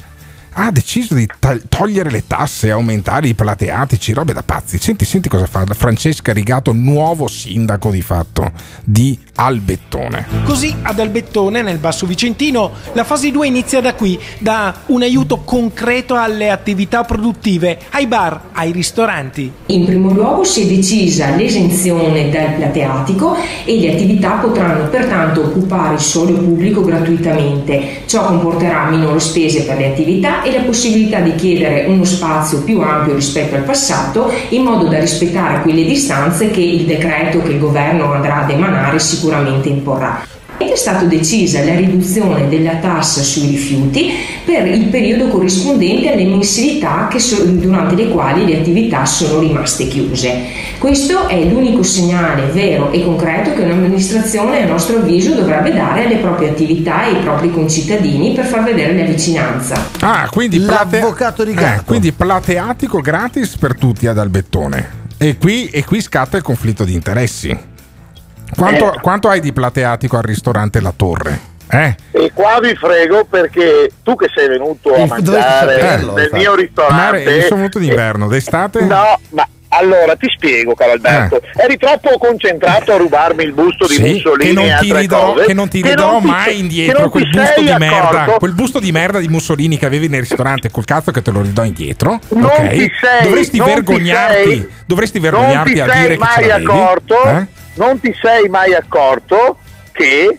[0.53, 1.27] ha deciso di
[1.69, 4.79] togliere le tasse, aumentare i plateatici, robe da pazzi.
[4.79, 8.51] Senti, senti cosa fa Francesca Rigato, nuovo sindaco di fatto
[8.85, 10.27] di Albettone.
[10.45, 15.39] Così ad Albettone, nel Basso Vicentino, la fase 2 inizia da qui, da un aiuto
[15.39, 19.53] concreto alle attività produttive, ai bar, ai ristoranti.
[19.67, 25.95] In primo luogo si è decisa l'esenzione dal plateatico e le attività potranno pertanto occupare
[25.95, 28.03] il solo pubblico gratuitamente.
[28.07, 32.81] Ciò comporterà minori spese per le attività e la possibilità di chiedere uno spazio più
[32.81, 37.59] ampio rispetto al passato in modo da rispettare quelle distanze che il decreto che il
[37.59, 40.38] governo andrà ad emanare sicuramente imporrà.
[40.61, 44.11] Ed è stata decisa la riduzione della tassa sui rifiuti
[44.45, 49.87] per il periodo corrispondente alle mensilità che so- durante le quali le attività sono rimaste
[49.87, 50.47] chiuse.
[50.79, 56.17] Questo è l'unico segnale vero e concreto che un'amministrazione, a nostro avviso, dovrebbe dare alle
[56.17, 59.89] proprie attività e ai propri concittadini per far vedere la vicinanza.
[60.01, 60.99] Ah, quindi, plate-.
[60.99, 65.07] Eh, quindi plateatico gratis per tutti ad Albettone.
[65.19, 67.77] E qui, e qui scatta il conflitto di interessi.
[68.57, 69.01] Quanto, Eh.
[69.01, 71.57] quanto hai di plateatico al ristorante La Torre?
[71.71, 71.95] Eh?
[72.13, 76.55] E qua vi frego perché tu che sei venuto a Eh, mangiare saperlo, nel mio
[76.55, 77.25] ristorante.
[77.25, 78.81] Ma io sono venuto d'inverno, d'estate?
[78.81, 81.43] No, ma allora ti spiego, caro Alberto.
[81.57, 83.97] Eri troppo concentrato a rubarmi il busto di Eh.
[83.97, 86.21] Sì, Mussolini che non e ti altre ridò, cose, che non ti che ridò non
[86.23, 89.85] ti mai indietro quel ti busto di merda, quel busto di merda di Mussolini che
[89.85, 92.19] avevi nel ristorante col cazzo che te lo ridò indietro.
[92.29, 92.69] Non ok?
[92.71, 96.25] ti sei, dovresti non ti vergognarti, sei- dovresti non vergognarti ti a sei dire che
[96.35, 96.67] ce l'avevi.
[96.67, 97.47] accorto, eh?
[97.79, 99.57] Non ti sei mai accorto
[99.93, 100.39] che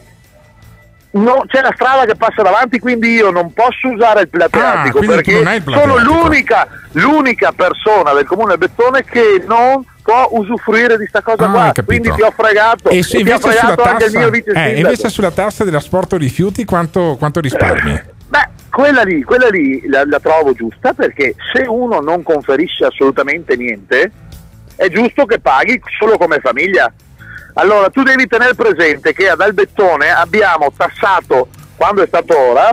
[1.12, 5.06] no- c'è la strada che passa davanti, quindi io non posso usare il plateatico Ah,
[5.06, 5.98] perché il sono plateatico.
[6.04, 11.84] l'unica, l'unica persona del comune Bettone che non può usufruire di sta cosa Ah, qua.
[11.86, 14.30] Quindi ti ho fregato E e se ti ha invece sulla fregato anche il mio
[14.30, 18.02] vice eh, invece sulla tassa dell'asporto rifiuti quanto, quanto risparmi?
[18.28, 23.56] Beh, quella lì, quella lì la, la trovo giusta perché se uno non conferisce assolutamente
[23.56, 24.12] niente,
[24.76, 26.92] è giusto che paghi solo come famiglia.
[27.60, 32.70] Allora tu devi tenere presente che ad Albettone abbiamo tassato, quando è stato ora,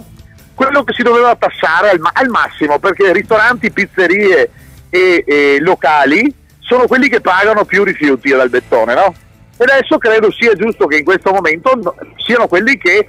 [0.55, 4.49] quello che si doveva tassare al, ma- al massimo, perché ristoranti, pizzerie
[4.89, 9.13] e, e locali sono quelli che pagano più rifiuti ad Albettone, no?
[9.57, 13.09] E adesso credo sia giusto che in questo momento no- siano quelli che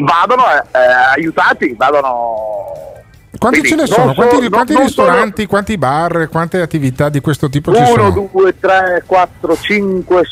[0.00, 0.78] vadano eh,
[1.16, 2.48] aiutati, vadano...
[3.38, 4.14] Quanti Quindi ce ne non sono?
[4.14, 8.30] Quanti, so- quanti non ristoranti, quanti bar, quante attività di questo tipo ci 1, sono?
[8.32, 10.22] 2, 3, 4, 5,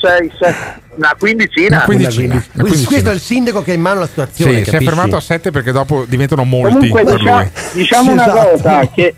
[0.00, 0.56] 6, 7,
[0.96, 1.76] una quindicina.
[1.76, 2.28] Una quindicina.
[2.28, 2.88] Quindi, Una quindicina.
[2.88, 5.20] questo è il sindaco che ha in mano la situazione Sì, si è fermato a
[5.20, 7.50] 7 perché dopo diventano molti Comunque per diciamo, lui.
[7.72, 8.50] diciamo una Esatto.
[8.50, 9.14] cosa che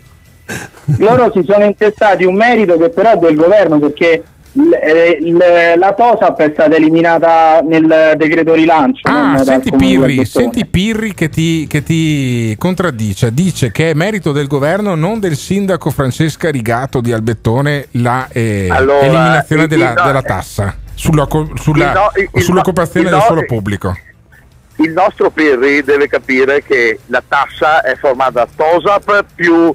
[0.97, 6.49] loro si sono intestati un merito che però è del governo perché la TOSAP è
[6.53, 9.01] stata eliminata nel decreto rilancio.
[9.07, 14.47] Ah, senti Pirri, senti Pirri che ti, che ti contraddice, dice che è merito del
[14.47, 19.95] governo, non del sindaco Francesca Rigato di Albettone, la eh, Allora, eliminazione il- della, il-
[19.97, 23.97] no, della tassa sulla, sulla- il no- il- il sull'occupazione no- del il suolo pubblico.
[24.77, 29.73] il nostro Pirri deve capire che la tassa è formata da TOSAP più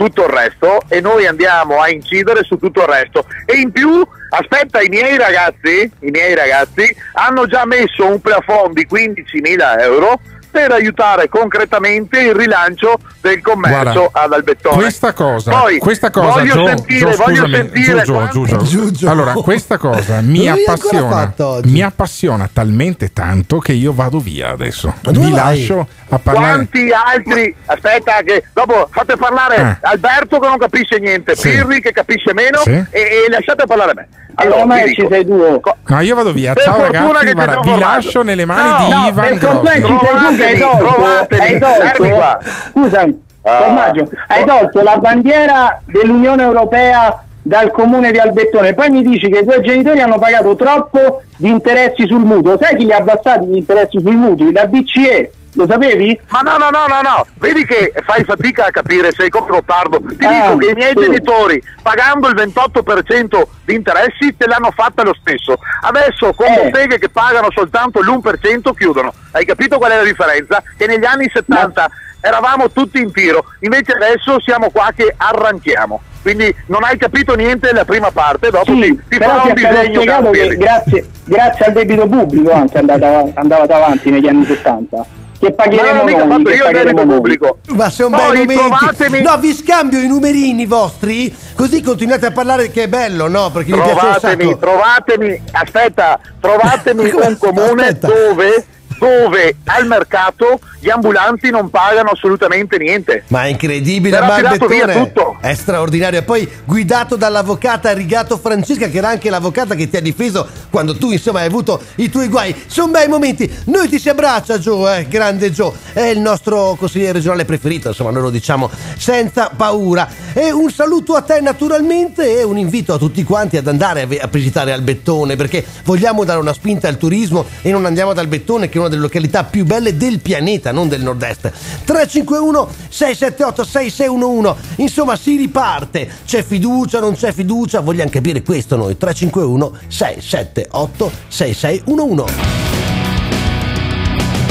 [0.00, 3.26] tutto il resto e noi andiamo a incidere su tutto il resto.
[3.44, 8.72] E in più aspetta i miei ragazzi i miei ragazzi hanno già messo un plafond
[8.72, 10.18] di 15.000 euro
[10.50, 16.30] per aiutare concretamente il rilancio del commercio Guarda, ad Albettone Questa cosa, Poi, questa cosa,
[16.40, 18.28] voglio Gio, sentire, Gio, voglio scusami, sentire Gio,
[18.64, 19.10] Gio, Gio.
[19.10, 21.32] Allora, questa cosa mi appassiona,
[21.64, 24.94] mi appassiona talmente tanto che io vado via adesso.
[25.02, 25.30] Vi vai?
[25.30, 26.46] lascio a parlare.
[26.54, 27.54] Quanti altri?
[27.66, 29.76] Aspetta, che dopo fate parlare Eh.
[29.82, 31.50] Alberto che non capisce niente, Sì.
[31.50, 32.70] Pirri che capisce meno Sì.
[32.70, 34.08] e, e lasciate parlare me.
[34.34, 35.60] Allora, vi ci sei tu.
[35.86, 36.52] No, io vado via.
[36.52, 37.78] Per Ciao fortuna ragazzi, che ti guarda, vi formato.
[37.94, 42.38] lascio nelle mani No, di no, Ivan per tu che tolto, trovatemi, hai tolto,
[42.72, 43.56] scusami, Ah.
[43.62, 49.38] Formaggio, hai tolto la bandiera dell'Unione Europea dal comune di Albettone, poi mi dici che
[49.38, 53.46] i tuoi genitori hanno pagato troppo di interessi sul mutuo, sai chi li ha abbassati
[53.46, 54.52] gli interessi sui mutui?
[54.52, 56.18] La BCE, lo sapevi?
[56.28, 60.00] Ma no, no, no, no, no, vedi che fai fatica a capire, sei come Gottardo.
[60.00, 61.00] Ti Ah, dico che i miei sì.
[61.04, 65.58] genitori, pagando il 28% di interessi, te l'hanno fatta lo stesso.
[65.82, 66.62] Adesso con Eh.
[66.64, 69.12] botteghe che pagano soltanto l'1% chiudono.
[69.32, 70.62] Hai capito qual è la differenza?
[70.76, 71.90] Che negli anni 70
[72.20, 76.00] eravamo tutti in tiro, invece adesso siamo qua che arranchiamo.
[76.22, 80.30] Quindi non hai capito niente della prima parte, dopo Sì, ti, ti farò un disegno
[80.30, 85.06] che grazie, grazie al debito pubblico anche è andata, andavate avanti negli anni 70,
[85.40, 87.58] che Ma pagheremo non ho mica noi, fatto che io il pagheremo pubblico.
[87.68, 88.76] Ma sono Poi bei momenti.
[88.78, 93.50] trovatemi- No, vi scambio i numerini vostri, così continuate a parlare che è bello, no?
[93.50, 94.58] Perché mi piace un trovatemi, sacco.
[94.58, 98.06] trovatemi, aspetta, trovatemi un comune aspetta.
[98.08, 98.64] dove,
[99.00, 103.24] dove al mercato gli ambulanti non pagano assolutamente niente.
[103.28, 105.36] Ma è incredibile, Verrà ma il tirato via Bettone tutto.
[105.40, 106.18] è straordinario.
[106.18, 110.96] E poi guidato dall'avvocata Rigato Francesca, che era anche l'avvocata che ti ha difeso quando
[110.96, 112.54] tu, insomma, hai avuto i tuoi guai.
[112.66, 113.50] Sono bei momenti.
[113.66, 115.74] Noi ti si abbraccia, Gio, eh, grande Gio.
[115.92, 120.08] È il nostro consigliere regionale preferito, insomma, noi lo diciamo senza paura.
[120.32, 124.26] E un saluto a te, naturalmente, e un invito a tutti quanti ad andare a
[124.28, 128.76] visitare Albettone, perché vogliamo dare una spinta al turismo e non andiamo ad Albettone, che
[128.76, 131.50] è una delle località più belle del pianeta, non del nord-est.
[131.84, 136.08] 351 678 6611 insomma si riparte.
[136.26, 137.80] C'è fiducia non c'è fiducia?
[137.80, 138.98] Vogliamo capire questo noi.
[138.98, 142.58] 351 678 6611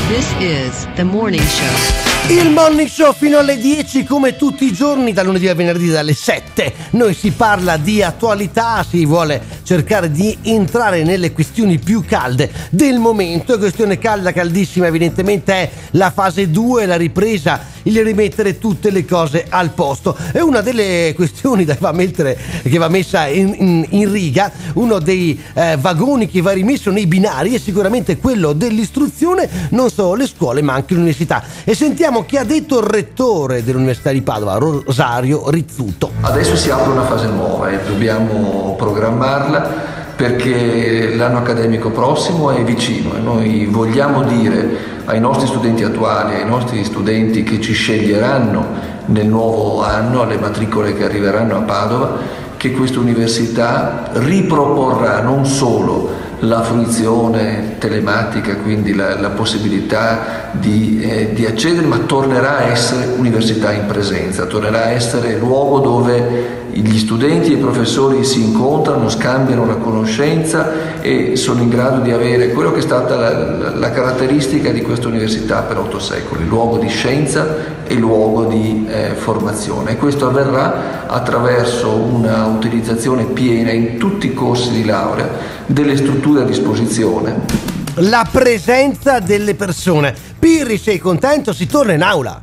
[0.09, 2.08] This is the morning show.
[2.27, 6.13] Il morning show fino alle 10 come tutti i giorni dal lunedì al venerdì dalle
[6.13, 12.51] 7 noi si parla di attualità si vuole cercare di entrare nelle questioni più calde
[12.71, 13.59] del momento.
[13.59, 19.45] Questione calda caldissima evidentemente è la fase 2 la ripresa il rimettere tutte le cose
[19.47, 20.17] al posto.
[20.31, 24.97] È una delle questioni da va mettere, che va messa in, in- in riga uno
[24.97, 30.27] dei eh, vagoni che va rimesso nei binari è sicuramente quello dell'istruzione non solo le
[30.27, 31.43] scuole ma anche l'università.
[31.63, 36.09] E sentiamo che ha detto il rettore dell'Università di Padova Rosario Rizzuto.
[36.21, 43.15] Adesso si apre una fase nuova e dobbiamo programmarla perché l'anno accademico prossimo è vicino
[43.15, 48.65] e noi vogliamo dire ai nostri studenti attuali, ai nostri studenti che ci sceglieranno
[49.05, 52.17] nel nuovo anno, alle matricole che arriveranno a Padova,
[52.57, 56.09] che questa università riproporrà non solo
[56.39, 63.05] la fruizione telematica, quindi la, la possibilità di, eh, di accedere, ma tornerà a essere
[63.17, 69.09] università in presenza, tornerà a essere luogo dove gli studenti e i professori si incontrano,
[69.09, 73.91] scambiano la conoscenza e sono in grado di avere quello che è stata la, la-
[73.91, 77.55] caratteristica di questa università per otto secoli, luogo di scienza
[77.85, 79.91] e luogo di eh, formazione.
[79.91, 85.27] E questo avverrà attraverso una utilizzazione piena in tutti i corsi di laurea
[85.65, 87.69] delle strutture a disposizione
[88.01, 91.51] la presenza delle persone Pirri sei contento?
[91.51, 92.41] si torna in aula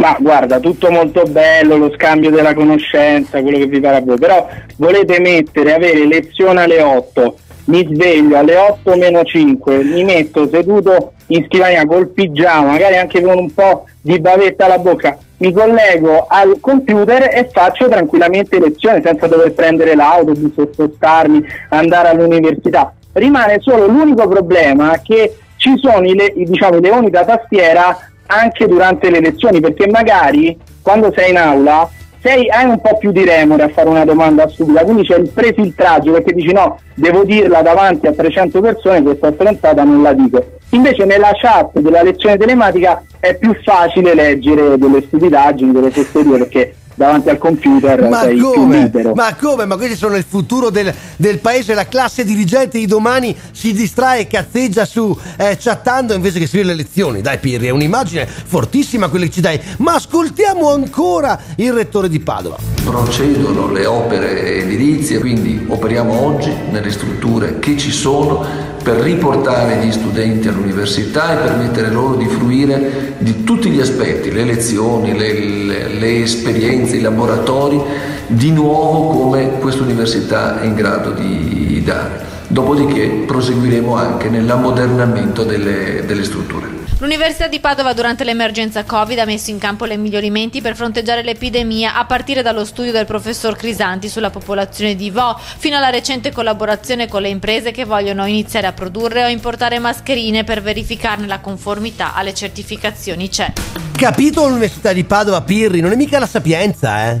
[0.00, 4.16] Ma guarda, tutto molto bello, lo scambio della conoscenza, quello che vi pare a voi,
[4.16, 7.36] però volete mettere, avere lezione alle 8,
[7.66, 13.20] mi sveglio alle 8 meno 5, mi metto seduto in scrivania col pigiama, magari anche
[13.20, 19.02] con un po' di bavetta alla bocca, mi collego al computer e faccio tranquillamente lezione
[19.04, 22.90] senza dover prendere l'autobus o spostarmi, andare all'università.
[23.12, 27.98] Rimane solo l'unico problema che ci sono i, le- diciamo, i leoni da tastiera
[28.30, 31.88] anche durante le lezioni, perché magari quando sei in aula
[32.22, 35.30] sei, hai un po' più di remore a fare una domanda stupida, quindi c'è il
[35.30, 40.44] prefiltraggio perché dici no, devo dirla davanti a 300 persone, questa stronzata non la dico.
[40.72, 46.74] Invece nella chat della lezione telematica è più facile leggere delle stupidaggini, delle fesserie perché
[47.00, 48.82] davanti al computer Ma sei più come?
[48.82, 49.14] libero.
[49.14, 49.64] Ma come?
[49.64, 54.20] Ma questi sono il futuro del, del paese, la classe dirigente di domani si distrae
[54.20, 57.22] e cazzeggia su eh, chattando invece che seguire le lezioni.
[57.22, 59.58] Dai Pirri, è un'immagine fortissima quella che ci dai.
[59.78, 62.58] Ma ascoltiamo ancora il rettore di Padova.
[62.84, 69.92] Procedono le opere edilizie, quindi operiamo oggi nelle strutture che ci sono per riportare gli
[69.92, 75.88] studenti all'università e permettere loro di fruire di tutti gli aspetti, le lezioni, le, le-
[75.88, 77.80] le esperienze, i laboratori,
[78.26, 82.38] di nuovo come questa università è in grado di dare.
[82.48, 86.80] Dopodiché proseguiremo anche nell'ammodernamento delle- delle strutture.
[87.00, 91.94] L'Università di Padova durante l'emergenza Covid ha messo in campo i miglioramenti per fronteggiare l'epidemia
[91.94, 97.08] a partire dallo studio del professor Crisanti sulla popolazione di Vo fino alla recente collaborazione
[97.08, 102.12] con le imprese che vogliono iniziare a produrre o importare mascherine per verificarne la conformità
[102.14, 103.54] alle certificazioni CE.
[103.96, 105.80] Capito l'Università di Padova, Pirri?
[105.80, 107.20] Non è mica la sapienza, eh?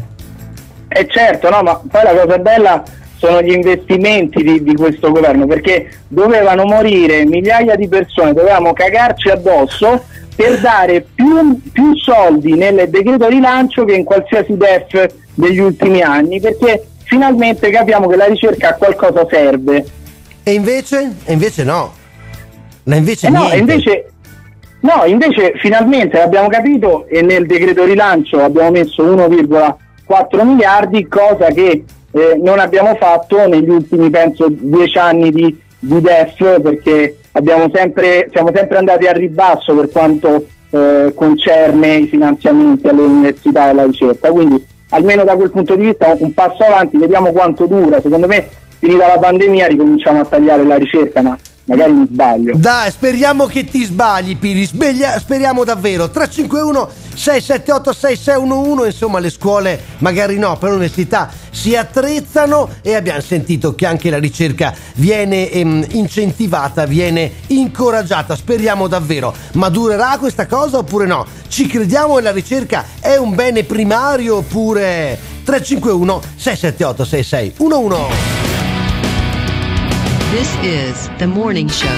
[0.88, 2.82] E certo, no, ma poi la cosa bella
[3.20, 9.28] sono gli investimenti di, di questo governo, perché dovevano morire migliaia di persone, dovevamo cagarci
[9.28, 16.00] addosso per dare più, più soldi nel decreto rilancio che in qualsiasi DEF degli ultimi
[16.00, 19.84] anni, perché finalmente capiamo che la ricerca a qualcosa serve.
[20.42, 21.16] E invece?
[21.24, 21.92] E invece no.
[22.84, 24.12] Ma invece Eh no, invece,
[24.80, 31.84] no, invece finalmente l'abbiamo capito e nel decreto rilancio abbiamo messo 1,4 miliardi, cosa che
[32.12, 37.18] eh, non abbiamo fatto negli ultimi, penso, 10 anni di, di DEF, perché
[37.72, 43.68] sempre, siamo sempre andati a ribasso per quanto eh, concerne i finanziamenti alle università e
[43.70, 44.30] alla ricerca.
[44.30, 48.00] Quindi almeno da quel punto di vista un passo avanti, vediamo quanto dura.
[48.00, 52.56] Secondo me finita la pandemia ricominciamo a tagliare la ricerca, ma magari mi sbaglio.
[52.56, 54.64] Dai, speriamo che ti sbagli, Piri.
[54.64, 56.10] Sbeglia- speriamo davvero.
[56.10, 58.86] 351 678 6611.
[58.86, 64.18] Insomma, le scuole magari no, per l'università si attrezzano e abbiamo sentito che anche la
[64.18, 68.36] ricerca viene ehm, incentivata, viene incoraggiata.
[68.36, 69.34] Speriamo davvero.
[69.52, 71.26] Ma durerà questa cosa oppure no?
[71.48, 78.59] Ci crediamo e la ricerca è un bene primario oppure 351 678 6611.
[80.30, 81.88] This is the morning show.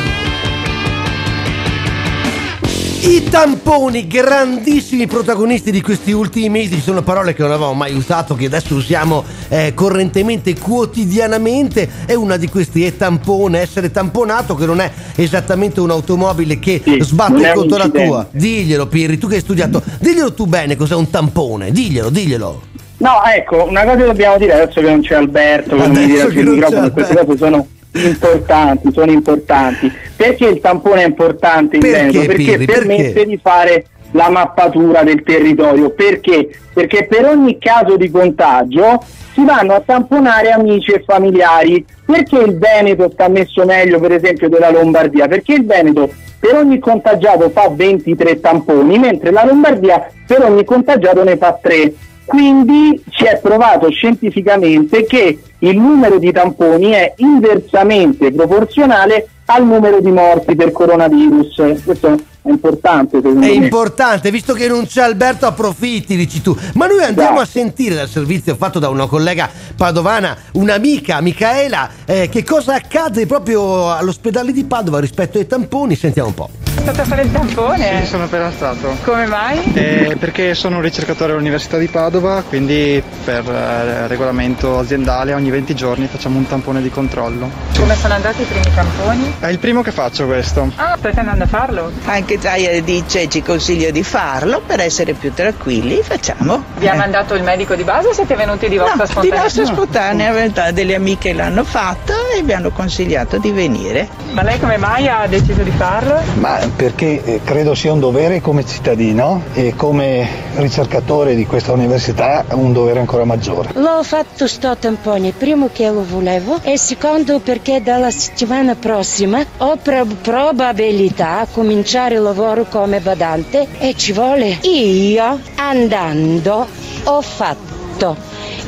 [3.03, 7.95] I tamponi, grandissimi protagonisti di questi ultimi mesi, ci sono parole che non avevamo mai
[7.95, 14.55] usato, che adesso usiamo eh, correntemente, quotidianamente, e una di questi è tampone, essere tamponato,
[14.55, 18.27] che non è esattamente un'automobile che non sbatte è contro la tua.
[18.31, 22.63] Diglielo Pirri, tu che hai studiato, diglielo tu bene cos'è un tampone, diglielo, diglielo.
[22.97, 26.19] No, ecco, una cosa dobbiamo dire adesso che non c'è Alberto, che non mi che
[26.19, 29.93] sul non microfono, c'è queste cose sono importanti, sono importanti.
[30.17, 32.27] Perché il tampone è importante in Perché, Veneto?
[32.27, 33.27] Perché Pirri, permette perché?
[33.27, 35.91] di fare la mappatura del territorio.
[35.91, 36.51] Perché?
[36.73, 39.03] Perché per ogni caso di contagio
[39.33, 41.85] si vanno a tamponare amici e familiari.
[42.05, 45.29] Perché il Veneto sta messo meglio, per esempio, della Lombardia?
[45.29, 51.23] Perché il Veneto per ogni contagiato fa 23 tamponi, mentre la Lombardia per ogni contagiato
[51.23, 51.93] ne fa 3.
[52.25, 60.01] Quindi si è provato scientificamente che il numero di tamponi è inversamente proporzionale al numero
[60.01, 61.83] di morti per coronavirus.
[61.85, 62.07] Questo
[62.43, 63.65] è importante secondo È me.
[63.65, 66.57] importante, visto che non c'è Alberto, approfitti, dici tu.
[66.75, 72.29] Ma noi andiamo a sentire dal servizio fatto da una collega padovana, un'amica, Micaela, eh,
[72.29, 75.97] che cosa accade proprio all'ospedale di Padova rispetto ai tamponi.
[75.97, 76.62] Sentiamo un po'.
[76.83, 78.01] È stato a fare il tampone?
[78.03, 78.97] Sì, sono appena stato.
[79.05, 79.73] Come mai?
[79.73, 85.77] Eh, perché sono un ricercatore all'Università di Padova, quindi per eh, regolamento aziendale ogni 20
[85.77, 87.49] giorni facciamo un tampone di controllo.
[87.79, 89.33] Come sono andati i primi tamponi?
[89.39, 90.73] È il primo che faccio questo.
[90.75, 91.93] Ah, state andando a farlo?
[92.07, 96.65] Anche Zaia dice ci consiglio di farlo per essere più tranquilli, facciamo.
[96.79, 96.97] Vi ha Eh.
[96.97, 99.43] mandato il medico di base o siete venuti di vostra No, di spontanea?
[99.45, 104.09] nostra spontanea verità, delle amiche l'hanno fatto e mi hanno consigliato di venire.
[104.33, 106.19] Ma lei come mai ha deciso di farlo?
[106.41, 112.45] Ma perché eh, credo sia un dovere come cittadino e come ricercatore di questa università
[112.51, 113.71] un dovere ancora maggiore.
[113.75, 119.77] L'ho fatto sto tampone, primo che lo volevo e secondo perché dalla settimana prossima ho
[119.77, 124.59] prob- probabilità a cominciare il lavoro come badante e ci vuole.
[124.63, 126.67] Io andando
[127.05, 128.17] ho fatto.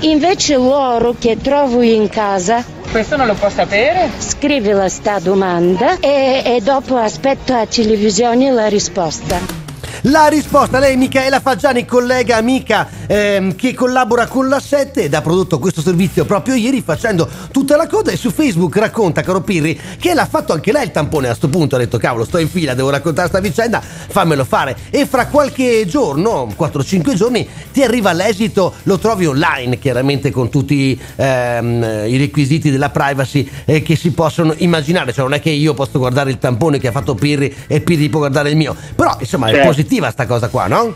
[0.00, 2.62] Invece loro che trovo in casa
[2.94, 4.08] Questo non lo può sapere?
[4.18, 9.63] scrivi sta domanda e, e dopo aspetto a televisione la risposta.
[10.02, 15.22] La risposta, lei Michaela Faggiani, collega amica ehm, che collabora con la 7 ed ha
[15.22, 19.78] prodotto questo servizio proprio ieri facendo tutta la coda e su Facebook racconta, caro Pirri,
[19.98, 21.28] che l'ha fatto anche lei il tampone.
[21.28, 24.76] A sto punto, ha detto cavolo sto in fila, devo raccontare sta vicenda, fammelo fare.
[24.90, 31.00] E fra qualche giorno, 4-5 giorni, ti arriva l'esito, lo trovi online chiaramente con tutti
[31.16, 35.74] ehm, i requisiti della privacy eh, che si possono immaginare, cioè non è che io
[35.74, 39.16] posso guardare il tampone che ha fatto Pirri e Pirri può guardare il mio, però
[39.18, 39.68] insomma è Certo.
[39.84, 40.94] Positiva sta cosa qua, no?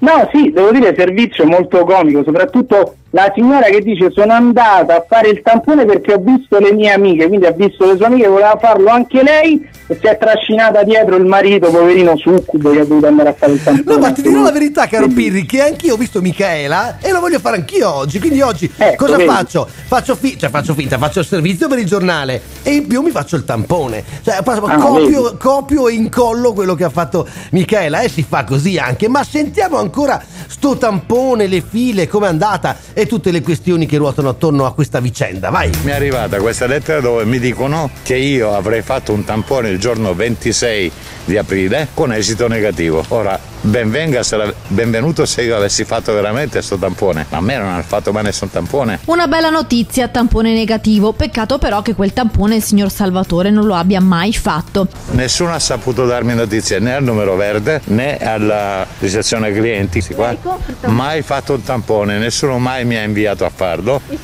[0.00, 5.04] No, sì, devo dire servizio molto comico, soprattutto la signora che dice sono andata a
[5.08, 8.28] fare il tampone perché ho visto le mie amiche, quindi ha visto le sue amiche,
[8.28, 12.84] voleva farlo anche lei e si è trascinata dietro il marito, poverino succubo, che ha
[12.84, 13.96] dovuto andare a fare il tampone.
[13.96, 17.20] No, ma ti dirò la verità, caro Pirri, che anch'io ho visto Michaela e lo
[17.20, 18.18] voglio fare anch'io oggi.
[18.18, 19.28] Quindi oggi cosa vedi.
[19.28, 19.66] faccio?
[19.86, 23.10] Faccio, fi- cioè, faccio finta, faccio il servizio per il giornale e in più mi
[23.10, 24.04] faccio il tampone.
[24.22, 28.76] Cioè, Ah, copio, copio e incollo quello che ha fatto Michaela e si fa così
[28.76, 29.08] anche.
[29.08, 34.28] Ma sentiamo ancora sto tampone, le file, com'è andata e tutte le questioni che ruotano
[34.28, 35.50] attorno a questa vicenda.
[35.50, 35.70] Vai.
[35.84, 39.78] Mi è arrivata questa lettera dove mi dicono che io avrei fatto un tampone il
[39.78, 40.90] giorno 26
[41.24, 43.04] di aprile con esito negativo.
[43.08, 47.26] Ora, benvenga se la- benvenuto se io avessi fatto veramente questo tampone.
[47.28, 48.98] Ma a me non hanno fatto mai nessun tampone.
[49.04, 51.12] Una bella notizia, tampone negativo.
[51.12, 54.88] Peccato però che quel tampone il signor Salvatore non lo abbia mai fatto.
[55.12, 60.00] Nessuno ha saputo darmi notizie né al numero verde né alla ricezione clienti.
[60.00, 60.34] Sì, qua.
[60.86, 64.00] Mai fatto un tampone, nessuno mai mi ha inviato a farlo.
[64.08, 64.18] Il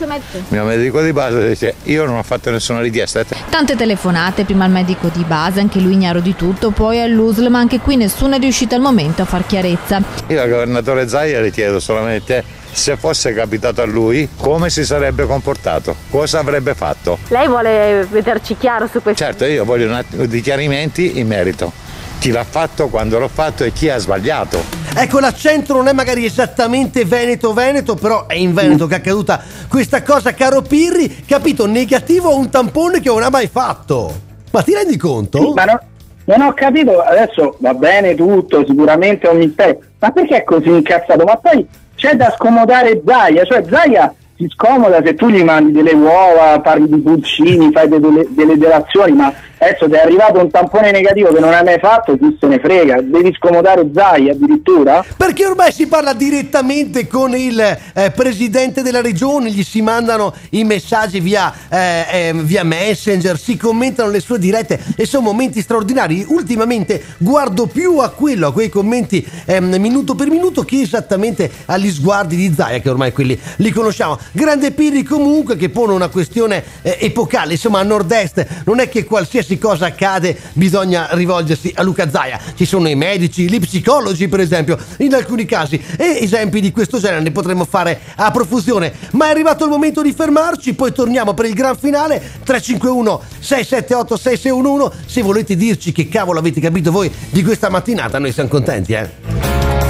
[0.49, 3.25] mio medico di base dice io non ho fatto nessuna richiesta.
[3.49, 7.59] Tante telefonate, prima al medico di base, anche lui ignaro di tutto, poi all'USL, ma
[7.59, 10.03] anche qui nessuno è riuscito al momento a far chiarezza.
[10.29, 15.27] Io al governatore Zaia le chiedo solamente se fosse capitato a lui come si sarebbe
[15.27, 17.19] comportato, cosa avrebbe fatto.
[17.29, 19.23] Lei vuole vederci chiaro su questo?
[19.23, 21.84] Certo, io voglio un attimo di chiarimenti in merito.
[22.25, 24.59] Chi l'ha fatto, quando l'ho fatto e chi ha sbagliato.
[24.97, 30.03] Ecco, l'accento non è magari esattamente Veneto-Veneto, però è in Veneto che è accaduta questa
[30.03, 31.23] cosa, caro Pirri.
[31.27, 31.67] Capito?
[31.67, 34.11] Negativo a un tampone che non ha mai fatto.
[34.51, 35.39] Ma ti rendi conto?
[35.39, 35.81] Sì, ma no-
[36.25, 41.25] non ho capito, adesso va bene tutto, sicuramente un mistero, ma perché è così incazzato?
[41.25, 45.93] Ma poi c'è da scomodare Zaia, cioè Zaia si scomoda se tu gli mandi delle
[45.93, 49.31] uova, parli di pulcini, fai de- delle, delle delazioni, ma
[49.65, 52.61] adesso ti è arrivato un tampone negativo che non hai mai fatto, chi se ne
[52.61, 55.05] frega, devi scomodare Zaia addirittura?
[55.17, 60.65] Perché ormai si parla direttamente con il eh, presidente della regione, gli si mandano i
[60.65, 66.25] messaggi via, eh, eh, via Messenger, si commentano le sue dirette e sono momenti straordinari.
[66.29, 71.91] Ultimamente guardo più a quello, a quei commenti ehm, minuto per minuto, che esattamente agli
[71.91, 74.19] sguardi di Zaia, che ormai quelli li conosciamo.
[74.33, 79.05] Grande Pirri comunque che pone una questione eh, epocale, insomma a nord-est non è che
[79.05, 84.41] qualsiasi cosa accade bisogna rivolgersi a Luca Zaia, ci sono i medici, gli psicologi per
[84.41, 85.83] esempio, in alcuni casi.
[85.97, 90.03] E esempi di questo genere ne potremmo fare a profusione, ma è arrivato il momento
[90.03, 92.19] di fermarci, poi torniamo per il gran finale.
[92.45, 98.33] 351 678 6611 se volete dirci che cavolo avete capito voi di questa mattinata noi
[98.33, 99.11] siamo contenti eh.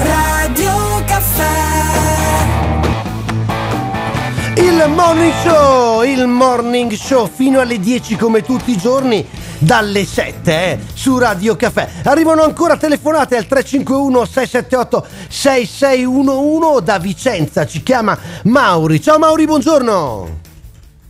[0.02, 1.52] Radio Caffè.
[4.56, 9.26] Il morning show, il morning show fino alle 10 come tutti i giorni
[9.64, 11.88] dalle 7 eh, su Radio Caffè.
[12.04, 19.00] Arrivano ancora telefonate al 351 678 6611 da Vicenza, ci chiama Mauri.
[19.00, 20.42] Ciao Mauri, buongiorno.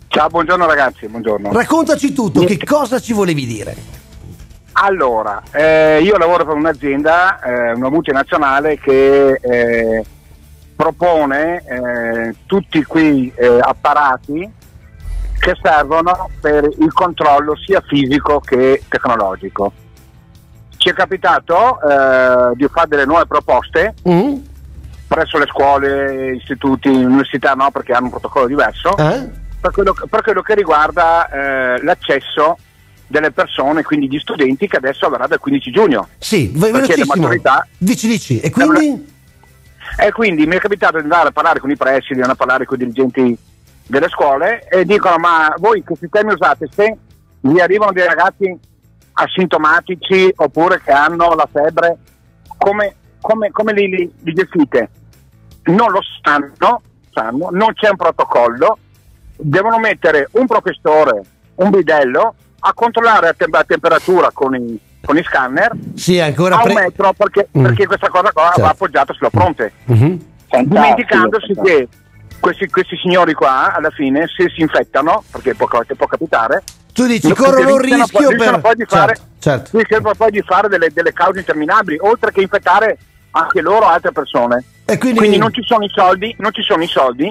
[0.07, 1.53] Ciao, buongiorno ragazzi, buongiorno.
[1.53, 3.77] Raccontaci tutto, che cosa ci volevi dire?
[4.75, 10.05] Allora, eh, io lavoro per un'azienda, eh, una multinazionale che eh,
[10.77, 14.49] propone eh, tutti quei eh, apparati
[15.45, 19.73] che servono per il controllo sia fisico che tecnologico.
[20.79, 24.37] Ci è capitato eh, di fare delle nuove proposte Mm?
[25.07, 29.29] presso le scuole, istituti, università, no, perché hanno un protocollo diverso, Eh?
[29.61, 32.57] per, quello, per quello che riguarda eh, l'accesso
[33.07, 36.09] delle persone, quindi gli studenti, che adesso avverrà dal 15 giugno.
[36.19, 37.15] Sì, Perché velocissimo.
[37.17, 38.41] maturità Dici, dici.
[38.41, 39.13] E quindi?
[39.99, 42.37] e quindi mi è capitato di andare a parlare con i presidi, di andare a
[42.37, 43.39] parlare con i dirigenti
[43.87, 46.69] delle scuole e dicono ma voi che sistemi usate?
[46.73, 46.97] Se
[47.41, 48.59] vi arrivano dei ragazzi
[49.13, 51.99] asintomatici oppure che hanno la febbre,
[52.59, 54.91] come, come- come li, li- li gestite?
[55.65, 58.79] Non lo sanno, sanno, non c'è un protocollo,
[59.37, 61.23] devono mettere un professore,
[61.57, 66.57] un bidello a controllare la, tem- la temperatura con i, con i scanner Sì, ancora
[66.57, 67.63] a un pre- metro perché, Mm.
[67.63, 68.61] perché questa cosa qua Certo.
[68.63, 70.19] va appoggiata sulla fronte Mhm.
[70.65, 71.89] dimenticandosi che
[72.45, 76.63] questi, questi signori qua alla fine se si infettano perché può, può capitare
[76.93, 80.11] Tu dici, Non- corrono un rischio poi- per- poi di fare, Certo, certo.
[80.17, 82.99] poi di fare delle, delle cause interminabili, oltre che infettare
[83.33, 84.63] anche loro altre persone.
[84.85, 87.27] E quindi- non ci sono i soldi, non ci sono i soldi,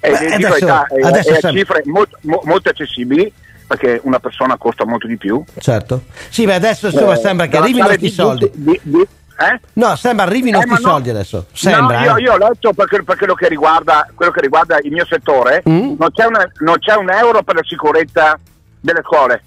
[0.00, 3.32] e Beh, di adesso- verità, e- adesso e a sempre- cifre molto, mo- molto accessibili,
[3.66, 5.42] perché una persona costa molto di più.
[5.58, 6.02] Certo.
[6.28, 8.50] Sì, beh, adesso insomma, Eh, sembra che arrivino questi di- soldi.
[8.54, 9.06] di- di-
[9.38, 9.60] eh?
[9.74, 10.94] No, sembra arrivino Eh, questi ma no.
[10.94, 11.46] soldi adesso.
[11.52, 11.98] Sembra.
[12.00, 12.20] No, io, eh.
[12.22, 15.94] io ho letto perché, per quello che riguarda, quello che riguarda il mio settore, Mm?
[15.98, 18.38] non, c'è una- non c'è un euro per la sicurezza
[18.80, 19.42] delle scuole.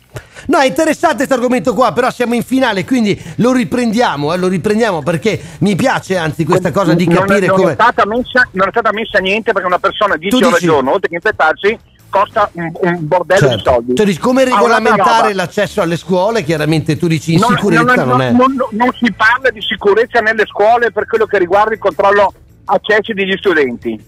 [0.48, 4.48] No, è interessante questo argomento qua, però siamo in finale, quindi lo riprendiamo, eh, lo
[4.48, 7.72] riprendiamo perché mi piace anzi questa cosa di non, capire non come...
[7.74, 10.92] è messa, non è stata messa niente perché una persona 10 Tu ore al giorno,
[10.94, 11.78] oltre che infettarsi,
[12.12, 13.72] costa un, un bordello di Certo.
[13.72, 13.96] soldi.
[13.96, 15.34] Cioè, come regolamentare roba.
[15.34, 16.44] l'accesso alle scuole?
[16.44, 18.32] Chiaramente tu dici in Non- sicurezza non, non- è...
[18.32, 22.32] non- non si parla di sicurezza nelle scuole per quello che riguarda il controllo
[22.66, 24.06] accessi degli studenti.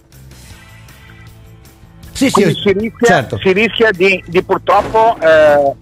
[2.12, 3.38] Sì, Quindi sì, si rischia, certo.
[3.42, 5.74] si rischia di, di purtroppo eh,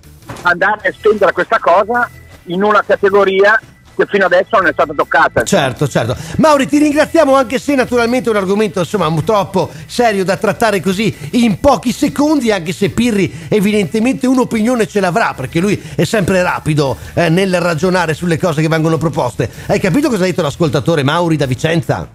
[0.44, 2.10] andare a estendere questa cosa
[2.46, 3.60] in una categoria
[4.02, 5.44] che fino adesso non è stata toccata.
[5.44, 6.16] Certo, certo.
[6.38, 11.16] Mauri, ti ringraziamo anche se naturalmente è un argomento insomma troppo serio da trattare così
[11.32, 16.98] in pochi secondi, anche se Pirri evidentemente un'opinione ce l'avrà, perché lui è sempre rapido
[17.14, 19.50] eh, nel ragionare sulle cose che vengono proposte.
[19.68, 22.08] Hai capito cosa ha detto l'ascoltatore Mauri da Vicenza?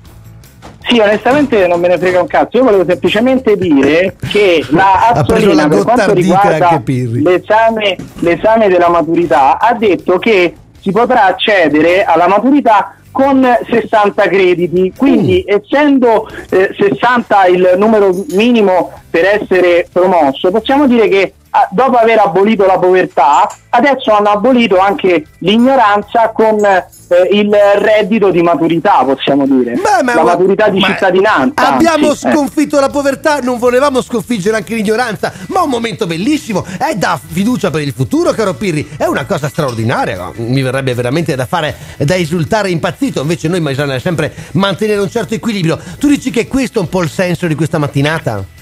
[0.88, 2.58] Sì, onestamente non me ne frega un cazzo.
[2.58, 9.74] Io volevo semplicemente dire che la Azzolina, per quanto riguarda l'esame, l'esame della maturità, ha
[9.74, 10.54] detto che
[10.86, 14.92] si potrà accedere alla maturità con 60 crediti.
[14.96, 15.56] Quindi, Mm.
[15.58, 21.32] essendo eh, 60 il numero minimo per essere promosso, possiamo dire che
[21.70, 28.43] dopo aver abolito la povertà, adesso hanno abolito anche l'ignoranza con eh, il reddito di
[28.43, 29.74] maturità, possiamo dire.
[29.74, 31.74] Beh, ma- la maturità di cittadinanza.
[31.74, 32.33] Abbiamo anzi, eh.
[32.33, 37.70] sconfitto la povertà, non volevamo sconfiggere anche l'ignoranza, ma un momento bellissimo, è da fiducia
[37.70, 42.16] per il futuro, caro Pirri, è una cosa straordinaria, mi verrebbe veramente da fare, da
[42.16, 45.78] esultare impazzito, invece noi bisogna sempre mantenere un certo equilibrio.
[45.99, 48.55] Tu dici che questo è un po' il senso di questa mattinata?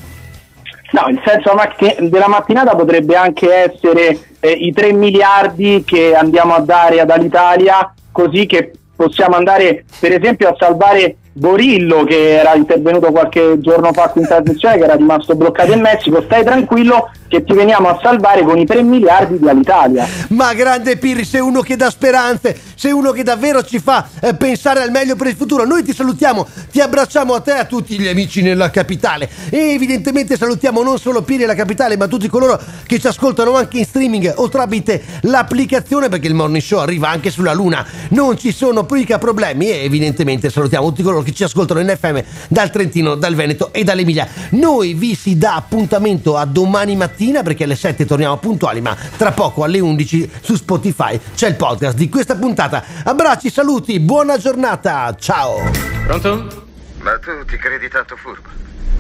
[0.93, 6.15] No, il senso della matti- della mattinata potrebbe anche essere eh, i 3 miliardi che
[6.15, 12.39] andiamo a dare ad Alitalia, così che possiamo andare per esempio a salvare Borillo che
[12.39, 16.23] era intervenuto qualche giorno fa qui in trasmissione che era rimasto bloccato in Messico.
[16.23, 20.07] Stai tranquillo che ti veniamo a salvare con i 3 miliardi di Alitalia.
[20.29, 24.35] Ma grande Pirri, sei uno che dà speranze, sei uno che davvero ci fa eh,
[24.35, 25.65] pensare al meglio per il futuro.
[25.65, 29.29] Noi ti salutiamo, ti abbracciamo a te e a tutti gli amici nella capitale.
[29.51, 33.57] E evidentemente salutiamo non solo Pirri e la capitale, ma tutti coloro che ci ascoltano
[33.57, 37.85] anche in streaming o tramite l'applicazione, perché il morning show arriva anche sulla Luna.
[38.11, 42.21] Non ci sono mica problemi e evidentemente salutiamo tutti coloro che ci ascoltano in FM
[42.49, 44.29] dal Trentino, dal Veneto e dall'Emilia.
[44.51, 49.33] Noi vi si dà appuntamento a domani mattina perché alle 7 torniamo puntuali, ma tra
[49.33, 52.85] poco alle 11 su Spotify c'è il podcast di questa puntata.
[53.05, 55.71] Abbracci, saluti, buona giornata, ciao!
[56.07, 56.67] Pronto?
[56.99, 58.49] Ma tu ti credi tanto furbo?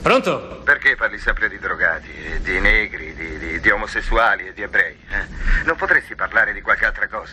[0.02, 0.60] Pronto?
[0.64, 2.08] Perché parli sempre di drogati,
[2.42, 4.94] di negri, di, di- di omosessuali e di ebrei?
[5.08, 5.64] eh?
[5.64, 7.32] Non potresti parlare di qualche altra cosa?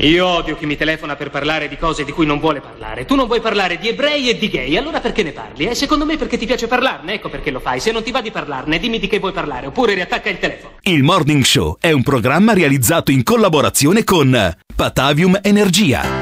[0.00, 3.04] Io odio chi mi telefona per parlare di cose di cui non vuole parlare.
[3.04, 5.64] Tu non vuoi parlare di ebrei e di gay, allora perché ne parli?
[5.64, 5.74] Eh?
[5.74, 7.80] Secondo me perché ti piace parlarne, ecco perché lo fai.
[7.80, 10.74] Se non ti va di parlarne, dimmi di che vuoi parlare, oppure riattacca il telefono.
[10.82, 16.08] Il Morning Show è un programma realizzato in collaborazione con Patavium Energia.